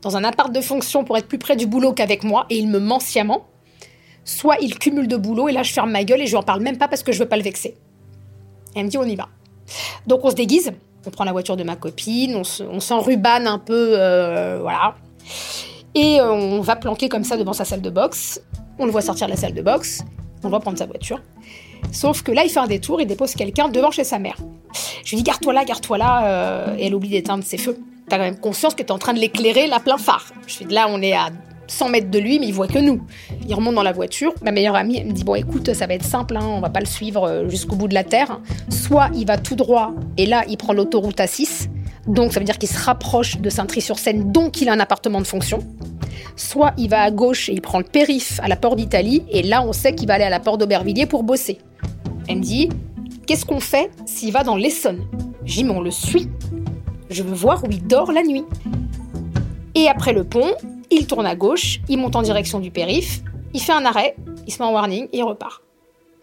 dans 0.00 0.16
un 0.16 0.24
appart 0.24 0.50
de 0.50 0.62
fonction 0.62 1.04
pour 1.04 1.18
être 1.18 1.28
plus 1.28 1.36
près 1.38 1.56
du 1.56 1.66
boulot 1.66 1.92
qu'avec 1.92 2.22
moi 2.24 2.46
et 2.48 2.56
il 2.56 2.68
me 2.70 2.78
ment 2.78 3.00
sciemment. 3.00 3.46
Soit 4.24 4.56
il 4.62 4.78
cumule 4.78 5.08
de 5.08 5.16
boulot 5.18 5.48
et 5.48 5.52
là 5.52 5.62
je 5.62 5.72
ferme 5.74 5.90
ma 5.90 6.04
gueule 6.04 6.22
et 6.22 6.26
je 6.26 6.30
lui 6.30 6.36
en 6.38 6.42
parle 6.42 6.62
même 6.62 6.78
pas 6.78 6.88
parce 6.88 7.02
que 7.02 7.12
je 7.12 7.18
veux 7.18 7.28
pas 7.28 7.36
le 7.36 7.42
vexer. 7.42 7.74
Elle 8.74 8.84
me 8.86 8.88
dit 8.88 8.96
on 8.96 9.04
y 9.04 9.16
va. 9.16 9.28
Donc 10.06 10.24
on 10.24 10.30
se 10.30 10.36
déguise, 10.36 10.72
on 11.06 11.10
prend 11.10 11.24
la 11.24 11.32
voiture 11.32 11.56
de 11.56 11.64
ma 11.64 11.76
copine, 11.76 12.34
on 12.36 12.44
se- 12.44 12.62
on 12.62 12.80
s'enrubane 12.80 13.46
un 13.46 13.58
peu, 13.58 13.92
euh, 13.98 14.58
voilà. 14.62 14.94
Et 15.94 16.20
euh, 16.20 16.32
on 16.32 16.60
va 16.60 16.76
planquer 16.76 17.08
comme 17.08 17.24
ça 17.24 17.36
devant 17.36 17.52
sa 17.52 17.64
salle 17.64 17.82
de 17.82 17.90
boxe. 17.90 18.40
On 18.78 18.86
le 18.86 18.92
voit 18.92 19.02
sortir 19.02 19.26
de 19.26 19.32
la 19.32 19.36
salle 19.36 19.54
de 19.54 19.62
boxe, 19.62 20.02
on 20.42 20.46
le 20.46 20.50
voit 20.50 20.60
prendre 20.60 20.78
sa 20.78 20.86
voiture. 20.86 21.20
Sauf 21.92 22.22
que 22.22 22.32
là, 22.32 22.44
il 22.44 22.50
fait 22.50 22.60
un 22.60 22.66
détour, 22.66 23.00
il 23.00 23.06
dépose 23.06 23.34
quelqu'un 23.34 23.68
devant 23.68 23.90
chez 23.90 24.04
sa 24.04 24.18
mère. 24.18 24.36
Je 25.04 25.10
lui 25.10 25.16
dis 25.18 25.22
garde-toi 25.22 25.52
là, 25.52 25.64
garde-toi 25.64 25.98
là, 25.98 26.26
euh, 26.26 26.76
et 26.78 26.86
elle 26.86 26.94
oublie 26.94 27.08
d'éteindre 27.08 27.44
ses 27.44 27.58
feux. 27.58 27.78
T'as 28.08 28.16
quand 28.16 28.24
même 28.24 28.38
conscience 28.38 28.74
que 28.74 28.82
t'es 28.82 28.92
en 28.92 28.98
train 28.98 29.14
de 29.14 29.18
l'éclairer 29.18 29.66
là 29.66 29.80
plein 29.80 29.98
phare. 29.98 30.26
Je 30.46 30.54
fais 30.54 30.64
là, 30.64 30.86
on 30.88 31.02
est 31.02 31.12
à 31.12 31.30
100 31.66 31.88
mètres 31.90 32.10
de 32.10 32.18
lui, 32.18 32.38
mais 32.38 32.46
il 32.46 32.54
voit 32.54 32.68
que 32.68 32.78
nous. 32.78 33.02
Il 33.46 33.54
remonte 33.54 33.74
dans 33.74 33.82
la 33.82 33.92
voiture. 33.92 34.32
Ma 34.42 34.52
meilleure 34.52 34.76
amie, 34.76 35.02
me 35.04 35.12
dit 35.12 35.24
Bon, 35.24 35.34
écoute, 35.34 35.72
ça 35.74 35.86
va 35.86 35.94
être 35.94 36.04
simple, 36.04 36.36
hein, 36.36 36.44
on 36.44 36.60
va 36.60 36.70
pas 36.70 36.80
le 36.80 36.86
suivre 36.86 37.24
euh, 37.24 37.48
jusqu'au 37.48 37.76
bout 37.76 37.88
de 37.88 37.94
la 37.94 38.04
terre. 38.04 38.40
Soit 38.68 39.10
il 39.14 39.26
va 39.26 39.38
tout 39.38 39.56
droit, 39.56 39.92
et 40.16 40.26
là, 40.26 40.44
il 40.48 40.56
prend 40.56 40.72
l'autoroute 40.72 41.18
A6. 41.18 41.68
Donc, 42.08 42.32
ça 42.32 42.40
veut 42.40 42.46
dire 42.46 42.58
qu'il 42.58 42.70
se 42.70 42.78
rapproche 42.82 43.38
de 43.38 43.50
Saint-Tri-sur-Seine, 43.50 44.32
donc 44.32 44.60
il 44.62 44.68
a 44.70 44.72
un 44.72 44.80
appartement 44.80 45.20
de 45.20 45.26
fonction. 45.26 45.58
Soit 46.36 46.72
il 46.78 46.88
va 46.88 47.02
à 47.02 47.10
gauche 47.10 47.50
et 47.50 47.52
il 47.52 47.60
prend 47.60 47.78
le 47.78 47.84
périph' 47.84 48.40
à 48.42 48.48
la 48.48 48.56
porte 48.56 48.76
d'Italie, 48.76 49.24
et 49.30 49.42
là, 49.42 49.62
on 49.62 49.74
sait 49.74 49.94
qu'il 49.94 50.08
va 50.08 50.14
aller 50.14 50.24
à 50.24 50.30
la 50.30 50.40
porte 50.40 50.58
d'Aubervilliers 50.58 51.06
pour 51.06 51.22
bosser. 51.22 51.58
Elle 52.26 52.38
me 52.38 52.42
dit 52.42 52.70
Qu'est-ce 53.26 53.44
qu'on 53.44 53.60
fait 53.60 53.90
s'il 54.06 54.32
va 54.32 54.42
dans 54.42 54.56
l'Essonne? 54.56 55.06
Dis 55.42 55.64
Mais 55.64 55.70
on 55.70 55.82
le 55.82 55.90
suit. 55.90 56.28
Je 57.10 57.22
veux 57.22 57.34
voir 57.34 57.62
où 57.64 57.70
il 57.70 57.86
dort 57.86 58.10
la 58.10 58.22
nuit. 58.22 58.44
Et 59.74 59.86
après 59.88 60.14
le 60.14 60.24
pont, 60.24 60.54
il 60.90 61.06
tourne 61.06 61.26
à 61.26 61.36
gauche, 61.36 61.80
il 61.90 61.98
monte 61.98 62.16
en 62.16 62.22
direction 62.22 62.58
du 62.58 62.70
périph', 62.70 63.20
il 63.52 63.60
fait 63.60 63.72
un 63.72 63.84
arrêt, 63.84 64.16
il 64.46 64.52
se 64.52 64.62
met 64.62 64.68
en 64.68 64.72
warning 64.72 65.08
et 65.12 65.18
il 65.18 65.22
repart. 65.22 65.62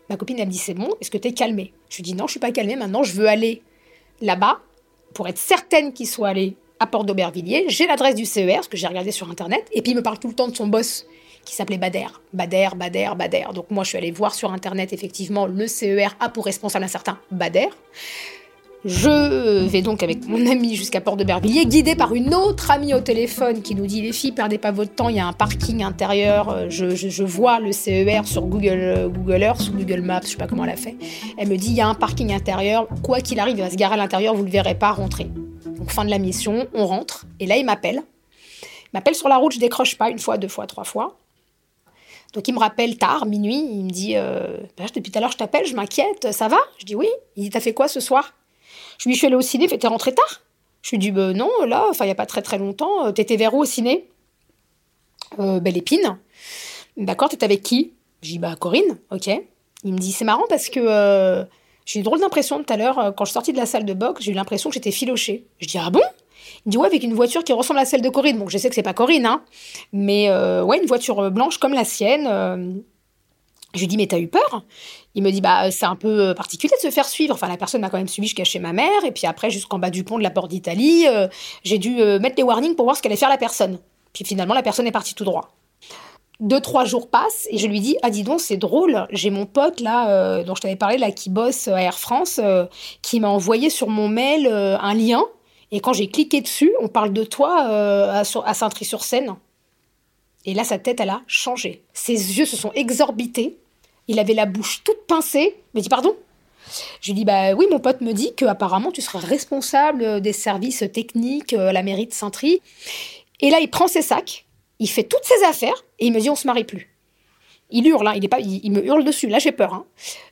Ma 0.09 0.17
copine, 0.17 0.37
elle 0.39 0.47
me 0.47 0.51
dit 0.51 0.57
C'est 0.57 0.73
bon, 0.73 0.89
est-ce 0.99 1.11
que 1.11 1.17
t'es 1.19 1.31
calmée? 1.31 1.73
Je 1.89 1.97
lui 1.97 2.03
dis 2.03 2.15
Non, 2.15 2.25
je 2.25 2.31
suis 2.31 2.39
pas 2.39 2.51
calmée, 2.51 2.75
maintenant 2.75 3.03
je 3.03 3.13
veux 3.13 3.27
aller 3.27 3.61
là-bas 4.21 4.59
pour 5.15 5.27
être 5.27 5.39
certaine 5.39 5.93
qu'il 5.93 6.07
soit 6.07 6.27
allé 6.27 6.55
à 6.79 6.85
Porte 6.85 7.07
d'Aubervilliers. 7.07 7.65
J'ai 7.69 7.87
l'adresse 7.87 8.13
du 8.13 8.25
CER, 8.25 8.63
ce 8.63 8.69
que 8.69 8.77
j'ai 8.77 8.85
regardé 8.85 9.11
sur 9.11 9.31
internet, 9.31 9.65
et 9.71 9.81
puis 9.81 9.93
il 9.93 9.95
me 9.95 10.03
parle 10.03 10.19
tout 10.19 10.27
le 10.27 10.35
temps 10.35 10.47
de 10.47 10.55
son 10.55 10.67
boss 10.67 11.07
qui 11.45 11.55
s'appelait 11.55 11.77
Bader. 11.77 12.07
Bader, 12.33 12.69
Bader, 12.75 13.11
Bader. 13.17 13.45
Donc 13.53 13.71
moi 13.71 13.83
je 13.83 13.89
suis 13.89 13.97
allée 13.97 14.11
voir 14.11 14.35
sur 14.35 14.51
internet, 14.51 14.91
effectivement, 14.93 15.47
le 15.47 15.67
CER 15.67 16.09
a 16.19 16.29
pour 16.29 16.45
responsable 16.45 16.85
un 16.85 16.89
certain 16.89 17.17
Bader. 17.31 17.69
Je 18.87 19.65
vais 19.65 19.81
donc 19.81 20.03
avec 20.03 20.27
mon 20.27 20.45
ami 20.45 20.75
jusqu'à 20.75 21.01
Port 21.01 21.17
de 21.17 21.23
Bervilliers, 21.23 21.65
guidé 21.65 21.95
par 21.95 22.13
une 22.13 22.35
autre 22.35 22.69
amie 22.69 22.93
au 22.93 22.99
téléphone 22.99 23.63
qui 23.63 23.73
nous 23.73 23.87
dit 23.87 24.03
les 24.03 24.13
filles, 24.13 24.31
perdez 24.31 24.59
pas 24.59 24.69
votre 24.69 24.93
temps, 24.93 25.09
il 25.09 25.15
y 25.15 25.19
a 25.19 25.25
un 25.25 25.33
parking 25.33 25.81
intérieur. 25.81 26.49
Euh, 26.49 26.69
Je, 26.69 27.23
vois 27.23 27.59
le 27.59 27.71
CER 27.71 28.21
sur 28.25 28.43
Google, 28.43 28.77
euh, 28.77 29.09
Google 29.09 29.41
Earth, 29.41 29.61
sur 29.61 29.73
Google 29.73 30.01
Maps, 30.01 30.21
je 30.21 30.27
sais 30.27 30.37
pas 30.37 30.45
comment 30.45 30.65
elle 30.65 30.69
a 30.69 30.75
fait. 30.75 30.95
Elle 31.39 31.47
me 31.47 31.57
dit 31.57 31.69
il 31.69 31.73
y 31.73 31.81
a 31.81 31.87
un 31.87 31.95
parking 31.95 32.31
intérieur, 32.31 32.87
quoi 33.01 33.21
qu'il 33.21 33.39
arrive, 33.39 33.57
il 33.57 33.63
va 33.63 33.71
se 33.71 33.75
garer 33.75 33.95
à 33.95 33.97
l'intérieur, 33.97 34.35
vous 34.35 34.43
le 34.43 34.51
verrez 34.51 34.75
pas 34.75 34.91
rentrer. 34.91 35.31
Donc 35.65 35.89
fin 35.89 36.05
de 36.05 36.11
la 36.11 36.19
mission, 36.19 36.67
on 36.75 36.85
rentre, 36.85 37.25
et 37.39 37.47
là 37.47 37.57
il 37.57 37.65
m'appelle. 37.65 38.03
Il 38.03 38.89
m'appelle 38.93 39.15
sur 39.15 39.29
la 39.29 39.37
route, 39.37 39.53
je 39.53 39.59
décroche 39.59 39.97
pas 39.97 40.11
une 40.11 40.19
fois, 40.19 40.37
deux 40.37 40.47
fois, 40.47 40.67
trois 40.67 40.83
fois. 40.83 41.17
Donc 42.35 42.47
il 42.47 42.53
me 42.53 42.59
rappelle 42.59 42.99
tard, 42.99 43.25
minuit, 43.25 43.67
il 43.67 43.85
me 43.85 43.89
dit 43.89 44.13
euh, 44.15 44.57
Bah, 44.77 44.83
depuis 44.93 45.11
tout 45.11 45.17
à 45.17 45.21
l'heure 45.21 45.31
je 45.31 45.37
t'appelle, 45.37 45.65
je 45.65 45.75
m'inquiète, 45.75 46.31
ça 46.31 46.47
va? 46.47 46.59
Je 46.77 46.85
dis 46.85 46.93
oui. 46.93 47.07
Il 47.35 47.45
dit 47.45 47.49
t'as 47.49 47.61
fait 47.61 47.73
quoi 47.73 47.87
ce 47.87 47.99
soir? 47.99 48.35
Je 48.97 49.09
lui 49.09 49.15
suis 49.15 49.27
allée 49.27 49.35
au 49.35 49.41
ciné, 49.41 49.67
t'es 49.67 49.87
rentrée 49.87 50.13
tard 50.13 50.41
Je 50.81 50.91
lui 50.91 50.97
dis, 50.99 51.11
bah, 51.11 51.33
non, 51.33 51.49
là, 51.67 51.85
enfin, 51.89 52.05
il 52.05 52.07
n'y 52.07 52.11
a 52.11 52.15
pas 52.15 52.25
très 52.25 52.41
très 52.41 52.57
longtemps. 52.57 53.07
Euh, 53.07 53.11
T'étais 53.11 53.35
vers 53.35 53.53
où 53.53 53.61
au 53.61 53.65
ciné? 53.65 54.09
Euh, 55.39 55.59
Belle 55.59 55.77
Épine. 55.77 56.17
D'accord, 56.97 57.29
t'étais 57.29 57.45
avec 57.45 57.61
qui? 57.61 57.93
Je 58.21 58.29
dis, 58.31 58.39
bah, 58.39 58.55
Corinne, 58.55 58.97
ok. 59.11 59.29
Il 59.83 59.93
me 59.93 59.97
dit, 59.97 60.11
c'est 60.11 60.25
marrant 60.25 60.45
parce 60.49 60.69
que 60.69 60.79
euh, 60.79 61.43
j'ai 61.85 61.99
eu 61.99 62.01
une 62.01 62.03
drôle 62.05 62.19
d'impression 62.19 62.63
tout 62.63 62.73
à 62.73 62.77
l'heure, 62.77 63.13
quand 63.15 63.25
je 63.25 63.29
suis 63.29 63.33
sortie 63.33 63.53
de 63.53 63.57
la 63.57 63.65
salle 63.65 63.85
de 63.85 63.93
boxe, 63.93 64.23
j'ai 64.23 64.31
eu 64.31 64.35
l'impression 64.35 64.69
que 64.69 64.73
j'étais 64.73 64.91
filochée. 64.91 65.45
Je 65.59 65.67
dis, 65.67 65.77
ah 65.77 65.89
bon? 65.89 66.01
Il 66.65 66.69
me 66.69 66.71
dit, 66.71 66.77
ouais, 66.77 66.87
avec 66.87 67.03
une 67.03 67.13
voiture 67.13 67.43
qui 67.43 67.53
ressemble 67.53 67.79
à 67.79 67.85
celle 67.85 68.01
de 68.01 68.09
Corinne. 68.09 68.39
Bon, 68.39 68.47
je 68.47 68.57
sais 68.57 68.69
que 68.69 68.75
c'est 68.75 68.81
pas 68.81 68.93
Corinne, 68.93 69.25
hein, 69.25 69.43
mais 69.91 70.31
ouais, 70.31 70.79
une 70.79 70.87
voiture 70.87 71.29
blanche 71.29 71.57
comme 71.57 71.73
la 71.73 71.83
sienne. 71.83 72.83
Je 73.75 73.81
lui 73.81 73.87
dis, 73.87 73.97
mais 73.97 74.07
t'as 74.07 74.19
eu 74.19 74.27
peur? 74.27 74.63
Il 75.15 75.23
me 75.23 75.31
dit, 75.31 75.41
bah, 75.41 75.69
c'est 75.69 75.85
un 75.85 75.95
peu 75.95 76.33
particulier 76.33 76.73
de 76.81 76.87
se 76.87 76.93
faire 76.93 77.05
suivre. 77.05 77.33
Enfin, 77.33 77.47
la 77.47 77.57
personne 77.57 77.81
m'a 77.81 77.89
quand 77.89 77.97
même 77.97 78.07
suivi 78.07 78.27
jusqu'à 78.27 78.45
chez 78.45 78.59
ma 78.59 78.73
mère. 78.73 79.03
Et 79.05 79.11
puis 79.11 79.27
après, 79.27 79.49
jusqu'en 79.49 79.79
bas 79.79 79.89
du 79.89 80.03
pont 80.03 80.17
de 80.17 80.23
la 80.23 80.29
porte 80.29 80.49
d'Italie, 80.49 81.05
euh, 81.07 81.27
j'ai 81.63 81.77
dû 81.77 81.99
euh, 81.99 82.19
mettre 82.19 82.35
des 82.35 82.43
warnings 82.43 82.75
pour 82.75 82.85
voir 82.85 82.95
ce 82.95 83.01
qu'allait 83.01 83.17
faire 83.17 83.29
la 83.29 83.37
personne. 83.37 83.79
Puis 84.13 84.23
finalement, 84.23 84.53
la 84.53 84.63
personne 84.63 84.87
est 84.87 84.93
partie 84.93 85.13
tout 85.13 85.25
droit. 85.25 85.55
Deux, 86.39 86.61
trois 86.61 86.85
jours 86.85 87.09
passent 87.09 87.47
et 87.49 87.57
je 87.57 87.67
lui 87.67 87.81
dis, 87.81 87.97
ah, 88.01 88.09
dis 88.09 88.23
donc, 88.23 88.39
c'est 88.39 88.57
drôle. 88.57 89.07
J'ai 89.11 89.29
mon 89.29 89.45
pote, 89.45 89.81
là, 89.81 90.09
euh, 90.09 90.43
dont 90.43 90.55
je 90.55 90.61
t'avais 90.61 90.75
parlé, 90.77 90.97
là, 90.97 91.11
qui 91.11 91.29
bosse 91.29 91.67
à 91.67 91.81
Air 91.81 91.99
France, 91.99 92.39
qui 93.01 93.19
m'a 93.19 93.29
envoyé 93.29 93.69
sur 93.69 93.89
mon 93.89 94.07
mail 94.07 94.47
un 94.47 94.93
lien. 94.93 95.23
Et 95.71 95.81
quand 95.81 95.93
j'ai 95.93 96.07
cliqué 96.07 96.39
dessus, 96.41 96.73
on 96.81 96.87
parle 96.87 97.11
de 97.11 97.23
toi 97.23 97.57
à, 97.59 98.19
à 98.19 98.53
Saint-Try-sur-Seine. 98.53 99.35
Et 100.45 100.53
là, 100.53 100.63
sa 100.63 100.77
tête, 100.77 100.99
elle 100.99 101.09
a 101.09 101.21
changé. 101.27 101.83
Ses 101.93 102.37
yeux 102.37 102.45
se 102.45 102.55
sont 102.55 102.71
exorbités. 102.73 103.57
Il 104.07 104.19
avait 104.19 104.33
la 104.33 104.45
bouche 104.45 104.83
toute 104.83 105.05
pincée. 105.07 105.55
Mais 105.73 105.81
dit 105.81 105.89
pardon 105.89 106.15
Je 107.01 107.11
lui 107.11 107.13
dis 107.13 107.25
bah 107.25 107.53
oui, 107.53 107.65
mon 107.71 107.79
pote 107.79 108.01
me 108.01 108.13
dit 108.13 108.33
que 108.35 108.45
apparemment 108.45 108.91
tu 108.91 109.01
seras 109.01 109.19
responsable 109.19 110.21
des 110.21 110.33
services 110.33 110.83
techniques 110.93 111.53
à 111.53 111.73
la 111.73 111.83
mairie 111.83 112.07
de 112.07 112.13
Saint-Try. 112.13 112.61
Et 113.41 113.49
là, 113.49 113.59
il 113.59 113.69
prend 113.69 113.87
ses 113.87 114.01
sacs, 114.01 114.45
il 114.79 114.89
fait 114.89 115.03
toutes 115.03 115.23
ses 115.25 115.43
affaires 115.45 115.85
et 115.99 116.07
il 116.07 116.13
me 116.13 116.19
dit 116.19 116.29
on 116.29 116.35
se 116.35 116.47
marie 116.47 116.63
plus. 116.63 116.95
Il 117.71 117.87
hurle, 117.87 118.07
hein, 118.07 118.13
il, 118.15 118.23
est 118.23 118.29
pas, 118.29 118.39
il, 118.39 118.71
me 118.71 118.85
hurle 118.85 119.03
dessus. 119.03 119.27
Là, 119.27 119.39
j'ai 119.39 119.51
peur. 119.51 119.73
Hein. 119.73 119.85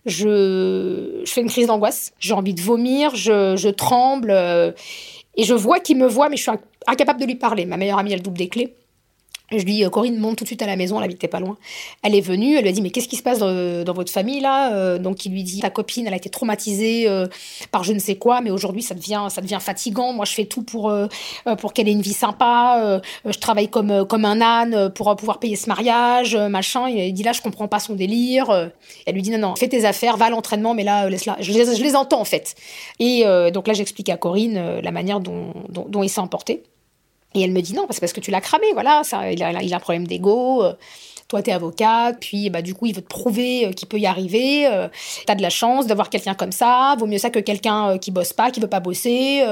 Je, 0.05 1.21
je, 1.25 1.31
fais 1.31 1.41
une 1.41 1.49
crise 1.49 1.67
d'angoisse. 1.67 2.13
J'ai 2.19 2.33
envie 2.33 2.53
de 2.53 2.61
vomir, 2.61 3.15
je, 3.15 3.55
je 3.55 3.69
tremble. 3.69 4.29
Euh, 4.29 4.71
et 5.35 5.43
je 5.43 5.55
vois 5.55 5.79
qu'il 5.79 5.97
me 5.97 6.07
voit, 6.07 6.29
mais 6.29 6.37
je 6.37 6.43
suis 6.43 6.51
incapable 6.85 7.19
de 7.19 7.25
lui 7.25 7.35
parler. 7.35 7.65
Ma 7.65 7.77
meilleure 7.77 7.97
amie, 7.97 8.13
elle 8.13 8.21
double 8.21 8.37
des 8.37 8.49
clés. 8.49 8.75
Je 9.51 9.57
lui 9.65 9.73
dis, 9.73 9.89
Corinne, 9.91 10.17
monte 10.17 10.37
tout 10.37 10.45
de 10.45 10.47
suite 10.47 10.61
à 10.61 10.65
la 10.65 10.75
maison, 10.75 10.97
elle 10.97 11.03
habitait 11.03 11.27
pas 11.27 11.39
loin. 11.39 11.57
Elle 12.01 12.15
est 12.15 12.21
venue, 12.21 12.55
elle 12.55 12.63
lui 12.63 12.69
a 12.69 12.71
dit, 12.71 12.81
mais 12.81 12.89
qu'est-ce 12.89 13.07
qui 13.07 13.17
se 13.17 13.23
passe 13.23 13.39
dans, 13.39 13.93
votre 13.93 14.11
famille 14.11 14.39
là 14.39 14.73
euh, 14.73 14.97
Donc 14.97 15.25
il 15.25 15.31
lui 15.31 15.43
dit, 15.43 15.59
ta 15.59 15.69
copine, 15.69 16.07
elle 16.07 16.13
a 16.13 16.17
été 16.17 16.29
traumatisée 16.29 17.07
euh, 17.07 17.27
par 17.69 17.83
je 17.83 17.93
ne 17.93 17.99
sais 17.99 18.15
quoi, 18.15 18.41
mais 18.41 18.49
aujourd'hui 18.49 18.81
ça 18.81 18.95
devient, 18.95 19.27
fatigant. 19.59 20.13
Moi 20.13 20.25
je 20.25 20.33
fais 20.33 20.45
tout 20.45 20.63
pour, 20.63 20.89
euh, 20.89 21.07
qu'elle 21.73 21.87
ait 21.87 21.91
une 21.91 22.01
vie 22.01 22.13
sympa. 22.13 23.01
je 23.25 23.37
travaille 23.37 23.67
comme, 23.67 23.91
un 23.91 24.41
âne 24.41 24.89
pour 24.91 25.15
pouvoir 25.15 25.39
payer 25.39 25.55
ce 25.55 25.67
mariage, 25.67 26.35
machin. 26.35 26.87
Il 26.87 27.13
dit 27.13 27.23
là, 27.23 27.33
je 27.33 27.41
comprends 27.41 27.67
pas 27.67 27.79
son 27.79 27.95
délire. 27.95 28.71
Elle 29.05 29.13
lui 29.13 29.21
dit, 29.21 29.29
non, 29.29 29.37
non, 29.37 29.55
fais 29.55 29.67
tes 29.67 29.85
affaires, 29.85 30.17
va 30.17 30.25
à 30.25 30.29
l'entraînement, 30.29 30.73
mais 30.73 30.83
là, 30.83 31.09
laisse-la. 31.09 31.37
Je 31.41 31.51
les, 31.51 31.95
entends 31.95 32.21
en 32.21 32.25
fait. 32.25 32.55
Et 32.99 33.23
donc 33.53 33.67
là, 33.67 33.73
j'explique 33.73 34.09
à 34.09 34.17
Corinne 34.17 34.79
la 34.81 34.91
manière 34.91 35.19
dont, 35.19 35.53
dont 35.69 36.01
il 36.01 36.09
s'est 36.09 36.21
emporté. 36.21 36.63
Et 37.35 37.41
elle 37.41 37.51
me 37.51 37.61
dit 37.61 37.73
non, 37.73 37.87
c'est 37.89 37.99
parce 37.99 38.13
que 38.13 38.19
tu 38.19 38.31
l'as 38.31 38.41
cramé, 38.41 38.67
voilà, 38.73 39.01
ça, 39.03 39.31
il, 39.31 39.41
a, 39.41 39.63
il 39.63 39.73
a 39.73 39.77
un 39.77 39.79
problème 39.79 40.05
d'ego. 40.05 40.63
Euh, 40.63 40.73
toi, 41.27 41.41
tu 41.41 41.49
es 41.49 41.53
avocate, 41.53 42.17
puis 42.19 42.51
bah, 42.51 42.61
du 42.61 42.75
coup, 42.75 42.85
il 42.85 42.93
veut 42.93 43.01
te 43.01 43.07
prouver 43.07 43.65
euh, 43.65 43.71
qu'il 43.71 43.87
peut 43.87 43.97
y 43.97 44.05
arriver. 44.05 44.67
Euh, 44.67 44.87
tu 45.25 45.31
as 45.31 45.35
de 45.35 45.41
la 45.41 45.49
chance 45.49 45.87
d'avoir 45.87 46.09
quelqu'un 46.09 46.35
comme 46.35 46.51
ça. 46.51 46.95
Vaut 46.99 47.07
mieux 47.07 47.17
ça 47.17 47.31
que 47.31 47.39
quelqu'un 47.39 47.97
qui 47.97 48.11
bosse 48.11 48.33
pas, 48.33 48.51
qui 48.51 48.59
veut 48.59 48.67
pas 48.67 48.81
bosser. 48.81 49.43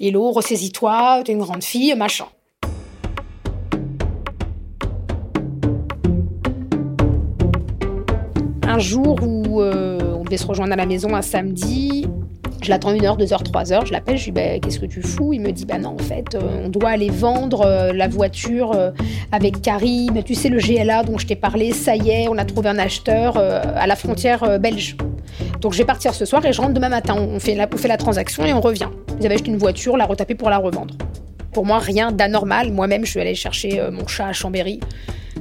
Hello, 0.00 0.32
ressaisis-toi, 0.32 1.22
tu 1.24 1.30
es 1.30 1.34
une 1.34 1.40
grande 1.40 1.62
fille, 1.62 1.94
machin. 1.94 2.26
Un 8.64 8.78
jour 8.80 9.16
où 9.22 9.62
on 9.62 10.24
devait 10.24 10.36
se 10.36 10.46
rejoindre 10.46 10.72
à 10.72 10.76
la 10.76 10.86
maison 10.86 11.14
un 11.14 11.22
samedi, 11.22 12.06
je 12.62 12.70
l'attends 12.70 12.92
une 12.92 13.04
heure, 13.04 13.16
deux 13.16 13.32
heures, 13.32 13.42
trois 13.42 13.72
heures. 13.72 13.86
Je 13.86 13.92
l'appelle, 13.92 14.16
je 14.16 14.26
lui 14.26 14.32
dis 14.32 14.40
bah, 14.40 14.58
Qu'est-ce 14.60 14.80
que 14.80 14.86
tu 14.86 15.00
fous? 15.00 15.32
Il 15.32 15.40
me 15.40 15.52
dit 15.52 15.64
Bah 15.64 15.78
non, 15.78 15.90
en 15.90 16.02
fait, 16.02 16.34
euh, 16.34 16.64
on 16.64 16.68
doit 16.68 16.90
aller 16.90 17.10
vendre 17.10 17.62
euh, 17.62 17.92
la 17.92 18.08
voiture 18.08 18.72
euh, 18.74 18.90
avec 19.32 19.62
Karim. 19.62 20.22
Tu 20.24 20.34
sais, 20.34 20.48
le 20.48 20.58
GLA 20.58 21.04
dont 21.04 21.18
je 21.18 21.26
t'ai 21.26 21.36
parlé, 21.36 21.72
ça 21.72 21.94
y 21.94 22.10
est, 22.10 22.28
on 22.28 22.36
a 22.36 22.44
trouvé 22.44 22.68
un 22.68 22.78
acheteur 22.78 23.36
à 23.36 23.86
la 23.86 23.96
frontière 23.96 24.58
belge. 24.58 24.96
Donc 25.60 25.72
je 25.72 25.78
vais 25.78 25.84
partir 25.84 26.14
ce 26.14 26.24
soir 26.24 26.44
et 26.44 26.52
je 26.52 26.60
rentre 26.60 26.74
demain 26.74 26.88
matin. 26.88 27.14
On 27.16 27.38
fait 27.38 27.54
la, 27.54 27.68
on 27.72 27.76
fait 27.76 27.88
la 27.88 27.96
transaction 27.96 28.44
et 28.44 28.52
on 28.52 28.60
revient. 28.60 28.88
Ils 29.20 29.26
avaient 29.26 29.36
acheté 29.36 29.50
une 29.50 29.58
voiture, 29.58 29.96
la 29.96 30.06
retaper 30.06 30.34
pour 30.34 30.50
la 30.50 30.58
revendre. 30.58 30.94
Pour 31.52 31.64
moi, 31.64 31.78
rien 31.78 32.12
d'anormal. 32.12 32.72
Moi-même, 32.72 33.04
je 33.04 33.10
suis 33.10 33.20
allée 33.20 33.34
chercher 33.34 33.80
mon 33.90 34.06
chat 34.06 34.26
à 34.26 34.32
Chambéry. 34.32 34.80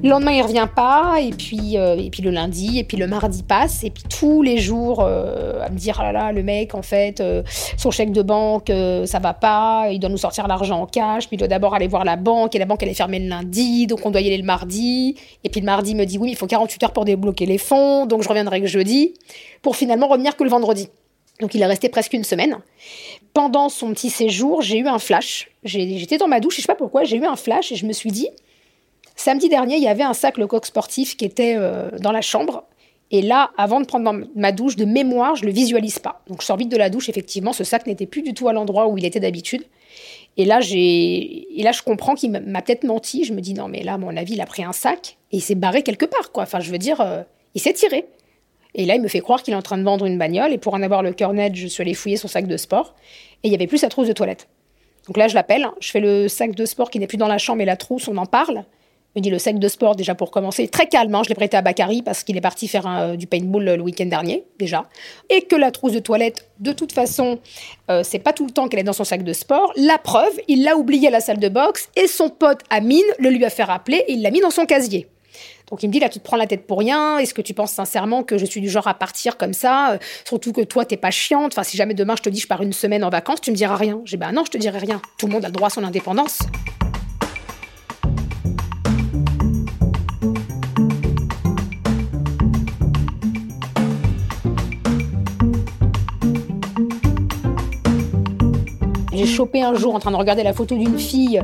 Le 0.03 0.09
lendemain, 0.09 0.31
il 0.31 0.43
revient 0.43 0.67
pas, 0.73 1.15
et 1.19 1.31
puis, 1.31 1.75
euh, 1.75 1.95
et 1.97 2.11
puis 2.11 2.21
le 2.21 2.29
lundi, 2.29 2.77
et 2.77 2.83
puis 2.83 2.97
le 2.97 3.07
mardi 3.07 3.41
passe, 3.41 3.83
et 3.83 3.89
puis 3.89 4.03
tous 4.03 4.43
les 4.43 4.59
jours, 4.59 4.99
euh, 5.01 5.59
à 5.65 5.69
me 5.69 5.77
dire, 5.77 5.97
ah 5.99 6.11
là 6.11 6.11
là, 6.11 6.31
le 6.31 6.43
mec, 6.43 6.75
en 6.75 6.83
fait, 6.83 7.19
euh, 7.19 7.41
son 7.77 7.89
chèque 7.89 8.11
de 8.11 8.21
banque, 8.21 8.71
ça 9.05 9.19
va 9.19 9.33
pas, 9.33 9.87
il 9.91 9.99
doit 9.99 10.09
nous 10.09 10.17
sortir 10.17 10.47
l'argent 10.47 10.81
en 10.81 10.85
cash, 10.85 11.27
puis 11.27 11.35
il 11.35 11.39
doit 11.39 11.47
d'abord 11.47 11.73
aller 11.73 11.87
voir 11.87 12.05
la 12.05 12.15
banque, 12.15 12.53
et 12.55 12.59
la 12.59 12.65
banque, 12.65 12.83
elle 12.83 12.89
est 12.89 12.93
fermée 12.93 13.19
le 13.19 13.27
lundi, 13.27 13.87
donc 13.87 14.05
on 14.05 14.11
doit 14.11 14.21
y 14.21 14.27
aller 14.27 14.37
le 14.37 14.43
mardi, 14.43 15.15
et 15.43 15.49
puis 15.49 15.61
le 15.61 15.65
mardi 15.65 15.95
me 15.95 16.05
dit, 16.05 16.19
oui, 16.19 16.29
il 16.29 16.35
faut 16.35 16.47
48 16.47 16.83
heures 16.83 16.93
pour 16.93 17.05
débloquer 17.05 17.47
les 17.47 17.57
fonds, 17.57 18.05
donc 18.05 18.21
je 18.21 18.29
reviendrai 18.29 18.61
que 18.61 18.67
jeudi, 18.67 19.15
pour 19.63 19.75
finalement 19.75 20.07
revenir 20.07 20.35
que 20.35 20.43
le 20.43 20.49
vendredi. 20.49 20.89
Donc 21.39 21.53
il 21.55 21.61
est 21.61 21.67
resté 21.67 21.89
presque 21.89 22.13
une 22.13 22.23
semaine. 22.23 22.57
Pendant 23.33 23.69
son 23.69 23.93
petit 23.93 24.09
séjour, 24.09 24.61
j'ai 24.61 24.79
eu 24.79 24.87
un 24.87 24.97
flash. 24.97 25.51
J'étais 25.63 26.17
dans 26.17 26.27
ma 26.27 26.39
douche, 26.39 26.57
je 26.57 26.61
sais 26.61 26.67
pas 26.67 26.75
pourquoi, 26.75 27.03
j'ai 27.03 27.17
eu 27.17 27.25
un 27.25 27.35
flash 27.35 27.71
et 27.71 27.75
je 27.75 27.85
me 27.85 27.93
suis 27.93 28.11
dit, 28.11 28.29
Samedi 29.17 29.49
dernier, 29.49 29.77
il 29.77 29.83
y 29.83 29.87
avait 29.87 30.03
un 30.03 30.13
sac 30.13 30.37
Lecoq 30.37 30.65
sportif 30.65 31.17
qui 31.17 31.25
était 31.25 31.55
euh, 31.57 31.89
dans 31.99 32.11
la 32.11 32.21
chambre. 32.21 32.65
Et 33.09 33.23
là, 33.23 33.49
avant 33.57 33.81
de 33.81 33.85
prendre 33.85 34.25
ma 34.35 34.51
douche, 34.51 34.75
de 34.75 34.85
mémoire, 34.85 35.35
je 35.35 35.45
le 35.45 35.51
visualise 35.51 35.97
pas. 35.97 36.21
Donc 36.27 36.41
je 36.41 36.45
sors 36.45 36.55
vite 36.55 36.69
de 36.69 36.77
la 36.77 36.91
douche, 36.91 37.09
effectivement, 37.09 37.51
ce 37.51 37.63
sac 37.63 37.87
n'était 37.87 38.05
plus 38.05 38.21
du 38.21 38.35
tout 38.35 38.47
à 38.47 38.53
l'endroit 38.53 38.87
où 38.87 38.97
il 38.97 39.05
était 39.05 39.19
d'habitude. 39.19 39.63
Et 40.37 40.45
là, 40.45 40.59
j'ai, 40.59 41.59
et 41.59 41.63
là, 41.63 41.71
je 41.71 41.81
comprends 41.81 42.13
qu'il 42.13 42.29
m'a 42.29 42.61
peut-être 42.61 42.83
menti. 42.83 43.23
Je 43.23 43.33
me 43.33 43.41
dis 43.41 43.55
non, 43.55 43.67
mais 43.67 43.81
là, 43.81 43.95
à 43.95 43.97
mon 43.97 44.15
avis, 44.15 44.33
il 44.33 44.41
a 44.41 44.45
pris 44.45 44.63
un 44.63 44.71
sac 44.71 45.17
et 45.31 45.37
il 45.37 45.41
s'est 45.41 45.55
barré 45.55 45.81
quelque 45.81 46.05
part, 46.05 46.31
quoi. 46.31 46.43
Enfin, 46.43 46.59
je 46.59 46.69
veux 46.69 46.77
dire, 46.77 47.01
euh, 47.01 47.23
il 47.55 47.61
s'est 47.61 47.73
tiré. 47.73 48.05
Et 48.75 48.85
là, 48.85 48.93
il 48.93 49.01
me 49.01 49.07
fait 49.07 49.21
croire 49.21 49.41
qu'il 49.41 49.55
est 49.55 49.57
en 49.57 49.63
train 49.63 49.79
de 49.79 49.83
vendre 49.83 50.05
une 50.05 50.19
bagnole. 50.19 50.53
Et 50.53 50.59
pour 50.59 50.75
en 50.75 50.83
avoir 50.83 51.01
le 51.01 51.11
cœur 51.11 51.33
net, 51.33 51.55
je 51.55 51.65
suis 51.65 51.81
allée 51.81 51.95
fouiller 51.95 52.17
son 52.17 52.27
sac 52.27 52.45
de 52.45 52.57
sport. 52.57 52.93
Et 53.43 53.47
il 53.47 53.51
y 53.51 53.55
avait 53.55 53.65
plus 53.65 53.79
sa 53.79 53.89
trousse 53.89 54.07
de 54.07 54.13
toilette. 54.13 54.47
Donc 55.07 55.17
là, 55.17 55.27
je 55.27 55.33
l'appelle. 55.33 55.67
Je 55.79 55.89
fais 55.89 56.01
le 56.01 56.27
sac 56.27 56.53
de 56.53 56.65
sport 56.65 56.91
qui 56.91 56.99
n'est 56.99 57.07
plus 57.07 57.17
dans 57.17 57.27
la 57.27 57.39
chambre 57.39 57.63
et 57.63 57.65
la 57.65 57.77
trousse, 57.77 58.07
on 58.07 58.17
en 58.17 58.27
parle 58.27 58.65
me 59.17 59.21
dit 59.21 59.29
le 59.29 59.39
sac 59.39 59.59
de 59.59 59.67
sport 59.67 59.95
déjà 59.95 60.15
pour 60.15 60.31
commencer, 60.31 60.67
très 60.67 60.87
calme, 60.87 61.13
hein, 61.13 61.21
je 61.23 61.29
l'ai 61.29 61.35
prêté 61.35 61.57
à 61.57 61.61
Bakary 61.61 62.01
parce 62.01 62.23
qu'il 62.23 62.37
est 62.37 62.41
parti 62.41 62.67
faire 62.67 62.87
euh, 62.87 63.15
du 63.15 63.27
paintball 63.27 63.63
le 63.63 63.81
week-end 63.81 64.05
dernier 64.05 64.45
déjà, 64.57 64.87
et 65.29 65.41
que 65.41 65.55
la 65.55 65.71
trousse 65.71 65.93
de 65.93 65.99
toilette, 65.99 66.49
de 66.59 66.71
toute 66.71 66.91
façon, 66.91 67.39
euh, 67.89 68.01
c'est 68.03 68.19
pas 68.19 68.33
tout 68.33 68.45
le 68.45 68.51
temps 68.51 68.67
qu'elle 68.67 68.79
est 68.79 68.83
dans 68.83 68.93
son 68.93 69.03
sac 69.03 69.23
de 69.23 69.33
sport. 69.33 69.73
La 69.75 69.97
preuve, 69.97 70.39
il 70.47 70.63
l'a 70.63 70.77
oublié 70.77 71.09
à 71.09 71.11
la 71.11 71.19
salle 71.19 71.39
de 71.39 71.49
boxe 71.49 71.89
et 71.95 72.07
son 72.07 72.29
pote 72.29 72.61
Amine 72.69 73.03
le 73.19 73.29
lui 73.29 73.43
a 73.43 73.49
fait 73.49 73.63
rappeler 73.63 74.03
et 74.07 74.13
il 74.13 74.21
l'a 74.21 74.31
mis 74.31 74.39
dans 74.39 74.51
son 74.51 74.65
casier. 74.65 75.07
Donc 75.69 75.83
il 75.83 75.87
me 75.87 75.91
dit 75.91 75.99
là 75.99 76.09
tu 76.09 76.19
te 76.19 76.23
prends 76.23 76.37
la 76.37 76.47
tête 76.47 76.65
pour 76.65 76.79
rien. 76.79 77.17
Est-ce 77.17 77.33
que 77.33 77.41
tu 77.41 77.53
penses 77.53 77.71
sincèrement 77.71 78.23
que 78.23 78.37
je 78.37 78.45
suis 78.45 78.61
du 78.61 78.69
genre 78.69 78.87
à 78.87 78.93
partir 78.93 79.37
comme 79.37 79.53
ça 79.53 79.93
euh, 79.93 79.97
Surtout 80.25 80.53
que 80.53 80.61
toi 80.61 80.85
t'es 80.85 80.97
pas 80.97 81.11
chiante? 81.11 81.53
Enfin 81.53 81.63
si 81.63 81.77
jamais 81.77 81.93
demain 81.93 82.15
je 82.17 82.23
te 82.23 82.29
dis 82.29 82.39
je 82.39 82.47
pars 82.47 82.61
une 82.61 82.73
semaine 82.73 83.03
en 83.03 83.09
vacances, 83.09 83.41
tu 83.41 83.51
me 83.51 83.55
diras 83.55 83.75
rien. 83.75 84.01
J'ai 84.05 84.17
ben 84.17 84.31
non 84.31 84.45
je 84.45 84.51
te 84.51 84.57
dirai 84.57 84.79
rien. 84.79 85.01
Tout 85.17 85.27
le 85.27 85.33
monde 85.33 85.45
a 85.45 85.49
le 85.49 85.53
droit 85.53 85.67
à 85.67 85.71
son 85.71 85.83
indépendance. 85.83 86.39
J'ai 99.27 99.33
chopé 99.33 99.61
un 99.61 99.73
jour 99.73 99.93
en 99.93 99.99
train 99.99 100.11
de 100.11 100.15
regarder 100.15 100.41
la 100.41 100.53
photo 100.53 100.77
d'une 100.77 100.97
fille 100.97 101.41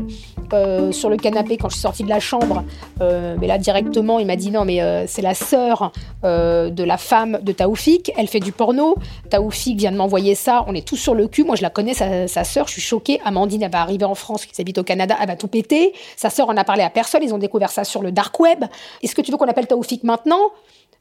euh, 0.54 0.94
sur 0.94 1.10
le 1.10 1.18
canapé 1.18 1.58
quand 1.58 1.68
je 1.68 1.74
suis 1.74 1.82
sortie 1.82 2.04
de 2.04 2.10
la 2.10 2.22
chambre. 2.22 2.64
Euh, 3.02 3.36
mais 3.42 3.46
là, 3.46 3.58
directement, 3.58 4.20
il 4.20 4.26
m'a 4.26 4.38
dit 4.38 4.52
non, 4.52 4.64
mais 4.64 4.82
euh, 4.82 5.04
c'est 5.06 5.22
la 5.22 5.34
sœur 5.34 5.92
de 6.24 6.84
la 6.84 6.98
femme 6.98 7.40
de 7.42 7.52
Taoufik. 7.52 8.14
Elle 8.16 8.28
fait 8.28 8.40
du 8.40 8.54
porno. 8.54 8.96
Taoufik 9.30 9.78
vient 9.78 9.92
de 9.92 9.98
m'envoyer 9.98 10.34
ça. 10.34 10.64
On 10.68 10.74
est 10.74 10.88
tous 10.88 10.96
sur 10.96 11.14
le 11.14 11.28
cul. 11.28 11.44
Moi, 11.44 11.58
je 11.58 11.62
la 11.62 11.70
connais, 11.70 11.94
sa, 11.94 12.44
sœur. 12.46 12.68
Je 12.68 12.72
suis 12.72 12.82
choquée. 12.82 13.20
Amandine, 13.26 13.64
elle 13.64 13.72
va 13.72 13.82
arriver 13.82 14.06
en 14.06 14.16
France, 14.16 14.46
qui 14.46 14.62
habite 14.62 14.78
au 14.78 14.84
Canada. 14.84 15.18
Elle 15.20 15.28
va 15.28 15.36
tout 15.36 15.50
péter. 15.50 15.92
Sa 16.16 16.30
sœur 16.30 16.48
en 16.48 16.56
a 16.56 16.64
parlé 16.64 16.84
à 16.84 16.90
personne. 16.90 17.22
Ils 17.22 17.34
ont 17.34 17.38
découvert 17.38 17.70
ça 17.70 17.84
sur 17.84 18.02
le 18.02 18.14
dark 18.14 18.40
web. 18.40 18.64
Est-ce 19.02 19.14
que 19.14 19.22
tu 19.22 19.30
veux 19.32 19.38
qu'on 19.38 19.50
appelle 19.50 19.68
Taoufik 19.68 20.06
maintenant? 20.06 20.52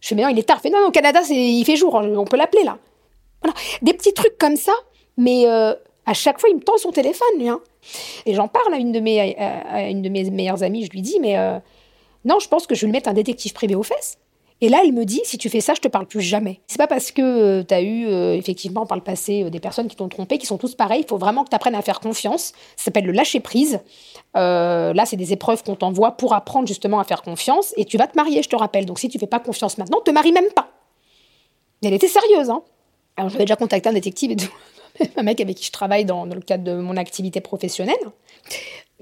Je 0.00 0.08
fais 0.08 0.14
mais 0.16 0.22
non, 0.22 0.30
il 0.30 0.38
est 0.40 0.42
tard. 0.42 0.60
Fais 0.60 0.70
non, 0.70 0.88
au 0.88 0.90
Canada, 0.90 1.20
il 1.30 1.64
fait 1.64 1.76
jour. 1.76 1.94
On 1.94 2.24
peut 2.24 2.36
l'appeler 2.36 2.64
là. 2.64 2.76
Des 3.82 3.92
petits 3.92 4.14
trucs 4.14 4.36
comme 4.36 4.56
ça. 4.56 4.72
Mais 5.16 5.46
à 6.06 6.14
chaque 6.14 6.40
fois, 6.40 6.48
il 6.50 6.56
me 6.56 6.60
tend 6.60 6.76
son 6.78 6.90
téléphone, 6.90 7.38
lui. 7.38 7.48
Hein. 7.48 7.60
Et 8.26 8.34
j'en 8.34 8.48
parle 8.48 8.74
à 8.74 8.78
une, 8.78 8.92
de 8.92 9.00
mes, 9.00 9.36
à 9.38 9.88
une 9.88 10.02
de 10.02 10.08
mes 10.08 10.30
meilleures 10.30 10.62
amies. 10.62 10.84
Je 10.84 10.90
lui 10.90 11.02
dis, 11.02 11.18
mais 11.20 11.38
euh, 11.38 11.58
non, 12.24 12.38
je 12.40 12.48
pense 12.48 12.66
que 12.66 12.74
je 12.74 12.82
vais 12.82 12.86
lui 12.88 12.92
mettre 12.92 13.08
un 13.08 13.14
détective 13.14 13.52
privé 13.52 13.74
aux 13.74 13.82
fesses. 13.82 14.18
Et 14.60 14.68
là, 14.68 14.82
il 14.84 14.92
me 14.92 15.04
dit, 15.04 15.20
si 15.24 15.38
tu 15.38 15.48
fais 15.48 15.60
ça, 15.60 15.74
je 15.74 15.80
te 15.80 15.88
parle 15.88 16.06
plus 16.06 16.20
jamais. 16.20 16.60
C'est 16.68 16.78
pas 16.78 16.86
parce 16.86 17.10
que 17.10 17.22
euh, 17.22 17.64
tu 17.64 17.74
as 17.74 17.82
eu, 17.82 18.06
euh, 18.06 18.34
effectivement, 18.34 18.86
par 18.86 18.96
le 18.96 19.02
passé, 19.02 19.48
des 19.50 19.60
personnes 19.60 19.88
qui 19.88 19.96
t'ont 19.96 20.08
trompé, 20.08 20.38
qui 20.38 20.46
sont 20.46 20.58
tous 20.58 20.74
pareils. 20.74 21.02
Il 21.02 21.08
faut 21.08 21.18
vraiment 21.18 21.44
que 21.44 21.50
tu 21.50 21.56
apprennes 21.56 21.74
à 21.74 21.82
faire 21.82 22.00
confiance. 22.00 22.52
Ça 22.76 22.84
s'appelle 22.84 23.04
le 23.04 23.12
lâcher 23.12 23.40
prise. 23.40 23.80
là, 24.34 25.04
c'est 25.04 25.16
des 25.16 25.32
épreuves 25.32 25.62
qu'on 25.62 25.76
t'envoie 25.76 26.12
pour 26.12 26.34
apprendre 26.34 26.66
justement 26.66 26.98
à 26.98 27.04
faire 27.04 27.22
confiance. 27.22 27.74
Et 27.76 27.84
tu 27.84 27.96
vas 27.96 28.08
te 28.08 28.16
marier, 28.16 28.42
je 28.42 28.48
te 28.48 28.56
rappelle. 28.56 28.86
Donc, 28.86 28.98
si 28.98 29.08
tu 29.08 29.18
fais 29.18 29.26
pas 29.26 29.40
confiance 29.40 29.78
maintenant, 29.78 30.00
te 30.00 30.10
marie 30.10 30.32
même 30.32 30.50
pas. 30.54 30.68
elle 31.84 31.94
était 31.94 32.08
sérieuse, 32.08 32.50
hein. 32.50 32.62
Alors, 33.16 33.30
j'avais 33.30 33.44
déjà 33.44 33.56
contacté 33.56 33.88
un 33.88 33.92
détective 33.92 34.30
et 34.30 34.36
tout. 34.36 34.50
un 35.16 35.22
mec 35.22 35.40
avec 35.40 35.56
qui 35.56 35.64
je 35.64 35.72
travaille 35.72 36.04
dans, 36.04 36.24
le 36.24 36.40
cadre 36.40 36.64
de 36.64 36.74
mon 36.74 36.96
activité 36.96 37.40
professionnelle. 37.40 37.96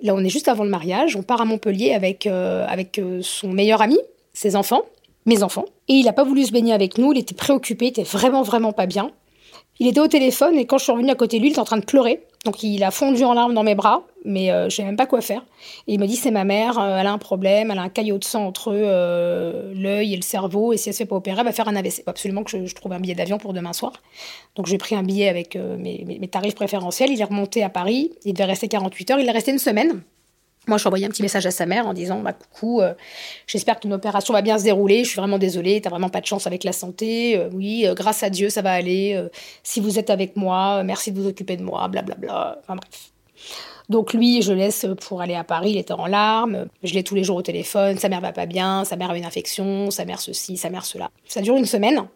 Là, 0.02 0.14
on 0.14 0.24
est 0.24 0.30
juste 0.30 0.48
avant 0.48 0.64
le 0.64 0.70
mariage. 0.70 1.16
On 1.16 1.22
part 1.22 1.40
à 1.40 1.44
Montpellier 1.44 1.92
avec, 1.92 2.26
euh, 2.26 2.66
avec 2.68 2.98
euh, 2.98 3.20
son 3.22 3.48
meilleur 3.48 3.82
ami, 3.82 3.98
ses 4.32 4.56
enfants. 4.56 4.82
mes 5.26 5.42
enfants. 5.42 5.66
Et 5.88 5.94
il 5.94 6.04
n'a 6.04 6.12
pas 6.12 6.24
voulu 6.24 6.44
se 6.44 6.52
baigner 6.52 6.72
avec 6.72 6.98
nous, 6.98 7.12
il 7.12 7.18
était 7.18 7.34
préoccupé, 7.34 7.86
il 7.86 7.88
était 7.88 8.02
vraiment, 8.02 8.42
vraiment 8.42 8.72
pas 8.72 8.86
bien. 8.86 9.10
Il 9.78 9.86
était 9.86 10.00
au 10.00 10.08
téléphone 10.08 10.56
et 10.56 10.66
quand 10.66 10.78
je 10.78 10.84
suis 10.84 10.92
revenue 10.92 11.10
à 11.10 11.14
côté 11.14 11.38
de 11.38 11.42
lui, 11.42 11.48
il 11.48 11.52
était 11.52 11.60
en 11.60 11.64
train 11.64 11.78
de 11.78 11.84
pleurer. 11.84 12.22
Donc 12.44 12.62
il 12.62 12.82
a 12.84 12.90
fondu 12.90 13.24
en 13.24 13.34
larmes 13.34 13.54
dans 13.54 13.62
mes 13.62 13.74
bras, 13.74 14.06
mais 14.24 14.50
euh, 14.50 14.68
je 14.68 14.76
savais 14.76 14.86
même 14.86 14.96
pas 14.96 15.06
quoi 15.06 15.20
faire. 15.20 15.44
Et 15.86 15.94
il 15.94 16.00
me 16.00 16.06
dit 16.06 16.16
c'est 16.16 16.30
ma 16.30 16.44
mère, 16.44 16.78
euh, 16.78 16.98
elle 16.98 17.06
a 17.06 17.12
un 17.12 17.18
problème, 17.18 17.70
elle 17.70 17.78
a 17.78 17.82
un 17.82 17.88
caillot 17.88 18.18
de 18.18 18.24
sang 18.24 18.46
entre 18.46 18.72
euh, 18.74 19.72
l'œil 19.74 20.12
et 20.12 20.16
le 20.16 20.22
cerveau, 20.22 20.72
et 20.72 20.76
si 20.76 20.88
elle 20.88 20.94
se 20.94 20.98
fait 20.98 21.06
pas 21.06 21.16
opérer, 21.16 21.38
elle 21.40 21.46
va 21.46 21.52
faire 21.52 21.68
un 21.68 21.76
AVC. 21.76 22.02
Faut 22.04 22.10
absolument 22.10 22.44
que 22.44 22.66
je, 22.66 22.74
trouve 22.74 22.92
un 22.92 23.00
billet 23.00 23.14
d'avion 23.14 23.38
pour 23.38 23.52
demain 23.52 23.72
soir. 23.72 23.92
Donc 24.56 24.66
j'ai 24.66 24.78
pris 24.78 24.94
un 24.94 25.02
billet 25.02 25.28
avec 25.28 25.56
euh, 25.56 25.76
mes, 25.76 26.28
tarifs 26.28 26.54
préférentiels. 26.54 27.10
Il 27.10 27.20
est 27.20 27.24
remonté 27.24 27.62
à 27.62 27.68
Paris. 27.68 28.12
Il 28.24 28.34
devait 28.34 28.44
rester 28.44 28.68
48 28.68 29.10
heures. 29.10 29.18
Il 29.18 29.28
est 29.28 29.32
resté 29.32 29.50
une 29.50 29.58
semaine. 29.58 30.02
Moi, 30.66 30.76
je 30.76 30.86
envoyé 30.86 31.06
un 31.06 31.08
petit 31.08 31.22
message 31.22 31.46
à 31.46 31.50
sa 31.50 31.64
mère 31.64 31.86
en 31.86 31.94
disant 31.94 32.20
bah, 32.20 32.34
Coucou, 32.34 32.82
j'espère 33.46 33.76
que 33.76 33.80
ton 33.80 33.90
opération 33.92 34.34
va 34.34 34.42
bien 34.42 34.58
se 34.58 34.64
dérouler. 34.64 35.04
Je 35.04 35.08
suis 35.08 35.18
vraiment 35.18 35.38
désolée, 35.38 35.80
t'as 35.80 35.88
vraiment 35.88 36.10
pas 36.10 36.20
de 36.20 36.26
chance 36.26 36.46
avec 36.46 36.64
la 36.64 36.72
santé. 36.72 37.40
Oui, 37.52 37.86
grâce 37.96 38.22
à 38.22 38.28
Dieu, 38.28 38.50
ça 38.50 38.60
va 38.60 38.72
aller. 38.72 39.20
Si 39.62 39.80
vous 39.80 39.98
êtes 39.98 40.10
avec 40.10 40.36
moi, 40.36 40.84
merci 40.84 41.12
de 41.12 41.20
vous 41.20 41.26
occuper 41.26 41.56
de 41.56 41.62
moi, 41.62 41.88
blablabla. 41.88 42.58
Enfin 42.60 42.76
bref. 42.76 43.10
Donc 43.90 44.14
lui, 44.14 44.40
je 44.40 44.52
laisse 44.52 44.86
pour 45.06 45.20
aller 45.20 45.34
à 45.34 45.42
Paris, 45.44 45.72
il 45.72 45.76
était 45.76 45.92
en 45.92 46.06
larmes. 46.06 46.66
Je 46.84 46.94
l'ai 46.94 47.02
tous 47.02 47.16
les 47.16 47.24
jours 47.24 47.36
au 47.36 47.42
téléphone. 47.42 47.98
Sa 47.98 48.08
mère 48.08 48.20
va 48.20 48.32
pas 48.32 48.46
bien, 48.46 48.84
sa 48.84 48.94
mère 48.96 49.10
a 49.10 49.16
une 49.18 49.24
infection, 49.24 49.90
sa 49.90 50.04
mère 50.04 50.20
ceci, 50.20 50.56
sa 50.56 50.70
mère 50.70 50.84
cela. 50.84 51.10
Ça 51.26 51.40
dure 51.40 51.56
une 51.56 51.66
semaine. 51.66 52.06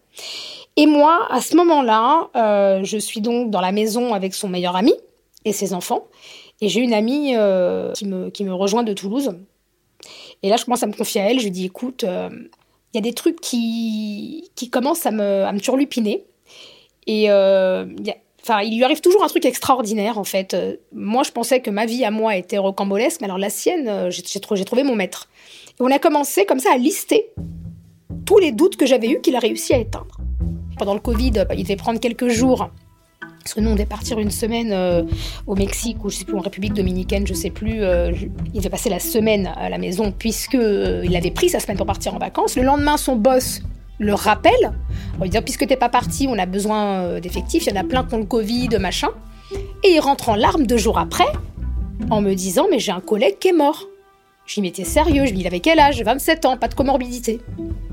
Et 0.77 0.87
moi, 0.87 1.27
à 1.31 1.41
ce 1.41 1.57
moment-là, 1.57 2.31
euh, 2.37 2.85
je 2.85 2.97
suis 2.97 3.21
donc 3.21 3.51
dans 3.51 3.61
la 3.61 3.73
maison 3.73 4.15
avec 4.15 4.35
son 4.35 4.49
meilleur 4.49 4.77
ami 4.77 4.95
et 5.45 5.53
ses 5.53 5.75
enfants. 5.75 6.07
Et 6.61 6.69
j'ai 6.69 6.81
une 6.81 6.95
amie 6.95 7.35
euh, 7.37 7.93
qui, 7.93 8.07
me, 8.07 8.31
qui 8.31 8.45
me 8.45 8.55
rejoint 8.55 8.85
de 8.85 8.93
Toulouse. 8.93 9.37
Et 10.45 10.49
là, 10.49 10.57
je 10.57 10.65
commence 10.65 10.85
à 10.85 10.87
me 10.87 10.93
confier 10.93 11.21
à 11.23 11.31
elle. 11.31 11.39
Je 11.41 11.45
lui 11.45 11.51
dis, 11.51 11.65
écoute, 11.67 12.05
euh, 12.05 12.31
il 12.93 12.97
y 12.97 12.99
a 12.99 13.03
des 13.03 13.15
trucs 13.15 13.41
qui, 13.41 14.51
qui 14.55 14.71
commencent 14.71 15.07
à 15.07 15.11
me, 15.11 15.43
à 15.45 15.53
me 15.53 15.59
turlupiner. 15.59 16.25
Et 17.09 17.23
il 17.23 17.25
y 17.25 17.29
a- 17.29 17.85
enfin, 18.47 18.61
il 18.63 18.77
lui 18.77 18.85
arrive 18.85 19.01
toujours 19.01 19.25
un 19.25 19.29
truc 19.29 19.45
extraordinaire, 19.45 20.19
en 20.19 20.25
fait. 20.25 20.55
Euh, 20.55 20.77
moi, 20.93 21.23
je 21.23 21.31
pensais 21.33 21.61
que 21.61 21.71
ma 21.71 21.87
vie 21.87 22.05
à 22.05 22.11
moi 22.11 22.37
était 22.37 22.59
rocambolesque, 22.59 23.21
mais 23.21 23.27
alors 23.27 23.39
la 23.39 23.51
sienne, 23.51 23.89
euh, 23.89 24.11
j'ai 24.11 24.23
j'ai 24.27 24.41
trou- 24.41 24.57
j'ai 24.57 24.65
trouvé 24.65 24.83
mon 24.83 24.95
maître. 24.95 25.29
Et 25.71 25.83
on 25.83 25.91
a 25.91 25.99
commencé 25.99 26.45
comme 26.45 26.61
ça 26.61 26.71
à 26.75 26.77
lister 26.77 27.31
tous 28.27 28.39
les 28.39 28.53
doutes 28.53 28.77
que 28.77 28.87
j'avais 28.87 29.09
eus 29.09 29.21
qu'il 29.21 29.37
a 29.37 29.39
réussi 29.39 29.75
à 29.75 29.79
éteindre. 29.79 30.19
Pendant 30.79 30.95
le 30.95 31.01
Covid, 31.01 31.33
il 31.57 31.63
devait 31.63 31.77
prendre 31.77 32.01
quelques 32.01 32.29
jours. 32.29 32.71
Parce 33.21 33.55
que 33.55 33.61
nous, 33.61 33.69
on 33.71 33.75
devait 33.75 33.85
partir 33.85 34.19
une 34.19 34.31
semaine 34.31 34.73
euh, 34.73 35.03
au 35.47 35.55
Mexique 35.55 36.03
ou 36.05 36.09
je 36.11 36.17
sais 36.17 36.25
plus, 36.25 36.37
en 36.37 36.41
République 36.41 36.73
dominicaine, 36.73 37.27
je 37.27 37.35
sais 37.35 37.51
plus. 37.51 37.81
il 37.83 38.53
devait 38.55 38.71
passer 38.71 38.89
la 38.89 38.99
semaine 39.01 39.53
à 39.57 39.69
la 39.69 39.77
maison 39.79 40.13
puisque 40.13 40.55
il 40.55 41.15
avait 41.17 41.31
pris 41.31 41.51
sa 41.51 41.61
semaine 41.61 41.77
pour 41.77 41.87
partir 41.87 42.15
en 42.15 42.19
vacances. 42.19 42.57
Le 42.57 42.63
lendemain, 42.63 42.97
son 42.97 43.17
boss 43.17 43.61
le 43.99 44.15
rappelle 44.15 44.73
en 45.21 45.25
disant 45.25 45.43
puisque 45.43 45.67
t'es 45.67 45.77
pas 45.77 45.89
parti, 45.89 46.27
on 46.29 46.39
a 46.39 46.47
besoin 46.47 47.03
euh, 47.03 47.21
d'effectifs, 47.21 47.67
il 47.67 47.75
y 47.75 47.79
en 47.79 47.81
a 47.81 47.85
plein 47.85 48.05
qui 48.05 48.15
ont 48.15 48.19
le 48.19 48.25
Covid, 48.25 48.69
machin. 48.81 49.11
Et 49.83 49.91
il 49.95 50.01
rentre 50.01 50.31
en 50.31 50.35
larmes 50.35 50.67
deux 50.67 50.77
jours 50.77 50.99
après 50.99 51.27
en 52.11 52.21
me 52.21 52.35
disant 52.35 52.67
mais 52.71 52.79
j'ai 52.79 52.93
un 52.93 53.01
collègue 53.01 53.39
qui 53.39 53.49
est 53.49 53.53
mort. 53.53 53.87
Mais 54.59 54.71
t'es 54.71 54.85
sérieux? 54.85 55.25
Je 55.25 55.31
lui 55.31 55.39
dis 55.39 55.41
il 55.43 55.47
avait 55.47 55.61
quel 55.61 55.79
âge? 55.79 56.03
27 56.03 56.45
ans, 56.45 56.57
pas 56.57 56.69
de 56.69 56.75
comorbidité. 56.75 57.41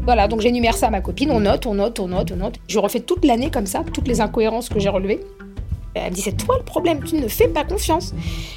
Voilà, 0.03 0.27
donc 0.27 0.41
j'énumère 0.41 0.75
ça 0.75 0.87
à 0.87 0.89
ma 0.89 1.01
copine, 1.01 1.31
on 1.31 1.39
note, 1.39 1.65
on 1.65 1.75
note, 1.75 1.99
on 1.99 2.07
note, 2.07 2.31
on 2.31 2.35
note. 2.37 2.55
Je 2.67 2.79
refais 2.79 2.99
toute 2.99 3.23
l'année 3.23 3.51
comme 3.51 3.67
ça, 3.67 3.83
toutes 3.93 4.07
les 4.07 4.19
incohérences 4.19 4.67
que 4.67 4.79
j'ai 4.79 4.89
relevées. 4.89 5.21
Elle 5.93 6.09
me 6.09 6.15
dit 6.15 6.21
c'est 6.21 6.37
toi 6.37 6.57
le 6.57 6.63
problème, 6.63 7.03
tu 7.03 7.15
ne 7.15 7.27
fais 7.27 7.47
pas 7.47 7.63
confiance. 7.63 8.13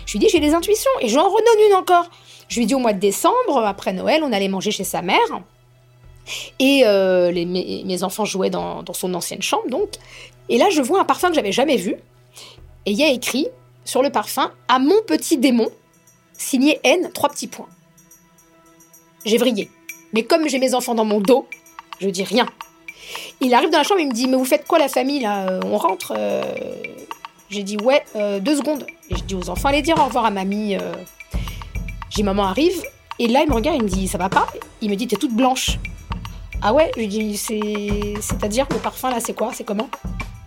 Je 0.07 0.13
lui 0.13 0.19
dis 0.19 0.29
j'ai 0.29 0.41
des 0.41 0.55
intuitions 0.55 0.91
et 1.01 1.09
j'en 1.09 1.25
redonne 1.25 1.69
une 1.69 1.77
encore. 1.77 2.09
Je 2.49 2.59
lui 2.59 2.67
dis 2.67 2.75
au 2.75 2.79
mois 2.79 2.93
de 2.93 3.01
décembre, 3.01 3.59
après 3.65 3.93
Noël, 3.93 4.23
on 4.25 4.33
allait 4.33 4.49
manger 4.49 4.71
chez 4.71 4.85
sa 4.85 5.03
mère. 5.03 5.19
Et 6.59 6.83
euh, 6.85 7.31
les- 7.31 7.45
mes, 7.45 8.03
enfants 8.03 8.25
jouaient 8.25 8.51
dans, 8.51 8.85
son 8.93 9.13
ancienne 9.15 9.43
chambre, 9.43 9.69
donc. 9.69 9.89
Et 10.49 10.59
là, 10.59 10.71
je 10.71 10.81
vois 10.83 11.01
un 11.01 11.05
parfum 11.05 11.29
que 11.29 11.35
j'avais 11.35 11.53
jamais 11.53 11.77
vu. 11.77 11.97
Et 12.87 12.91
il 12.93 12.99
y 12.99 13.03
a 13.05 13.11
écrit 13.11 13.49
sur 13.85 14.03
le 14.03 14.11
parfum 14.11 14.53
à 14.69 14.79
mon 14.79 15.01
petit 15.07 15.39
démon, 15.39 15.69
signé 16.37 16.81
N, 16.85 17.11
trois 17.13 17.29
petits 17.31 17.47
points. 17.47 17.69
J'ai 19.25 19.39
vrillé. 19.39 19.71
Mais 20.13 20.23
comme 20.23 20.49
j'ai 20.49 20.59
mes 20.59 20.75
enfants 20.75 20.95
dans 20.95 21.05
mon 21.05 21.21
dos, 21.21 21.47
je 22.01 22.09
dis 22.09 22.25
rien. 22.25 22.47
Il 23.41 23.53
arrive 23.55 23.71
dans 23.71 23.79
la 23.79 23.85
chambre, 23.85 24.01
il 24.01 24.09
me 24.09 24.13
dit 24.13 24.29
Mais 24.29 24.37
vous 24.37 24.45
faites 24.45 24.67
quoi 24.67 24.79
la 24.79 24.89
famille 24.89 25.21
là 25.21 25.47
Euh, 25.49 25.61
On 25.65 25.77
rentre 25.77 26.13
Euh, 26.17 26.43
J'ai 27.51 27.63
dit 27.63 27.77
Ouais, 27.79 28.03
deux 28.41 28.57
secondes. 28.57 28.87
Et 29.11 29.17
je 29.17 29.23
dis 29.25 29.35
aux 29.35 29.49
enfants 29.51 29.69
Allez 29.69 29.83
dire 29.83 29.99
au 29.99 30.05
revoir 30.05 30.25
à 30.27 30.31
mamie. 30.31 30.77
J'ai 32.11 32.23
Maman 32.23 32.45
arrive. 32.45 32.83
Et 33.19 33.29
là, 33.29 33.43
il 33.43 33.49
me 33.49 33.55
regarde, 33.55 33.77
il 33.79 33.85
me 33.85 33.89
dit 33.89 34.09
Ça 34.09 34.19
va 34.19 34.29
pas? 34.29 34.47
Il 34.81 34.91
me 34.91 34.95
dit 34.97 35.07
T'es 35.07 35.17
toute 35.17 35.35
blanche. 35.35 35.79
Ah 36.67 36.73
ouais 36.73 36.91
Je 36.95 37.01
lui 37.01 37.09
dis 37.09 37.37
C'est- 37.37 37.61
C'est-à-dire 38.21 38.67
le 38.71 38.79
parfum 38.79 39.11
là, 39.11 39.19
c'est 39.21 39.35
quoi? 39.35 39.51
C'est 39.53 39.65
comment? 39.65 39.89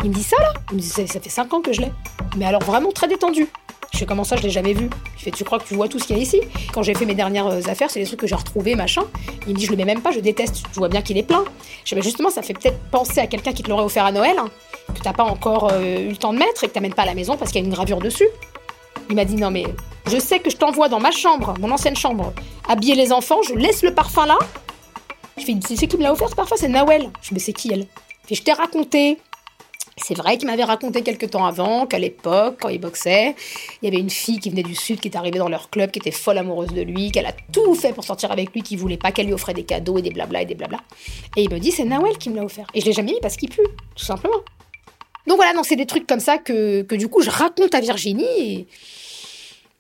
Il 0.04 0.10
me 0.10 0.16
dit 0.16 0.24
Ça 0.24 0.36
là 0.42 0.52
Il 0.72 0.78
me 0.78 0.82
dit 0.82 0.88
Ça 0.90 1.06
fait 1.06 1.30
cinq 1.30 1.54
ans 1.54 1.62
que 1.62 1.72
je 1.72 1.82
l'ai. 1.82 1.92
Mais 2.38 2.46
alors 2.46 2.64
vraiment 2.64 2.92
très 2.92 3.08
détendu. 3.08 3.48
Je 3.94 4.00
fais 4.00 4.06
comment 4.06 4.24
ça, 4.26 4.36
je 4.36 4.42
l'ai 4.44 4.50
jamais 4.50 4.74
vu? 4.74 4.90
Je 5.18 5.24
fais, 5.24 5.32
tu 5.32 5.44
crois 5.44 5.60
que 5.60 5.64
tu 5.68 5.74
vois 5.74 5.88
tout 5.88 5.98
ce 5.98 6.06
qu'il 6.06 6.18
y 6.18 6.20
a 6.20 6.22
ici? 6.22 6.42
Quand 6.74 6.84
j'ai 6.84 6.94
fait 6.94 7.06
mes 7.06 7.16
dernières 7.16 7.48
euh, 7.48 7.62
affaires, 7.68 7.90
c'est 7.90 8.00
des 8.02 8.06
trucs 8.06 8.20
que 8.20 8.28
j'ai 8.28 8.36
retrouvés, 8.36 8.76
machin. 8.76 9.04
Il 9.48 9.54
me 9.54 9.58
dit, 9.58 9.66
je 9.66 9.72
le 9.72 9.78
mets 9.78 9.86
même 9.86 10.02
pas, 10.02 10.12
je 10.12 10.20
déteste. 10.20 10.64
Tu 10.74 10.78
vois 10.80 10.90
bien 10.90 11.02
qu'il 11.02 11.18
est 11.18 11.24
plein. 11.24 11.46
Je 11.86 11.96
mais 11.96 12.02
justement, 12.02 12.30
ça 12.30 12.42
fait 12.42 12.54
peut-être 12.54 12.78
penser 12.92 13.22
à 13.22 13.28
quelqu'un 13.28 13.54
qui 13.54 13.64
te 13.64 13.70
l'aurait 13.70 13.86
offert 13.86 14.06
à 14.06 14.12
Noël, 14.12 14.36
hein, 14.40 14.50
que 14.94 15.00
t'as 15.00 15.14
pas 15.14 15.24
encore 15.24 15.70
euh, 15.72 16.00
eu 16.00 16.10
le 16.10 16.18
temps 16.18 16.34
de 16.34 16.38
mettre 16.38 16.64
et 16.64 16.68
que 16.68 16.74
t'amènes 16.74 16.94
pas 16.94 17.04
à 17.04 17.06
la 17.06 17.16
maison 17.16 17.38
parce 17.38 17.52
qu'il 17.52 17.62
y 17.62 17.64
a 17.64 17.68
une 17.68 17.74
gravure 17.74 18.00
dessus. 18.00 18.28
Il 19.10 19.16
m'a 19.16 19.24
dit, 19.24 19.36
non 19.36 19.52
mais, 19.52 19.64
je 20.12 20.18
sais 20.20 20.40
que 20.40 20.50
je 20.50 20.58
t'envoie 20.58 20.90
dans 20.90 21.00
ma 21.00 21.12
chambre, 21.12 21.54
mon 21.62 21.72
ancienne 21.72 21.96
chambre, 21.96 22.34
habiller 22.68 22.94
les 22.96 23.14
enfants, 23.14 23.42
je 23.48 23.54
laisse 23.54 23.84
le 23.84 23.94
parfum 23.94 24.26
là. 24.26 24.38
Je 25.38 25.46
fais, 25.46 25.58
c'est 25.76 25.88
qui 25.88 25.98
me 25.98 26.04
l'a 26.04 26.12
offert 26.12 26.36
parfum 26.36 26.56
C'est 26.58 26.68
Nawel. 26.68 27.10
Je 27.22 27.34
mais 27.34 27.40
c'est 27.40 27.54
qui 27.54 27.72
elle? 27.72 27.88
Je 28.30 28.36
je 28.36 28.42
t'ai 28.42 28.54
raconté 28.54 29.18
c'est 29.98 30.14
vrai 30.16 30.38
qu'il 30.38 30.48
m'avait 30.48 30.64
raconté 30.64 31.02
quelques 31.02 31.32
temps 31.32 31.46
avant 31.46 31.88
qu'à 31.88 31.98
l'époque, 31.98 32.58
quand 32.62 32.70
il 32.70 32.80
boxait, 32.80 33.36
il 33.82 33.86
y 33.86 33.88
avait 33.88 34.00
une 34.00 34.12
fille 34.12 34.40
qui 34.40 34.52
venait 34.52 34.64
du 34.64 34.76
sud, 34.76 35.00
qui 35.00 35.08
est 35.08 35.18
arrivée 35.18 35.40
dans 35.40 35.50
leur 35.50 35.72
club, 35.72 35.90
qui 35.90 35.98
était 35.98 36.12
folle 36.12 36.38
amoureuse 36.38 36.72
de 36.72 36.82
lui, 36.82 37.12
qu'elle 37.12 37.26
a 37.26 37.34
tout 37.52 37.74
fait 37.74 37.94
pour 37.94 38.04
sortir 38.04 38.32
avec 38.32 38.54
lui, 38.54 38.62
qui 38.62 38.76
voulait 38.76 38.98
pas 38.98 39.12
qu'elle 39.12 39.26
lui 39.26 39.34
offrait 39.34 39.56
des 39.56 39.64
cadeaux 39.64 39.98
et 39.98 40.04
des 40.04 40.12
blabla 40.12 40.44
et 40.44 40.46
des 40.46 40.54
blabla. 40.54 40.78
Et 41.36 41.44
il 41.44 41.50
me 41.50 41.58
dit, 41.60 41.72
c'est 41.72 41.84
Nawel 41.84 42.18
qui 42.20 42.30
me 42.30 42.36
l'a 42.36 42.44
offert. 42.44 42.68
Et 42.76 42.82
je 42.82 42.86
l'ai 42.86 42.94
jamais 42.94 43.14
mis 43.14 43.20
parce 43.22 43.38
qu'il 43.38 43.50
pue, 43.50 43.68
tout 43.96 44.06
simplement. 44.06 44.38
Donc 45.26 45.38
voilà, 45.38 45.54
non, 45.54 45.64
c'est 45.64 45.76
des 45.76 45.88
trucs 45.88 46.06
comme 46.06 46.20
ça 46.20 46.38
que, 46.38 46.84
que 46.84 46.96
du 46.96 47.10
coup 47.10 47.22
je 47.22 47.30
raconte 47.30 47.74
à 47.74 47.80
Virginie. 47.80 48.68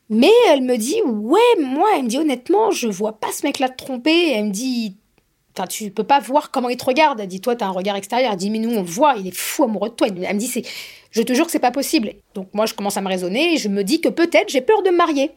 Mais 0.09 0.31
elle 0.49 0.61
me 0.61 0.77
dit, 0.77 1.01
ouais, 1.05 1.61
moi, 1.61 1.89
elle 1.95 2.03
me 2.03 2.09
dit 2.09 2.17
honnêtement, 2.17 2.71
je 2.71 2.87
vois 2.87 3.13
pas 3.13 3.31
ce 3.31 3.45
mec-là 3.45 3.69
te 3.69 3.83
tromper. 3.83 4.31
Elle 4.31 4.45
me 4.45 4.51
dit, 4.51 4.95
tu 5.65 5.89
peux 5.89 6.03
pas 6.03 6.19
voir 6.19 6.51
comment 6.51 6.69
il 6.69 6.77
te 6.77 6.85
regarde. 6.85 7.19
Elle 7.19 7.27
dit, 7.27 7.41
toi, 7.41 7.55
t'as 7.55 7.65
un 7.65 7.71
regard 7.71 7.95
extérieur. 7.95 8.33
Elle 8.33 8.37
dit, 8.37 8.51
mais 8.51 8.59
nous, 8.59 8.75
on 8.75 8.83
voit, 8.83 9.15
il 9.17 9.27
est 9.27 9.35
fou 9.35 9.63
amoureux 9.63 9.89
de 9.89 9.95
toi. 9.95 10.07
Elle 10.07 10.35
me 10.35 10.39
dit, 10.39 10.63
je 11.09 11.21
te 11.21 11.33
jure 11.33 11.45
que 11.45 11.51
c'est 11.51 11.57
pas 11.59 11.71
possible. 11.71 12.11
Donc, 12.35 12.49
moi, 12.53 12.65
je 12.67 12.73
commence 12.75 12.97
à 12.97 13.01
me 13.01 13.07
raisonner 13.07 13.53
et 13.53 13.57
je 13.57 13.69
me 13.69 13.83
dis 13.83 14.01
que 14.01 14.09
peut-être 14.09 14.49
j'ai 14.49 14.61
peur 14.61 14.83
de 14.83 14.91
me 14.91 14.97
marier. 14.97 15.31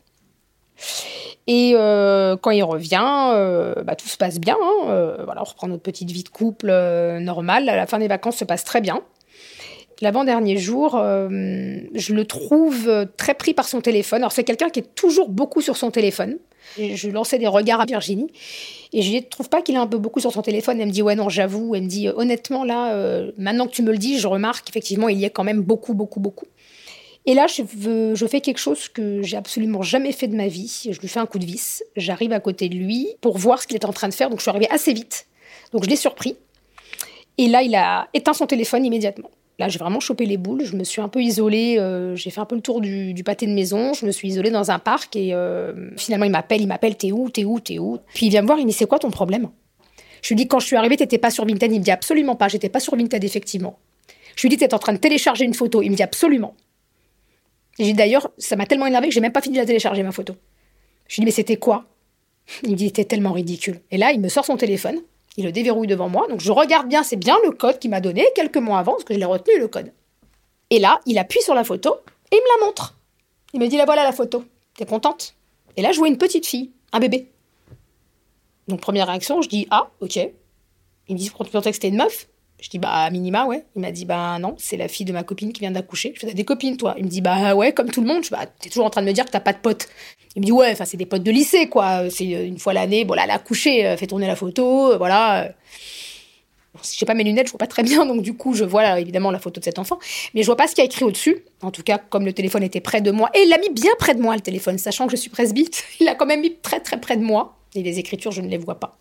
Et 1.46 1.72
euh, 1.74 2.36
quand 2.36 2.50
il 2.50 2.62
revient, 2.62 3.30
euh, 3.32 3.74
bah, 3.82 3.96
tout 3.96 4.08
se 4.08 4.16
passe 4.16 4.38
bien. 4.38 4.56
hein. 4.60 4.88
Euh, 4.88 5.24
voilà, 5.24 5.40
on 5.40 5.44
reprend 5.44 5.68
notre 5.68 5.82
petite 5.82 6.10
vie 6.10 6.22
de 6.24 6.28
couple 6.28 6.70
normale. 7.20 7.64
La 7.64 7.86
fin 7.86 7.98
des 7.98 8.08
vacances 8.08 8.36
se 8.36 8.44
passe 8.44 8.64
très 8.64 8.80
bien. 8.80 9.02
L'avant-dernier 10.00 10.56
jour, 10.56 10.96
euh, 10.96 11.28
je 11.94 12.14
le 12.14 12.24
trouve 12.24 12.88
euh, 12.88 13.04
très 13.18 13.34
pris 13.34 13.52
par 13.52 13.68
son 13.68 13.82
téléphone. 13.82 14.22
Alors, 14.22 14.32
c'est 14.32 14.44
quelqu'un 14.44 14.70
qui 14.70 14.80
est 14.80 14.94
toujours 14.94 15.28
beaucoup 15.28 15.60
sur 15.60 15.76
son 15.76 15.90
téléphone. 15.90 16.38
Et 16.78 16.96
je 16.96 17.10
lançais 17.10 17.38
des 17.38 17.46
regards 17.46 17.82
à 17.82 17.84
Virginie. 17.84 18.28
Et 18.94 19.02
je 19.02 19.12
ne 19.12 19.20
trouve 19.20 19.50
pas 19.50 19.60
qu'il 19.60 19.74
est 19.74 19.78
un 19.78 19.86
peu 19.86 19.98
beaucoup 19.98 20.20
sur 20.20 20.32
son 20.32 20.40
téléphone. 20.40 20.80
Elle 20.80 20.88
me 20.88 20.92
dit, 20.92 21.02
ouais, 21.02 21.16
non, 21.16 21.28
j'avoue. 21.28 21.74
Elle 21.74 21.82
me 21.82 21.88
dit, 21.88 22.08
euh, 22.08 22.14
honnêtement, 22.16 22.64
là, 22.64 22.94
maintenant 23.36 23.66
que 23.66 23.72
tu 23.72 23.82
me 23.82 23.92
le 23.92 23.98
dis, 23.98 24.18
je 24.18 24.26
remarque 24.26 24.66
qu'effectivement, 24.66 25.08
il 25.08 25.18
y 25.18 25.26
a 25.26 25.30
quand 25.30 25.44
même 25.44 25.60
beaucoup, 25.60 25.92
beaucoup, 25.92 26.20
beaucoup. 26.20 26.46
Et 27.26 27.34
là, 27.34 27.46
je, 27.46 28.14
je 28.14 28.26
fais 28.26 28.40
quelque 28.40 28.58
chose 28.58 28.88
que 28.88 29.20
j'ai 29.20 29.36
absolument 29.36 29.82
jamais 29.82 30.12
fait 30.12 30.28
de 30.28 30.36
ma 30.36 30.48
vie. 30.48 30.88
Je 30.90 30.98
lui 30.98 31.08
fais 31.08 31.20
un 31.20 31.26
coup 31.26 31.38
de 31.38 31.44
vis. 31.44 31.82
J'arrive 31.96 32.32
à 32.32 32.40
côté 32.40 32.70
de 32.70 32.76
lui 32.76 33.08
pour 33.20 33.36
voir 33.36 33.60
ce 33.60 33.66
qu'il 33.66 33.76
est 33.76 33.84
en 33.84 33.92
train 33.92 34.08
de 34.08 34.14
faire. 34.14 34.30
Donc, 34.30 34.38
je 34.38 34.44
suis 34.44 34.50
arrivée 34.50 34.70
assez 34.70 34.94
vite. 34.94 35.26
Donc, 35.72 35.84
je 35.84 35.90
l'ai 35.90 35.96
surpris. 35.96 36.36
Et 37.36 37.48
là, 37.48 37.62
il 37.62 37.74
a 37.74 38.08
éteint 38.14 38.32
son 38.32 38.46
téléphone 38.46 38.86
immédiatement. 38.86 39.30
Là, 39.60 39.68
j'ai 39.68 39.78
vraiment 39.78 40.00
chopé 40.00 40.24
les 40.24 40.38
boules. 40.38 40.64
Je 40.64 40.74
me 40.74 40.84
suis 40.84 41.02
un 41.02 41.08
peu 41.08 41.22
isolée. 41.22 41.76
euh, 41.78 42.16
j'ai 42.16 42.30
fait 42.30 42.40
un 42.40 42.46
peu 42.46 42.54
le 42.54 42.62
tour 42.62 42.80
du, 42.80 43.14
pâté 43.22 43.46
de 43.46 43.52
maison. 43.52 43.92
Je 43.92 44.06
me 44.06 44.10
suis 44.10 44.28
isolée 44.28 44.50
dans 44.50 44.70
un 44.70 44.78
parc. 44.78 45.16
Et 45.16 45.34
euh, 45.34 45.90
finalement, 45.98 46.24
il 46.24 46.30
m'appelle. 46.30 46.62
Il 46.62 46.66
m'appelle 46.66 46.96
T'es 46.96 47.12
où 47.12 47.28
T'es 47.28 47.44
où 47.44 47.60
T'es 47.60 47.78
où? 47.78 47.98
Puis 48.14 48.24
il 48.24 48.30
vient 48.30 48.40
me 48.40 48.46
voir. 48.46 48.58
Il 48.58 48.64
me 48.64 48.70
dit 48.70 48.74
C'est 48.74 48.86
quoi 48.86 48.98
ton 48.98 49.10
problème? 49.10 49.50
Je 50.22 50.28
lui 50.28 50.36
dis 50.36 50.48
Quand 50.48 50.60
je 50.60 50.66
suis 50.66 50.76
arrivée, 50.76 50.96
t'étais 50.96 51.18
pas 51.18 51.30
sur 51.30 51.44
Vinted? 51.44 51.70
Il 51.70 51.80
me 51.80 51.84
dit 51.84 51.90
Absolument 51.90 52.36
pas. 52.36 52.48
J'étais 52.48 52.70
pas 52.70 52.80
sur 52.80 52.96
Vinted, 52.96 53.22
effectivement. 53.22 53.78
Je 54.34 54.40
lui 54.40 54.48
dis 54.48 54.56
T'es 54.56 54.72
en 54.72 54.78
train 54.78 54.94
de 54.94 54.98
télécharger 54.98 55.44
une 55.44 55.52
photo? 55.52 55.82
Il 55.82 55.90
me 55.90 55.96
dit 55.96 56.02
Absolument. 56.02 56.54
J'ai 57.78 57.92
D'ailleurs, 57.92 58.30
ça 58.38 58.56
m'a 58.56 58.64
tellement 58.64 58.86
énervé 58.86 59.08
que 59.08 59.14
j'ai 59.14 59.20
même 59.20 59.30
pas 59.30 59.42
fini 59.42 59.58
de 59.58 59.64
télécharger, 59.64 60.02
ma 60.02 60.12
photo. 60.12 60.36
Je 61.06 61.16
lui 61.16 61.20
dis 61.20 61.24
Mais 61.26 61.32
c'était 61.32 61.58
quoi? 61.58 61.84
Il 62.62 62.70
me 62.70 62.76
dit 62.76 62.86
C'était 62.86 63.04
tellement 63.04 63.32
ridicule. 63.32 63.82
Et 63.90 63.98
là, 63.98 64.10
il 64.12 64.22
me 64.22 64.30
sort 64.30 64.46
son 64.46 64.56
téléphone. 64.56 65.00
Il 65.40 65.46
le 65.46 65.52
déverrouille 65.52 65.86
devant 65.86 66.10
moi. 66.10 66.26
Donc 66.28 66.40
je 66.40 66.52
regarde 66.52 66.86
bien, 66.86 67.02
c'est 67.02 67.16
bien 67.16 67.38
le 67.42 67.50
code 67.52 67.78
qu'il 67.78 67.88
m'a 67.88 68.02
donné 68.02 68.26
quelques 68.36 68.58
mois 68.58 68.78
avant, 68.78 68.92
parce 68.92 69.04
que 69.04 69.14
je 69.14 69.18
l'ai 69.18 69.24
retenu 69.24 69.58
le 69.58 69.68
code. 69.68 69.90
Et 70.68 70.78
là, 70.78 71.00
il 71.06 71.16
appuie 71.16 71.40
sur 71.40 71.54
la 71.54 71.64
photo 71.64 71.96
et 72.30 72.36
il 72.36 72.42
me 72.42 72.60
la 72.60 72.66
montre. 72.66 72.94
Il 73.54 73.60
me 73.60 73.66
dit, 73.66 73.78
la 73.78 73.86
voilà 73.86 74.04
la 74.04 74.12
photo. 74.12 74.44
T'es 74.76 74.84
contente? 74.84 75.34
Et 75.78 75.82
là, 75.82 75.92
je 75.92 75.98
vois 75.98 76.08
une 76.08 76.18
petite 76.18 76.44
fille, 76.44 76.72
un 76.92 77.00
bébé. 77.00 77.30
Donc 78.68 78.82
première 78.82 79.06
réaction, 79.06 79.40
je 79.40 79.48
dis, 79.48 79.66
ah, 79.70 79.88
ok. 80.02 80.16
Il 81.08 81.14
me 81.14 81.18
dit, 81.18 81.30
pensais 81.30 81.70
que 81.70 81.72
c'était 81.74 81.88
une 81.88 81.96
meuf? 81.96 82.28
Je 82.60 82.68
dis, 82.68 82.78
bah, 82.78 83.08
minima, 83.08 83.46
ouais. 83.46 83.64
Il 83.74 83.80
m'a 83.80 83.92
dit, 83.92 84.04
bah, 84.04 84.38
non, 84.38 84.56
c'est 84.58 84.76
la 84.76 84.88
fille 84.88 85.06
de 85.06 85.14
ma 85.14 85.22
copine 85.22 85.54
qui 85.54 85.60
vient 85.60 85.70
d'accoucher. 85.70 86.12
Je 86.16 86.20
fais, 86.20 86.34
des 86.34 86.44
copines, 86.44 86.76
toi? 86.76 86.94
Il 86.98 87.04
me 87.04 87.08
dit, 87.08 87.22
bah, 87.22 87.54
ouais, 87.54 87.72
comme 87.72 87.90
tout 87.90 88.02
le 88.02 88.06
monde. 88.06 88.24
Bah, 88.30 88.44
t'es 88.44 88.68
toujours 88.68 88.84
en 88.84 88.90
train 88.90 89.00
de 89.00 89.06
me 89.06 89.12
dire 89.14 89.24
que 89.24 89.30
t'as 89.30 89.40
pas 89.40 89.54
de 89.54 89.58
potes. 89.58 89.88
Il 90.36 90.42
me 90.42 90.46
dit, 90.46 90.52
ouais, 90.52 90.76
c'est 90.76 90.96
des 90.96 91.06
potes 91.06 91.22
de 91.22 91.30
lycée, 91.30 91.68
quoi. 91.68 92.08
C'est 92.08 92.24
une 92.24 92.58
fois 92.58 92.72
l'année, 92.72 93.04
bon, 93.04 93.14
là, 93.14 93.22
elle 93.24 93.30
a 93.30 93.34
accouché, 93.34 93.86
euh, 93.86 93.96
fait 93.96 94.06
tourner 94.06 94.26
la 94.26 94.36
photo, 94.36 94.92
euh, 94.92 94.96
voilà. 94.96 95.52
Si 96.82 96.96
j'ai 96.98 97.04
pas 97.04 97.14
mes 97.14 97.24
lunettes, 97.24 97.48
je 97.48 97.52
vois 97.52 97.58
pas 97.58 97.66
très 97.66 97.82
bien, 97.82 98.06
donc 98.06 98.22
du 98.22 98.34
coup, 98.34 98.54
je 98.54 98.64
vois 98.64 98.82
là, 98.82 99.00
évidemment 99.00 99.32
la 99.32 99.40
photo 99.40 99.58
de 99.58 99.64
cet 99.64 99.78
enfant, 99.78 99.98
mais 100.34 100.42
je 100.42 100.46
vois 100.46 100.56
pas 100.56 100.68
ce 100.68 100.74
qu'il 100.74 100.82
y 100.82 100.86
a 100.86 100.86
écrit 100.86 101.04
au-dessus. 101.04 101.44
En 101.62 101.72
tout 101.72 101.82
cas, 101.82 101.98
comme 101.98 102.24
le 102.24 102.32
téléphone 102.32 102.62
était 102.62 102.80
près 102.80 103.00
de 103.00 103.10
moi, 103.10 103.28
et 103.34 103.40
il 103.40 103.48
l'a 103.48 103.58
mis 103.58 103.70
bien 103.70 103.90
près 103.98 104.14
de 104.14 104.20
moi, 104.22 104.36
le 104.36 104.40
téléphone, 104.40 104.78
sachant 104.78 105.06
que 105.06 105.12
je 105.12 105.16
suis 105.16 105.30
presbyte, 105.30 105.84
il 106.00 106.06
l'a 106.06 106.14
quand 106.14 106.26
même 106.26 106.40
mis 106.40 106.54
très 106.56 106.80
très 106.80 107.00
près 107.00 107.16
de 107.16 107.22
moi. 107.22 107.56
Et 107.76 107.84
les 107.84 108.00
écritures, 108.00 108.32
je 108.32 108.40
ne 108.40 108.48
les 108.48 108.58
vois 108.58 108.80
pas. 108.80 108.98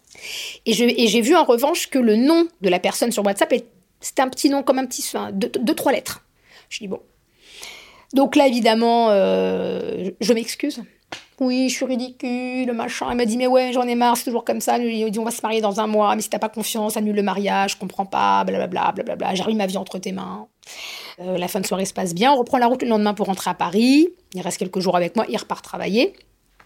Et 0.67 0.73
j'ai 0.73 1.21
vu 1.21 1.35
en 1.35 1.43
revanche 1.43 1.89
que 1.89 1.97
le 1.97 2.15
nom 2.15 2.47
de 2.61 2.69
la 2.69 2.79
personne 2.79 3.11
sur 3.11 3.25
WhatsApp, 3.25 3.51
c'était 3.99 4.21
un 4.21 4.29
petit 4.29 4.49
nom 4.49 4.61
comme 4.61 4.77
un 4.77 4.85
petit, 4.85 5.03
enfin, 5.07 5.31
deux, 5.31 5.49
deux, 5.59 5.73
trois 5.73 5.91
lettres. 5.91 6.23
Je 6.69 6.77
dis 6.79 6.87
bon. 6.87 6.99
Donc 8.13 8.35
là, 8.35 8.47
évidemment, 8.47 9.07
euh, 9.09 10.11
je 10.21 10.33
m'excuse. 10.33 10.83
Oui, 11.39 11.69
je 11.69 11.75
suis 11.75 11.85
ridicule, 11.85 12.71
machin. 12.73 13.07
Il 13.11 13.17
m'a 13.17 13.25
dit, 13.25 13.37
mais 13.37 13.47
ouais, 13.47 13.71
j'en 13.71 13.83
ai 13.83 13.95
marre, 13.95 14.17
c'est 14.17 14.25
toujours 14.25 14.43
comme 14.43 14.59
ça. 14.59 14.77
M'a 14.77 15.09
dit, 15.09 15.19
on 15.19 15.23
va 15.23 15.31
se 15.31 15.41
marier 15.41 15.61
dans 15.61 15.79
un 15.79 15.87
mois, 15.87 16.15
mais 16.15 16.21
si 16.21 16.29
t'as 16.29 16.39
pas 16.39 16.49
confiance, 16.49 16.97
annule 16.97 17.15
le 17.15 17.23
mariage, 17.23 17.71
je 17.71 17.77
comprends 17.77 18.05
pas, 18.05 18.43
blablabla, 18.43 18.91
blablabla. 18.93 19.33
Remis 19.43 19.55
ma 19.55 19.65
vie 19.65 19.77
entre 19.77 19.99
tes 19.99 20.11
mains. 20.11 20.47
Euh, 21.21 21.37
la 21.37 21.47
fin 21.47 21.59
de 21.59 21.65
soirée 21.65 21.85
se 21.85 21.93
passe 21.93 22.13
bien. 22.13 22.33
On 22.33 22.37
reprend 22.37 22.57
la 22.57 22.67
route 22.67 22.81
le 22.81 22.89
lendemain 22.89 23.13
pour 23.13 23.27
rentrer 23.27 23.49
à 23.49 23.53
Paris. 23.53 24.09
Il 24.33 24.41
reste 24.41 24.57
quelques 24.57 24.79
jours 24.79 24.95
avec 24.95 25.15
moi, 25.15 25.25
il 25.29 25.37
repart 25.37 25.63
travailler. 25.63 26.13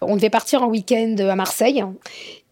On 0.00 0.16
devait 0.16 0.30
partir 0.30 0.62
en 0.62 0.66
week-end 0.66 1.16
à 1.18 1.36
Marseille 1.36 1.84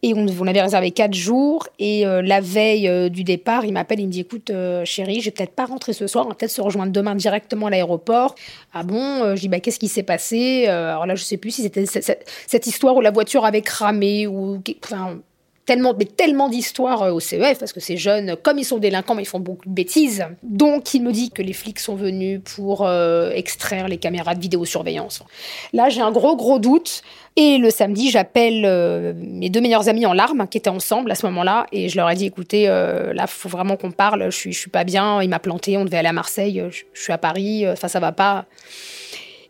et 0.05 0.15
on, 0.15 0.47
avait 0.47 0.61
réservé 0.61 0.91
quatre 0.91 1.15
jours. 1.15 1.69
Et 1.79 2.07
euh, 2.07 2.23
la 2.23 2.41
veille 2.41 2.88
euh, 2.88 3.09
du 3.09 3.23
départ, 3.23 3.65
il 3.65 3.73
m'appelle, 3.73 4.01
il 4.01 4.07
me 4.07 4.12
dit 4.12 4.21
Écoute, 4.21 4.51
euh, 4.51 4.85
chérie, 4.85 5.21
je 5.21 5.27
vais 5.27 5.31
peut-être 5.31 5.55
pas 5.55 5.65
rentrer 5.65 5.93
ce 5.93 6.07
soir, 6.09 6.27
on 6.27 6.31
va 6.31 6.35
peut-être 6.35 6.51
se 6.51 6.61
rejoindre 6.61 6.93
demain 6.93 7.15
directement 7.15 7.67
à 7.67 7.71
l'aéroport. 7.71 8.35
Ah 8.73 8.83
bon? 8.83 9.35
Je 9.37 9.41
dis 9.41 9.49
bah, 9.49 9.61
Qu'est-ce 9.61 9.79
qui 9.79 9.88
s'est 9.88 10.03
passé? 10.03 10.67
Alors 10.67 11.07
là, 11.07 11.15
je 11.15 11.23
sais 11.23 11.37
plus 11.37 11.53
si 11.53 11.62
c'était 11.62 11.87
cette, 11.87 12.27
cette- 12.47 12.67
histoire 12.67 12.97
où 12.97 13.01
la 13.01 13.11
voiture 13.11 13.45
avait 13.45 13.62
cramé 13.62 14.27
ou. 14.27 14.61
Tellement, 15.64 15.94
mais 15.96 16.05
tellement 16.05 16.48
d'histoires 16.48 17.03
euh, 17.03 17.12
au 17.12 17.20
CEF, 17.20 17.59
parce 17.59 17.72
que 17.72 17.81
ces 17.81 17.96
jeunes, 17.96 18.37
comme 18.42 18.59
ils 18.59 18.64
sont 18.64 18.79
délinquants, 18.79 19.14
mais 19.14 19.22
ils 19.22 19.27
font 19.27 19.40
beaucoup 19.40 19.68
de 19.68 19.75
bêtises. 19.75 20.25
Donc, 20.42 20.94
il 20.94 21.03
me 21.03 21.12
dit 21.12 21.31
que 21.31 21.42
les 21.42 21.53
flics 21.53 21.79
sont 21.79 21.94
venus 21.94 22.40
pour 22.57 22.85
euh, 22.85 23.31
extraire 23.31 23.88
les 23.88 23.98
caméras 23.98 24.35
de 24.35 24.40
vidéosurveillance. 24.40 25.22
Là, 25.72 25.88
j'ai 25.88 26.01
un 26.01 26.12
gros, 26.12 26.37
gros 26.37 26.59
doute. 26.59 27.03
Et 27.37 27.57
le 27.57 27.70
samedi, 27.70 28.11
j'appelle 28.11 28.64
euh, 28.66 29.14
mes 29.16 29.48
deux 29.48 29.62
meilleurs 29.62 29.88
amis 29.88 30.05
en 30.05 30.12
larmes, 30.12 30.46
qui 30.48 30.59
étaient 30.59 30.68
ensemble 30.68 31.11
à 31.11 31.14
ce 31.14 31.25
moment-là, 31.27 31.66
et 31.72 31.88
je 31.88 31.96
leur 31.96 32.11
ai 32.11 32.14
dit, 32.14 32.27
écoutez, 32.27 32.68
euh, 32.68 33.14
là, 33.14 33.27
faut 33.27 33.48
vraiment 33.48 33.77
qu'on 33.77 33.90
parle, 33.90 34.25
je 34.27 34.37
suis, 34.37 34.53
je 34.53 34.59
suis 34.59 34.70
pas 34.70 34.85
bien, 34.85 35.22
il 35.22 35.31
m'a 35.31 35.38
planté, 35.38 35.79
on 35.79 35.85
devait 35.87 35.96
aller 35.96 36.09
à 36.09 36.12
Marseille, 36.12 36.62
je, 36.70 36.83
je 36.92 37.03
suis 37.03 37.12
à 37.12 37.18
Paris, 37.18 37.66
enfin, 37.66 37.88
ça 37.88 38.01
va 38.01 38.12
pas. 38.12 38.44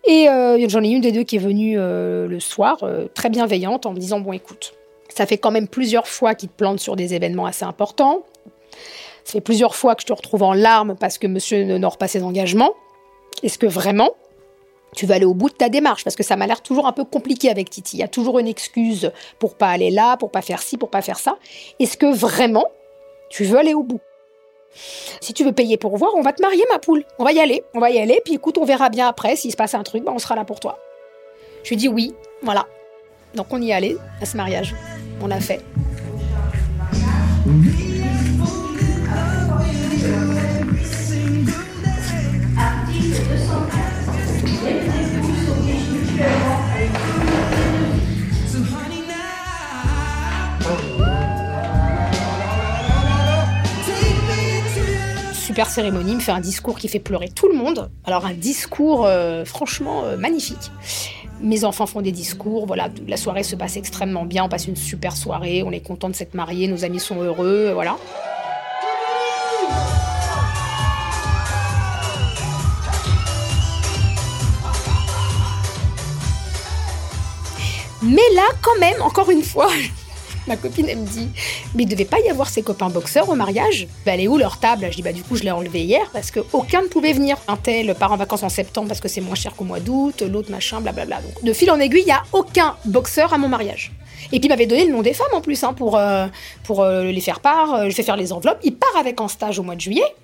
Et 0.07 0.27
j'en 0.69 0.83
ai 0.83 0.89
une 0.89 1.01
des 1.01 1.13
deux 1.13 1.23
qui 1.23 1.37
est 1.37 1.41
venue 1.41 1.77
le 1.77 2.39
soir, 2.41 2.85
très 3.15 3.31
bienveillante, 3.31 3.87
en 3.87 3.93
me 3.93 3.99
disant, 3.99 4.21
bon, 4.21 4.33
écoute, 4.33 4.75
ça 5.15 5.27
fait 5.27 5.39
quand 5.39 5.51
même 5.51 5.69
plusieurs 5.69 6.09
fois 6.09 6.35
qu'il 6.35 6.49
te 6.49 6.55
plante 6.55 6.81
sur 6.81 6.97
des 6.97 7.15
événements 7.15 7.47
assez 7.47 7.65
importants. 7.65 8.23
Ça 9.25 9.33
fait 9.33 9.41
plusieurs 9.41 9.75
fois 9.75 9.95
que 9.95 10.03
je 10.03 10.07
te 10.07 10.13
retrouve 10.13 10.43
en 10.43 10.53
larmes 10.53 10.97
parce 10.99 11.19
que 11.19 11.27
monsieur 11.27 11.65
n'honore 11.65 11.99
pas 11.99 12.09
ses 12.09 12.23
engagements. 12.23 12.73
Est-ce 13.43 13.59
que 13.59 13.67
vraiment 13.67 14.11
tu 14.95 15.07
vas 15.07 15.15
aller 15.15 15.25
au 15.25 15.35
bout 15.35 15.49
de 15.49 15.55
ta 15.55 15.69
démarche? 15.69 16.05
Parce 16.05 16.17
que 16.17 16.23
ça 16.23 16.37
m'a 16.37 16.47
l'air 16.47 16.63
toujours 16.63 16.87
un 16.87 16.93
peu 16.93 17.05
compliqué 17.05 17.51
avec 17.51 17.71
Titi. 17.71 17.97
Il 17.97 18.01
y 18.01 18.03
a 18.03 18.09
toujours 18.09 18.39
une 18.39 18.49
excuse 18.49 19.13
pour 19.39 19.55
pas 19.55 19.69
aller 19.69 19.91
là, 19.91 20.17
pour 20.17 20.31
pas 20.31 20.43
faire 20.43 20.63
ci, 20.63 20.77
pour 20.77 20.91
pas 20.91 21.03
faire 21.03 21.19
ça. 21.19 21.39
Est-ce 21.79 21.97
que 21.97 22.13
vraiment 22.13 22.67
tu 23.31 23.45
veux 23.45 23.59
aller 23.59 23.75
au 23.75 23.83
bout? 23.83 24.01
Si 25.21 25.33
tu 25.35 25.45
veux 25.45 25.53
payer 25.53 25.77
pour 25.77 25.97
voir, 25.97 26.13
on 26.15 26.23
va 26.23 26.33
te 26.33 26.43
marier, 26.43 26.65
ma 26.71 26.79
poule. 26.79 27.05
On 27.19 27.25
va 27.25 27.33
y 27.33 27.41
aller, 27.41 27.63
on 27.75 27.81
va 27.81 27.91
y 27.91 27.99
aller. 27.99 28.21
Puis 28.25 28.35
écoute, 28.35 28.59
on 28.59 28.65
verra 28.65 28.89
bien 28.89 29.07
après. 29.07 29.37
S'il 29.37 29.51
se 29.51 29.57
passe 29.57 29.75
un 29.75 29.83
truc, 29.83 30.05
ben, 30.05 30.13
on 30.15 30.19
sera 30.19 30.35
là 30.35 30.45
pour 30.45 30.61
toi. 30.61 30.79
Je 31.63 31.71
lui 31.71 31.77
dis 31.77 31.89
oui, 31.89 32.15
voilà. 32.43 32.67
Donc 33.35 33.47
on 33.51 33.61
y 33.61 33.73
allé 33.73 33.97
à 34.21 34.27
ce 34.27 34.37
mariage. 34.37 34.75
On 35.21 35.27
l'a 35.27 35.41
fait. 35.41 35.63
Super 55.53 55.69
cérémonie, 55.69 56.15
me 56.15 56.21
fait 56.21 56.33
un 56.33 56.41
discours 56.41 56.79
qui 56.79 56.89
fait 56.89 56.99
pleurer 56.99 57.29
tout 57.29 57.47
le 57.47 57.55
monde. 57.55 57.91
Alors 58.05 58.25
un 58.25 58.33
discours 58.33 59.05
euh, 59.05 59.45
franchement 59.45 60.05
euh, 60.05 60.17
magnifique. 60.17 60.71
Mes 61.43 61.65
enfants 61.65 61.87
font 61.87 62.03
des 62.03 62.13
discours, 62.13 62.67
voilà, 62.67 62.89
la 63.09 63.17
soirée 63.17 63.43
se 63.43 63.57
passe 63.57 63.77
extrêmement 63.77 64.25
bien, 64.25 64.45
on 64.45 64.49
passe 64.49 64.69
une 64.69 64.77
super 64.77 65.17
soirée, 65.17 65.65
on 65.65 65.73
est 65.73 65.81
content 65.81 66.09
de 66.09 66.15
s'être 66.15 66.35
mariés, 66.35 66.69
nos 66.69 66.85
amis 66.85 67.01
sont 67.01 67.21
heureux, 67.21 67.73
voilà. 67.75 67.97
Mais 78.03 78.23
là, 78.35 78.43
quand 78.61 78.79
même, 78.79 79.03
encore 79.03 79.31
une 79.31 79.43
fois, 79.43 79.69
ma 80.47 80.57
copine, 80.57 80.89
elle 80.89 80.99
me 80.99 81.07
dit 81.07 81.29
Mais 81.75 81.85
il 81.85 81.89
devait 81.89 82.05
pas 82.05 82.21
y 82.21 82.29
avoir 82.29 82.49
ses 82.49 82.63
copains 82.63 82.89
boxeurs 82.89 83.29
au 83.29 83.35
mariage? 83.35 83.87
Bah, 84.05 84.13
elle 84.15 84.21
est 84.21 84.29
où 84.29 84.39
leur 84.39 84.59
table? 84.59 84.87
Je 84.91 84.97
dis 84.97 85.03
Bah, 85.03 85.13
du 85.13 85.23
coup, 85.23 85.37
je 85.37 85.43
l'ai 85.43 85.51
enlevé 85.51 85.83
hier 85.83 86.09
parce 86.13 86.31
qu'aucun 86.31 86.83
ne 86.83 86.89
pouvait 86.89 87.13
venir. 87.13 87.37
Un 87.49 87.57
tel 87.57 87.95
part 87.95 88.13
en 88.13 88.17
vacances 88.17 88.43
en 88.43 88.49
septembre 88.49 88.89
parce 88.89 89.01
que 89.01 89.09
c'est 89.09 89.21
moins 89.21 89.35
cher 89.35 89.55
qu'au 89.55 89.65
mois 89.65 89.81
d'août, 89.81 90.23
l'autre 90.23 90.51
machin, 90.51 90.81
blablabla. 90.81 91.21
Donc, 91.21 91.45
de 91.45 91.53
fil 91.53 91.71
en 91.71 91.81
aiguille, 91.81 92.03
il 92.03 92.07
n'y 92.07 92.13
a 92.13 92.23
aucun 92.33 92.77
boxeur 92.85 93.33
à 93.33 93.39
mon 93.39 93.49
mariage. 93.49 93.93
Et 94.33 94.39
puis, 94.39 94.47
il 94.47 94.49
m'avait 94.49 94.67
donné 94.67 94.87
le 94.87 94.93
nom 94.93 95.03
des 95.03 95.15
femmes 95.15 95.35
en 95.35 95.41
plus 95.41 95.63
hein, 95.65 95.73
pour, 95.73 95.97
euh, 95.97 96.27
pour 96.65 96.83
euh, 96.83 97.05
les 97.05 97.21
faire 97.21 97.41
part, 97.41 97.75
euh, 97.75 97.89
je 97.89 97.95
fais 97.95 98.03
faire 98.03 98.17
les 98.17 98.33
enveloppes. 98.33 98.61
Il 98.63 98.77
part 98.77 98.97
avec 98.99 99.21
en 99.21 99.29
stage 99.29 99.59
au 99.59 99.63
mois 99.63 99.75
de 99.75 99.81
juillet 99.81 100.15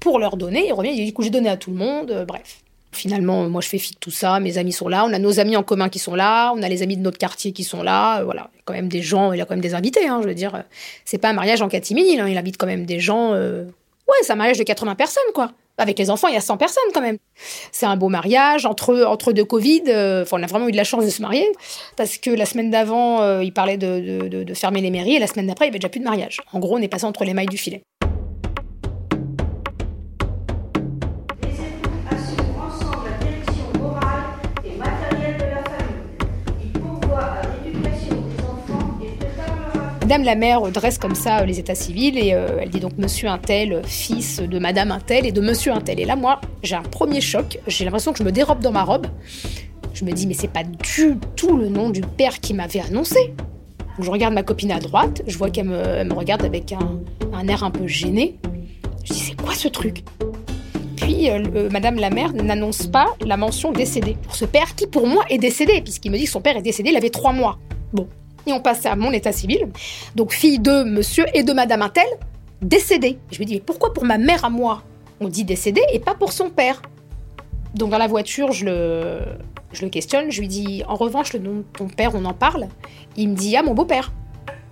pour 0.00 0.18
leur 0.18 0.36
donner. 0.36 0.66
Il 0.66 0.72
revient, 0.72 0.90
il 0.90 0.96
dit 0.96 1.04
Du 1.06 1.12
coup, 1.12 1.22
j'ai 1.22 1.30
donné 1.30 1.48
à 1.48 1.56
tout 1.56 1.70
le 1.70 1.76
monde, 1.76 2.10
euh, 2.10 2.24
bref. 2.24 2.62
Finalement, 2.92 3.48
moi, 3.48 3.60
je 3.60 3.68
fais 3.68 3.78
fi 3.78 3.92
de 3.92 3.98
tout 3.98 4.10
ça. 4.10 4.40
Mes 4.40 4.58
amis 4.58 4.72
sont 4.72 4.88
là. 4.88 5.04
On 5.06 5.12
a 5.12 5.18
nos 5.18 5.38
amis 5.38 5.56
en 5.56 5.62
commun 5.62 5.88
qui 5.88 5.98
sont 6.00 6.14
là. 6.14 6.52
On 6.56 6.62
a 6.62 6.68
les 6.68 6.82
amis 6.82 6.96
de 6.96 7.02
notre 7.02 7.18
quartier 7.18 7.52
qui 7.52 7.62
sont 7.64 7.82
là. 7.82 8.20
Euh, 8.20 8.24
Voilà. 8.24 8.50
Il 8.54 8.56
y 8.56 8.60
a 8.60 8.62
quand 8.64 8.72
même 8.74 8.88
des 8.88 9.02
gens. 9.02 9.32
Il 9.32 9.40
a 9.40 9.44
quand 9.44 9.54
même 9.54 9.60
des 9.62 9.74
invités. 9.74 10.08
hein, 10.08 10.20
je 10.22 10.28
veux 10.28 10.34
dire, 10.34 10.54
euh, 10.56 10.62
c'est 11.04 11.18
pas 11.18 11.28
un 11.28 11.32
mariage 11.32 11.62
en 11.62 11.68
catimini. 11.68 12.18
hein, 12.20 12.26
Il 12.28 12.36
invite 12.36 12.56
quand 12.56 12.66
même 12.66 12.86
des 12.86 12.98
gens. 13.00 13.32
euh, 13.34 13.64
Ouais, 14.08 14.16
c'est 14.22 14.32
un 14.32 14.36
mariage 14.36 14.58
de 14.58 14.64
80 14.64 14.96
personnes, 14.96 15.22
quoi. 15.34 15.52
Avec 15.78 15.96
les 15.98 16.10
enfants, 16.10 16.26
il 16.28 16.34
y 16.34 16.36
a 16.36 16.40
100 16.42 16.56
personnes 16.58 16.82
quand 16.92 17.00
même. 17.00 17.16
C'est 17.72 17.86
un 17.86 17.96
beau 17.96 18.08
mariage 18.08 18.66
entre 18.66 19.04
entre 19.04 19.32
deux 19.32 19.44
Covid. 19.44 19.84
euh, 19.88 20.24
on 20.32 20.42
a 20.42 20.46
vraiment 20.46 20.66
eu 20.68 20.72
de 20.72 20.76
la 20.76 20.84
chance 20.84 21.04
de 21.04 21.10
se 21.10 21.22
marier 21.22 21.46
parce 21.96 22.18
que 22.18 22.28
la 22.30 22.44
semaine 22.44 22.70
d'avant, 22.70 23.40
il 23.40 23.52
parlait 23.52 23.76
de, 23.78 24.28
de- 24.28 24.54
fermer 24.54 24.80
les 24.82 24.90
mairies 24.90 25.14
et 25.14 25.18
la 25.20 25.26
semaine 25.28 25.46
d'après, 25.46 25.66
il 25.66 25.68
y 25.68 25.70
avait 25.70 25.78
déjà 25.78 25.88
plus 25.88 26.00
de 26.00 26.04
mariage. 26.04 26.38
En 26.52 26.58
gros, 26.58 26.76
on 26.76 26.82
est 26.82 26.88
passé 26.88 27.04
entre 27.06 27.24
les 27.24 27.32
mailles 27.34 27.46
du 27.46 27.56
filet. 27.56 27.82
Madame 40.10 40.24
la 40.24 40.34
mère 40.34 40.62
dresse 40.72 40.98
comme 40.98 41.14
ça 41.14 41.38
euh, 41.38 41.44
les 41.44 41.60
états 41.60 41.76
civils 41.76 42.18
et 42.18 42.34
euh, 42.34 42.58
elle 42.60 42.70
dit 42.70 42.80
donc 42.80 42.98
monsieur 42.98 43.28
un 43.28 43.38
tel, 43.38 43.74
euh, 43.74 43.82
fils 43.84 44.40
de 44.42 44.58
madame 44.58 44.90
un 44.90 44.98
tel 44.98 45.24
et 45.24 45.30
de 45.30 45.40
monsieur 45.40 45.70
un 45.70 45.80
tel. 45.80 46.00
Et 46.00 46.04
là, 46.04 46.16
moi, 46.16 46.40
j'ai 46.64 46.74
un 46.74 46.82
premier 46.82 47.20
choc. 47.20 47.60
J'ai 47.68 47.84
l'impression 47.84 48.12
que 48.12 48.18
je 48.18 48.24
me 48.24 48.32
dérobe 48.32 48.58
dans 48.58 48.72
ma 48.72 48.82
robe. 48.82 49.06
Je 49.94 50.04
me 50.04 50.10
dis, 50.10 50.26
mais 50.26 50.34
c'est 50.34 50.50
pas 50.50 50.64
du 50.64 51.16
tout 51.36 51.56
le 51.56 51.68
nom 51.68 51.90
du 51.90 52.00
père 52.00 52.40
qui 52.40 52.54
m'avait 52.54 52.80
annoncé. 52.80 53.28
Donc, 53.28 54.00
je 54.00 54.10
regarde 54.10 54.34
ma 54.34 54.42
copine 54.42 54.72
à 54.72 54.80
droite, 54.80 55.22
je 55.28 55.38
vois 55.38 55.48
qu'elle 55.48 55.66
me, 55.66 56.12
regarde 56.12 56.44
avec 56.44 56.72
un, 56.72 56.98
un 57.32 57.46
air 57.46 57.62
un 57.62 57.70
peu 57.70 57.86
gêné. 57.86 58.34
Je 59.04 59.12
dis, 59.12 59.20
c'est 59.20 59.40
quoi 59.40 59.54
ce 59.54 59.68
truc? 59.68 60.02
Puis, 60.96 61.30
euh, 61.30 61.68
madame 61.70 62.00
la 62.00 62.10
mère 62.10 62.32
n'annonce 62.32 62.88
pas 62.88 63.14
la 63.24 63.36
mention 63.36 63.70
décédé 63.70 64.16
pour 64.20 64.34
ce 64.34 64.44
père 64.44 64.74
qui, 64.74 64.88
pour 64.88 65.06
moi, 65.06 65.22
est 65.30 65.38
décédé, 65.38 65.80
puisqu'il 65.82 66.10
me 66.10 66.18
dit 66.18 66.24
que 66.24 66.30
son 66.30 66.40
père 66.40 66.56
est 66.56 66.62
décédé, 66.62 66.90
il 66.90 66.96
avait 66.96 67.10
trois 67.10 67.32
mois. 67.32 67.60
Bon. 67.92 68.08
Et 68.46 68.52
on 68.52 68.60
passe 68.60 68.86
à 68.86 68.96
mon 68.96 69.12
état 69.12 69.32
civil. 69.32 69.68
Donc, 70.14 70.32
fille 70.32 70.58
de 70.58 70.82
monsieur 70.84 71.24
et 71.34 71.42
de 71.42 71.52
madame 71.52 71.82
Intel, 71.82 72.06
décédée. 72.62 73.18
Je 73.32 73.40
me 73.40 73.44
dis, 73.44 73.54
mais 73.54 73.60
pourquoi 73.60 73.92
pour 73.92 74.04
ma 74.04 74.18
mère 74.18 74.44
à 74.44 74.50
moi, 74.50 74.82
on 75.20 75.28
dit 75.28 75.44
décédée 75.44 75.82
et 75.92 75.98
pas 75.98 76.14
pour 76.14 76.32
son 76.32 76.48
père 76.50 76.80
Donc, 77.74 77.90
dans 77.90 77.98
la 77.98 78.06
voiture, 78.06 78.52
je 78.52 78.64
le, 78.64 79.18
je 79.72 79.82
le 79.82 79.88
questionne. 79.90 80.30
Je 80.30 80.40
lui 80.40 80.48
dis, 80.48 80.82
en 80.88 80.94
revanche, 80.94 81.32
le 81.34 81.38
nom 81.40 81.56
de 81.58 81.64
ton 81.76 81.86
père, 81.88 82.12
on 82.14 82.24
en 82.24 82.32
parle. 82.34 82.66
Il 83.16 83.28
me 83.30 83.34
dit, 83.36 83.56
ah, 83.56 83.62
mon 83.62 83.74
beau-père. 83.74 84.12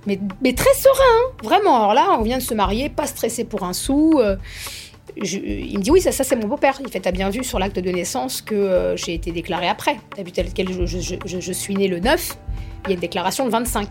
Mais, 0.06 0.18
mais 0.42 0.54
très 0.54 0.72
serein, 0.74 0.94
hein, 1.02 1.32
vraiment. 1.42 1.76
Alors 1.76 1.92
là, 1.92 2.16
on 2.18 2.22
vient 2.22 2.38
de 2.38 2.42
se 2.42 2.54
marier, 2.54 2.88
pas 2.88 3.06
stressé 3.06 3.44
pour 3.44 3.64
un 3.64 3.74
sou. 3.74 4.18
euh, 4.20 4.36
il 5.16 5.76
me 5.78 5.82
dit 5.82 5.90
oui, 5.90 6.00
ça, 6.00 6.12
ça 6.12 6.22
c'est 6.24 6.36
mon 6.36 6.46
beau-père. 6.46 6.78
Il 6.80 6.88
fait, 6.90 7.00
t'as 7.00 7.10
bien 7.12 7.28
vu 7.28 7.42
sur 7.44 7.58
l'acte 7.58 7.78
de 7.78 7.90
naissance 7.90 8.40
que 8.40 8.54
euh, 8.54 8.96
j'ai 8.96 9.14
été 9.14 9.32
déclarée 9.32 9.68
après. 9.68 9.96
T'as 10.16 10.22
vu 10.22 10.30
tel 10.32 10.52
quel 10.54 10.72
je, 10.72 10.86
je- 10.86 11.16
je- 11.24 11.40
je 11.40 11.52
suis 11.52 11.74
née 11.74 11.88
le 11.88 11.98
9, 11.98 12.38
il 12.84 12.90
y 12.90 12.92
a 12.92 12.94
une 12.94 13.00
déclaration 13.00 13.44
le 13.44 13.50
25. 13.50 13.88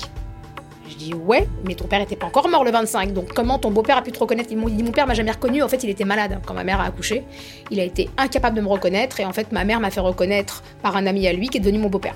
Je 0.90 0.96
dis 0.96 1.14
ouais, 1.14 1.48
mais 1.66 1.76
ton 1.76 1.86
père 1.86 2.02
était 2.02 2.16
pas 2.16 2.28
encore 2.28 2.48
mort 2.48 2.64
le 2.64 2.72
25, 2.72 3.12
donc 3.12 3.34
comment 3.34 3.60
ton 3.60 3.72
beau-père 3.72 3.98
a 3.98 4.02
pu 4.02 4.12
te 4.12 4.20
reconnaître? 4.20 4.50
Il 4.52 4.76
dit 4.76 4.84
mon 4.84 4.92
père 4.92 5.06
m'a 5.06 5.14
jamais 5.14 5.32
reconnu, 5.32 5.62
en 5.62 5.68
fait 5.68 5.84
il 5.84 5.90
était 5.90 6.06
malade 6.06 6.40
quand 6.46 6.54
ma 6.54 6.64
mère 6.64 6.80
a 6.80 6.86
accouché. 6.86 7.24
Il 7.72 7.80
a 7.80 7.84
été 7.84 8.10
incapable 8.18 8.56
de 8.56 8.62
me 8.62 8.68
reconnaître 8.68 9.20
et 9.20 9.26
en 9.26 9.34
fait 9.34 9.52
ma 9.52 9.66
mère 9.66 9.80
m'a 9.82 9.92
fait 9.92 10.00
reconnaître 10.00 10.64
par 10.82 10.96
un 10.96 11.06
ami 11.06 11.28
à 11.28 11.34
lui 11.34 11.50
qui 11.50 11.58
est 11.58 11.60
devenu 11.60 11.80
mon 11.80 11.90
beau-père. 11.90 12.16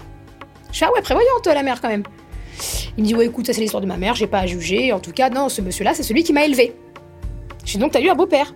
Je 0.72 0.78
suis 0.78 0.86
ah 0.86 0.93
ouais, 0.93 1.01
prévoyante 1.01 1.45
la 1.45 1.63
mère 1.63 1.82
quand 1.82 1.89
même. 1.89 2.03
Il 2.97 3.03
me 3.03 3.07
dit 3.07 3.15
ouais 3.15 3.26
écoute, 3.26 3.45
ça 3.45 3.53
c'est 3.53 3.61
l'histoire 3.61 3.82
de 3.82 3.88
ma 3.88 3.97
mère, 3.97 4.15
j'ai 4.15 4.28
pas 4.28 4.39
à 4.39 4.45
juger, 4.45 4.93
en 4.93 4.99
tout 4.99 5.11
cas 5.11 5.30
non, 5.30 5.49
ce 5.49 5.61
monsieur-là 5.61 5.93
c'est 5.93 6.03
celui 6.03 6.24
qui 6.24 6.32
m'a 6.32 6.45
élevé. 6.45 6.74
Je 7.65 7.74
dis 7.74 7.78
donc 7.78 7.91
t'as 7.91 8.01
eu 8.01 8.09
un 8.09 8.15
beau-père? 8.15 8.53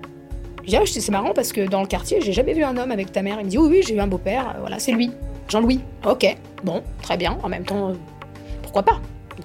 Je 0.63 0.69
dis 0.69 0.77
ah 0.77 0.81
c'est 0.85 1.11
marrant 1.11 1.33
parce 1.33 1.51
que 1.51 1.67
dans 1.67 1.81
le 1.81 1.87
quartier 1.87 2.21
j'ai 2.21 2.33
jamais 2.33 2.53
vu 2.53 2.63
un 2.63 2.77
homme 2.77 2.91
avec 2.91 3.11
ta 3.11 3.21
mère. 3.21 3.37
Il 3.41 3.45
me 3.45 3.49
dit 3.49 3.57
oui 3.57 3.67
oui 3.69 3.83
j'ai 3.85 3.95
eu 3.95 3.99
un 3.99 4.07
beau-père, 4.07 4.55
euh, 4.55 4.59
voilà 4.61 4.79
c'est 4.79 4.93
lui, 4.93 5.11
Jean-Louis. 5.47 5.79
Ok, 6.05 6.35
bon, 6.63 6.81
très 7.01 7.17
bien, 7.17 7.37
en 7.43 7.49
même 7.49 7.65
temps, 7.65 7.89
euh, 7.89 7.93
pourquoi 8.63 8.83
pas 8.83 8.99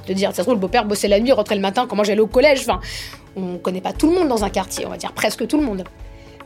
te 0.06 0.12
dire, 0.12 0.30
ça 0.30 0.36
se 0.36 0.42
trouve, 0.42 0.54
le 0.54 0.60
beau-père 0.60 0.84
bossait 0.84 1.08
la 1.08 1.18
nuit, 1.18 1.32
rentrait 1.32 1.56
le 1.56 1.60
matin, 1.60 1.86
comment 1.88 2.04
j'allais 2.04 2.20
au 2.20 2.26
collège. 2.28 2.60
Enfin, 2.60 2.80
on 3.36 3.58
connaît 3.58 3.80
pas 3.80 3.92
tout 3.92 4.08
le 4.08 4.14
monde 4.14 4.28
dans 4.28 4.44
un 4.44 4.50
quartier, 4.50 4.86
on 4.86 4.90
va 4.90 4.96
dire 4.96 5.12
presque 5.12 5.46
tout 5.46 5.58
le 5.58 5.64
monde. 5.64 5.84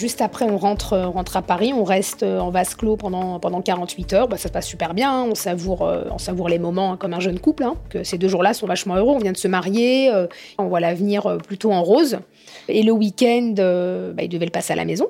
Juste 0.01 0.21
après, 0.23 0.45
on 0.45 0.59
rentre, 0.59 0.97
on 0.97 1.13
rentre 1.13 1.37
à 1.37 1.43
Paris, 1.43 1.73
on 1.73 1.85
reste 1.85 2.25
en 2.25 2.51
vase 2.51 2.75
clos 2.75 2.97
pendant, 2.97 3.39
pendant 3.39 3.63
48 3.63 4.13
heures. 4.15 4.29
Bah, 4.29 4.37
ça 4.37 4.49
se 4.49 4.53
passe 4.53 4.67
super 4.67 4.93
bien, 4.93 5.23
on 5.23 5.37
savoure, 5.37 5.83
euh, 5.87 6.05
on 6.11 6.19
savoure 6.19 6.49
les 6.49 6.59
moments 6.59 6.93
hein, 6.93 6.97
comme 6.97 7.15
un 7.15 7.21
jeune 7.21 7.39
couple. 7.39 7.63
hein, 7.63 7.77
que 7.91 8.03
ces 8.03 8.19
deux 8.19 8.27
jours-là 8.29 8.55
sont 8.55 8.67
vachement 8.67 8.97
heureux. 8.97 9.15
On 9.15 9.19
vient 9.19 9.31
de 9.33 9.37
se 9.37 9.47
marier, 9.47 10.11
euh, 10.13 10.27
on 10.59 10.67
voit 10.67 10.81
l'avenir 10.81 11.27
euh, 11.27 11.37
plutôt 11.39 11.71
en 11.71 11.83
rose. 11.83 12.19
Et 12.69 12.83
le 12.83 12.91
week-end, 12.93 13.55
euh, 13.59 14.13
bah, 14.13 14.25
il 14.25 14.29
devait 14.29 14.47
le 14.47 14.51
passer 14.51 14.73
à 14.73 14.77
la 14.77 14.85
maison. 14.85 15.07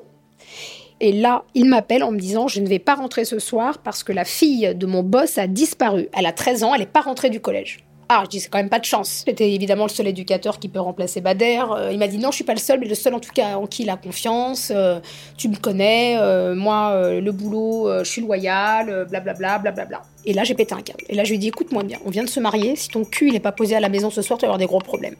Et 1.01 1.11
là, 1.11 1.43
il 1.53 1.65
m'appelle 1.65 2.03
en 2.03 2.11
me 2.11 2.19
disant 2.19 2.47
Je 2.47 2.61
ne 2.61 2.67
vais 2.67 2.79
pas 2.79 2.95
rentrer 2.95 3.25
ce 3.25 3.39
soir 3.39 3.79
parce 3.79 4.03
que 4.03 4.13
la 4.13 4.25
fille 4.25 4.73
de 4.75 4.85
mon 4.85 5.03
boss 5.03 5.37
a 5.37 5.47
disparu. 5.47 6.07
Elle 6.13 6.25
a 6.25 6.31
13 6.31 6.63
ans, 6.63 6.73
elle 6.73 6.81
n'est 6.81 6.85
pas 6.85 7.01
rentrée 7.01 7.29
du 7.29 7.39
collège. 7.39 7.79
Ah, 8.07 8.21
je 8.25 8.29
dis 8.29 8.39
C'est 8.39 8.49
quand 8.49 8.59
même 8.59 8.69
pas 8.69 8.79
de 8.79 8.85
chance. 8.85 9.23
C'était 9.25 9.51
évidemment 9.51 9.85
le 9.85 9.89
seul 9.89 10.07
éducateur 10.07 10.59
qui 10.59 10.69
peut 10.69 10.79
remplacer 10.79 11.21
Bader. 11.21 11.63
Euh, 11.71 11.89
il 11.91 11.97
m'a 11.97 12.07
dit 12.07 12.17
Non, 12.17 12.29
je 12.29 12.35
suis 12.35 12.43
pas 12.43 12.53
le 12.53 12.59
seul, 12.59 12.79
mais 12.79 12.87
le 12.87 12.95
seul 12.95 13.13
en 13.13 13.19
tout 13.19 13.31
cas 13.33 13.57
en 13.57 13.65
qui 13.67 13.83
il 13.83 13.89
a 13.89 13.97
confiance. 13.97 14.71
Euh, 14.73 14.99
tu 15.37 15.49
me 15.49 15.55
connais, 15.55 16.17
euh, 16.19 16.55
moi, 16.55 17.09
le 17.19 17.31
boulot, 17.31 17.89
je 17.99 18.09
suis 18.09 18.21
loyal, 18.21 19.05
blablabla, 19.09 19.59
blablabla. 19.59 20.01
Et 20.25 20.33
là, 20.33 20.43
j'ai 20.43 20.53
pété 20.53 20.75
un 20.75 20.81
câble. 20.81 21.03
Et 21.09 21.15
là, 21.15 21.23
je 21.23 21.29
lui 21.29 21.35
ai 21.35 21.39
dit 21.39 21.47
Écoute-moi 21.47 21.83
bien, 21.83 21.97
on 22.05 22.09
vient 22.09 22.23
de 22.23 22.29
se 22.29 22.39
marier. 22.39 22.75
Si 22.75 22.89
ton 22.89 23.03
cul, 23.03 23.29
il 23.29 23.35
est 23.35 23.39
pas 23.39 23.51
posé 23.51 23.75
à 23.75 23.79
la 23.79 23.89
maison 23.89 24.09
ce 24.09 24.21
soir, 24.21 24.37
tu 24.37 24.43
vas 24.43 24.49
avoir 24.49 24.59
des 24.59 24.67
gros 24.67 24.79
problèmes. 24.79 25.15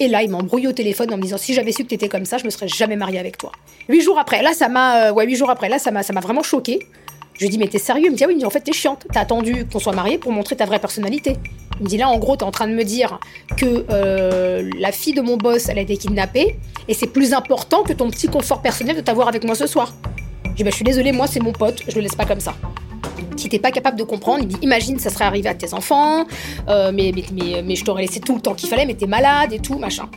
Et 0.00 0.08
là, 0.08 0.22
il 0.22 0.30
m'embrouille 0.30 0.68
au 0.68 0.72
téléphone 0.72 1.12
en 1.12 1.16
me 1.16 1.22
disant 1.22 1.38
si 1.38 1.54
j'avais 1.54 1.72
su 1.72 1.82
que 1.84 1.88
t'étais 1.88 2.08
comme 2.08 2.24
ça, 2.24 2.38
je 2.38 2.44
me 2.44 2.50
serais 2.50 2.68
jamais 2.68 2.96
mariée 2.96 3.18
avec 3.18 3.36
toi. 3.36 3.52
Huit 3.88 4.00
jours 4.00 4.18
après, 4.18 4.42
là, 4.42 4.52
ça 4.52 4.68
m'a, 4.68 5.08
euh, 5.08 5.12
ouais, 5.12 5.26
huit 5.26 5.36
jours 5.36 5.50
après, 5.50 5.68
là, 5.68 5.78
ça 5.78 5.90
m'a, 5.90 6.02
ça 6.02 6.12
m'a 6.12 6.20
vraiment 6.20 6.42
choqué. 6.42 6.86
Je 7.34 7.44
lui 7.44 7.50
dis 7.50 7.58
mais 7.58 7.68
t'es 7.68 7.78
sérieux? 7.78 8.06
Il 8.06 8.12
me 8.12 8.16
dit 8.16 8.24
ah 8.24 8.28
oui, 8.28 8.44
en 8.44 8.50
fait 8.50 8.60
t'es 8.60 8.72
chiante. 8.72 9.06
T'as 9.12 9.20
attendu 9.20 9.64
qu'on 9.66 9.78
soit 9.78 9.92
mariés 9.92 10.18
pour 10.18 10.32
montrer 10.32 10.56
ta 10.56 10.66
vraie 10.66 10.80
personnalité. 10.80 11.36
Il 11.78 11.84
me 11.84 11.88
dit 11.88 11.96
là, 11.96 12.08
en 12.08 12.18
gros, 12.18 12.36
t'es 12.36 12.42
en 12.42 12.50
train 12.50 12.66
de 12.66 12.74
me 12.74 12.82
dire 12.82 13.20
que 13.56 13.84
euh, 13.90 14.68
la 14.78 14.90
fille 14.90 15.14
de 15.14 15.20
mon 15.20 15.36
boss, 15.36 15.68
elle 15.68 15.78
a 15.78 15.82
été 15.82 15.96
kidnappée 15.96 16.56
et 16.88 16.94
c'est 16.94 17.06
plus 17.06 17.32
important 17.32 17.84
que 17.84 17.92
ton 17.92 18.10
petit 18.10 18.26
confort 18.26 18.60
personnel 18.60 18.96
de 18.96 19.00
t'avoir 19.00 19.28
avec 19.28 19.44
moi 19.44 19.54
ce 19.54 19.68
soir. 19.68 19.94
Je 20.44 20.50
dis 20.54 20.64
bah 20.64 20.70
je 20.70 20.76
suis 20.76 20.84
désolée, 20.84 21.12
moi 21.12 21.28
c'est 21.28 21.40
mon 21.40 21.52
pote, 21.52 21.82
je 21.86 21.94
le 21.94 22.00
laisse 22.00 22.16
pas 22.16 22.24
comme 22.24 22.40
ça 22.40 22.54
qui 23.36 23.48
t'es 23.48 23.58
pas 23.58 23.70
capable 23.70 23.98
de 23.98 24.04
comprendre. 24.04 24.40
Il 24.42 24.48
dit 24.48 24.56
imagine 24.62 24.98
ça 24.98 25.10
serait 25.10 25.24
arrivé 25.24 25.48
à 25.48 25.54
tes 25.54 25.74
enfants, 25.74 26.26
euh, 26.68 26.90
mais, 26.92 27.12
mais, 27.32 27.62
mais, 27.62 27.76
je 27.76 27.84
t'aurais 27.84 28.02
laissé 28.02 28.20
tout 28.20 28.34
le 28.34 28.40
temps 28.40 28.54
qu'il 28.54 28.68
fallait, 28.68 28.86
mais 28.86 28.94
t'es 28.94 29.06
malade 29.06 29.52
et 29.52 29.58
tout, 29.58 29.78
machin. 29.78 30.08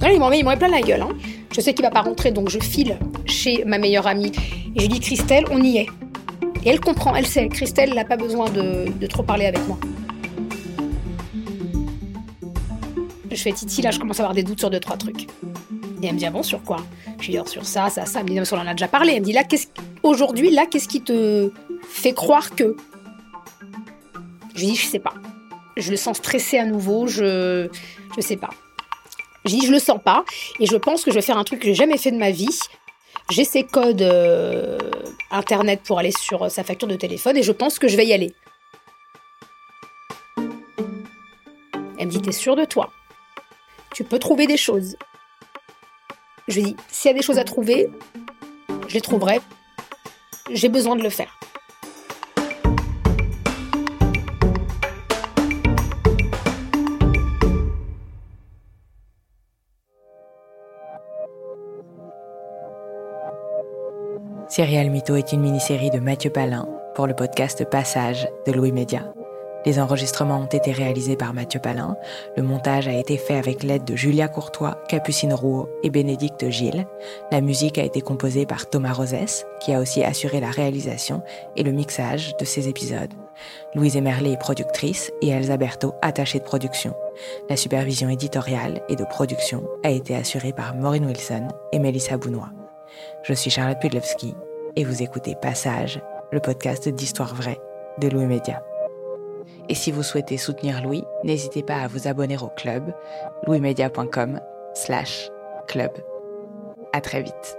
Non, 0.00 0.08
il 0.12 0.18
m'en 0.18 0.28
met, 0.28 0.56
plein 0.56 0.68
la 0.68 0.80
gueule. 0.80 1.02
Hein. 1.02 1.10
Je 1.54 1.60
sais 1.60 1.72
qu'il 1.72 1.84
va 1.84 1.90
pas 1.90 2.02
rentrer, 2.02 2.30
donc 2.30 2.50
je 2.50 2.58
file 2.58 2.98
chez 3.26 3.64
ma 3.64 3.78
meilleure 3.78 4.06
amie 4.06 4.32
et 4.74 4.80
je 4.80 4.82
lui 4.82 4.88
dis 4.88 5.00
Christelle, 5.00 5.44
on 5.50 5.62
y 5.62 5.78
est. 5.78 5.86
Et 6.64 6.70
elle 6.70 6.80
comprend, 6.80 7.14
elle 7.14 7.26
sait. 7.26 7.48
Christelle 7.48 7.94
n'a 7.94 8.04
pas 8.04 8.16
besoin 8.16 8.50
de, 8.50 9.06
trop 9.06 9.22
parler 9.22 9.46
avec 9.46 9.66
moi. 9.68 9.78
Je 13.30 13.36
fais 13.36 13.52
Titi, 13.52 13.82
là, 13.82 13.90
je 13.90 13.98
commence 13.98 14.20
à 14.20 14.22
avoir 14.22 14.34
des 14.34 14.42
doutes 14.42 14.60
sur 14.60 14.70
deux, 14.70 14.80
trois 14.80 14.96
trucs. 14.96 15.22
Et 16.02 16.06
elle 16.06 16.14
me 16.14 16.18
dit, 16.18 16.26
ah 16.26 16.30
bon, 16.30 16.42
sur 16.42 16.62
quoi? 16.62 16.78
Je 17.18 17.24
lui 17.24 17.30
dis, 17.32 17.36
alors, 17.36 17.48
sur 17.48 17.64
ça, 17.64 17.88
ça, 17.88 18.06
ça. 18.06 18.20
Elle 18.20 18.24
me 18.24 18.28
dit, 18.30 18.34
non, 18.36 18.42
mais 18.42 18.58
on 18.58 18.60
en 18.60 18.66
a 18.66 18.72
déjà 18.72 18.88
parlé. 18.88 19.14
Elle 19.14 19.20
me 19.20 19.26
dit, 19.26 19.32
là, 19.32 19.42
aujourd'hui, 20.02 20.50
là, 20.50 20.66
qu'est-ce 20.70 20.88
qui 20.88 21.02
te 21.02 21.50
fait 21.88 22.12
croire 22.12 22.54
que 22.54 22.76
Je 24.54 24.64
dis, 24.64 24.76
je 24.76 24.86
sais 24.86 24.98
pas. 24.98 25.14
Je 25.76 25.90
le 25.90 25.96
sens 25.96 26.18
stressé 26.18 26.58
à 26.58 26.64
nouveau, 26.64 27.06
je. 27.06 27.68
Je 28.16 28.20
sais 28.20 28.36
pas. 28.36 28.50
Je 29.44 29.50
dis, 29.50 29.66
je 29.66 29.72
le 29.72 29.78
sens 29.78 30.00
pas. 30.02 30.24
Et 30.60 30.66
je 30.66 30.76
pense 30.76 31.04
que 31.04 31.10
je 31.10 31.16
vais 31.16 31.22
faire 31.22 31.36
un 31.36 31.44
truc 31.44 31.60
que 31.60 31.66
j'ai 31.66 31.74
jamais 31.74 31.98
fait 31.98 32.12
de 32.12 32.16
ma 32.16 32.30
vie. 32.30 32.58
J'ai 33.30 33.44
ses 33.44 33.64
codes 33.64 34.02
euh, 34.02 34.78
internet 35.30 35.80
pour 35.84 35.98
aller 35.98 36.12
sur 36.12 36.44
euh, 36.44 36.48
sa 36.48 36.62
facture 36.62 36.88
de 36.88 36.96
téléphone 36.96 37.36
et 37.36 37.42
je 37.42 37.52
pense 37.52 37.78
que 37.78 37.88
je 37.88 37.96
vais 37.96 38.06
y 38.06 38.12
aller. 38.12 38.34
Elle 41.98 42.06
me 42.06 42.10
dit, 42.10 42.20
t'es 42.20 42.32
sûre 42.32 42.54
de 42.54 42.64
toi? 42.64 42.90
Tu 43.94 44.04
peux 44.04 44.18
trouver 44.18 44.46
des 44.46 44.58
choses. 44.58 44.96
Je 46.48 46.56
lui 46.56 46.62
dis, 46.64 46.76
s'il 46.90 47.10
y 47.10 47.14
a 47.14 47.16
des 47.16 47.22
choses 47.22 47.38
à 47.38 47.44
trouver, 47.44 47.88
je 48.88 48.94
les 48.94 49.00
trouverai. 49.00 49.40
J'ai 50.50 50.68
besoin 50.68 50.96
de 50.96 51.02
le 51.02 51.08
faire. 51.08 51.38
Serial 64.54 64.88
Mytho 64.88 65.16
est 65.16 65.32
une 65.32 65.40
mini-série 65.40 65.90
de 65.90 65.98
Mathieu 65.98 66.30
Palin 66.30 66.68
pour 66.94 67.08
le 67.08 67.14
podcast 67.14 67.68
Passage 67.68 68.28
de 68.46 68.52
Louis 68.52 68.70
Média. 68.70 69.12
Les 69.66 69.80
enregistrements 69.80 70.38
ont 70.38 70.46
été 70.46 70.70
réalisés 70.70 71.16
par 71.16 71.34
Mathieu 71.34 71.58
Palin. 71.58 71.96
Le 72.36 72.44
montage 72.44 72.86
a 72.86 72.92
été 72.92 73.16
fait 73.16 73.34
avec 73.34 73.64
l'aide 73.64 73.82
de 73.82 73.96
Julia 73.96 74.28
Courtois, 74.28 74.78
Capucine 74.88 75.34
Rouault 75.34 75.68
et 75.82 75.90
Bénédicte 75.90 76.50
Gilles. 76.50 76.86
La 77.32 77.40
musique 77.40 77.78
a 77.78 77.82
été 77.82 78.00
composée 78.00 78.46
par 78.46 78.70
Thomas 78.70 78.92
Rosès, 78.92 79.44
qui 79.58 79.74
a 79.74 79.80
aussi 79.80 80.04
assuré 80.04 80.38
la 80.38 80.50
réalisation 80.52 81.20
et 81.56 81.64
le 81.64 81.72
mixage 81.72 82.36
de 82.36 82.44
ces 82.44 82.68
épisodes. 82.68 83.12
Louise 83.74 83.96
Emerlé 83.96 84.34
est 84.34 84.40
productrice 84.40 85.10
et 85.20 85.30
Elsa 85.30 85.56
Berthaud 85.56 85.96
attachée 86.00 86.38
de 86.38 86.44
production. 86.44 86.94
La 87.50 87.56
supervision 87.56 88.08
éditoriale 88.08 88.82
et 88.88 88.94
de 88.94 89.04
production 89.04 89.64
a 89.82 89.90
été 89.90 90.14
assurée 90.14 90.52
par 90.52 90.76
Maureen 90.76 91.06
Wilson 91.06 91.48
et 91.72 91.80
Mélissa 91.80 92.18
Bounois. 92.18 92.50
Je 93.22 93.32
suis 93.32 93.50
Charlotte 93.50 93.80
Pudlewski 93.80 94.34
et 94.76 94.84
vous 94.84 95.02
écoutez 95.02 95.34
Passage, 95.34 96.00
le 96.32 96.40
podcast 96.40 96.88
d'histoire 96.88 97.34
vraie 97.34 97.60
de 97.98 98.08
Louis 98.08 98.26
Média. 98.26 98.62
Et 99.68 99.74
si 99.74 99.90
vous 99.90 100.02
souhaitez 100.02 100.36
soutenir 100.36 100.82
Louis, 100.82 101.04
n'hésitez 101.22 101.62
pas 101.62 101.76
à 101.76 101.88
vous 101.88 102.08
abonner 102.08 102.36
au 102.38 102.48
club 102.48 102.92
louismedia.com 103.46 104.40
slash 104.74 105.30
club. 105.66 105.92
À 106.92 107.00
très 107.00 107.22
vite. 107.22 107.58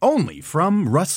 Only 0.00 0.40
from 0.40 0.88
Rust 0.88 1.16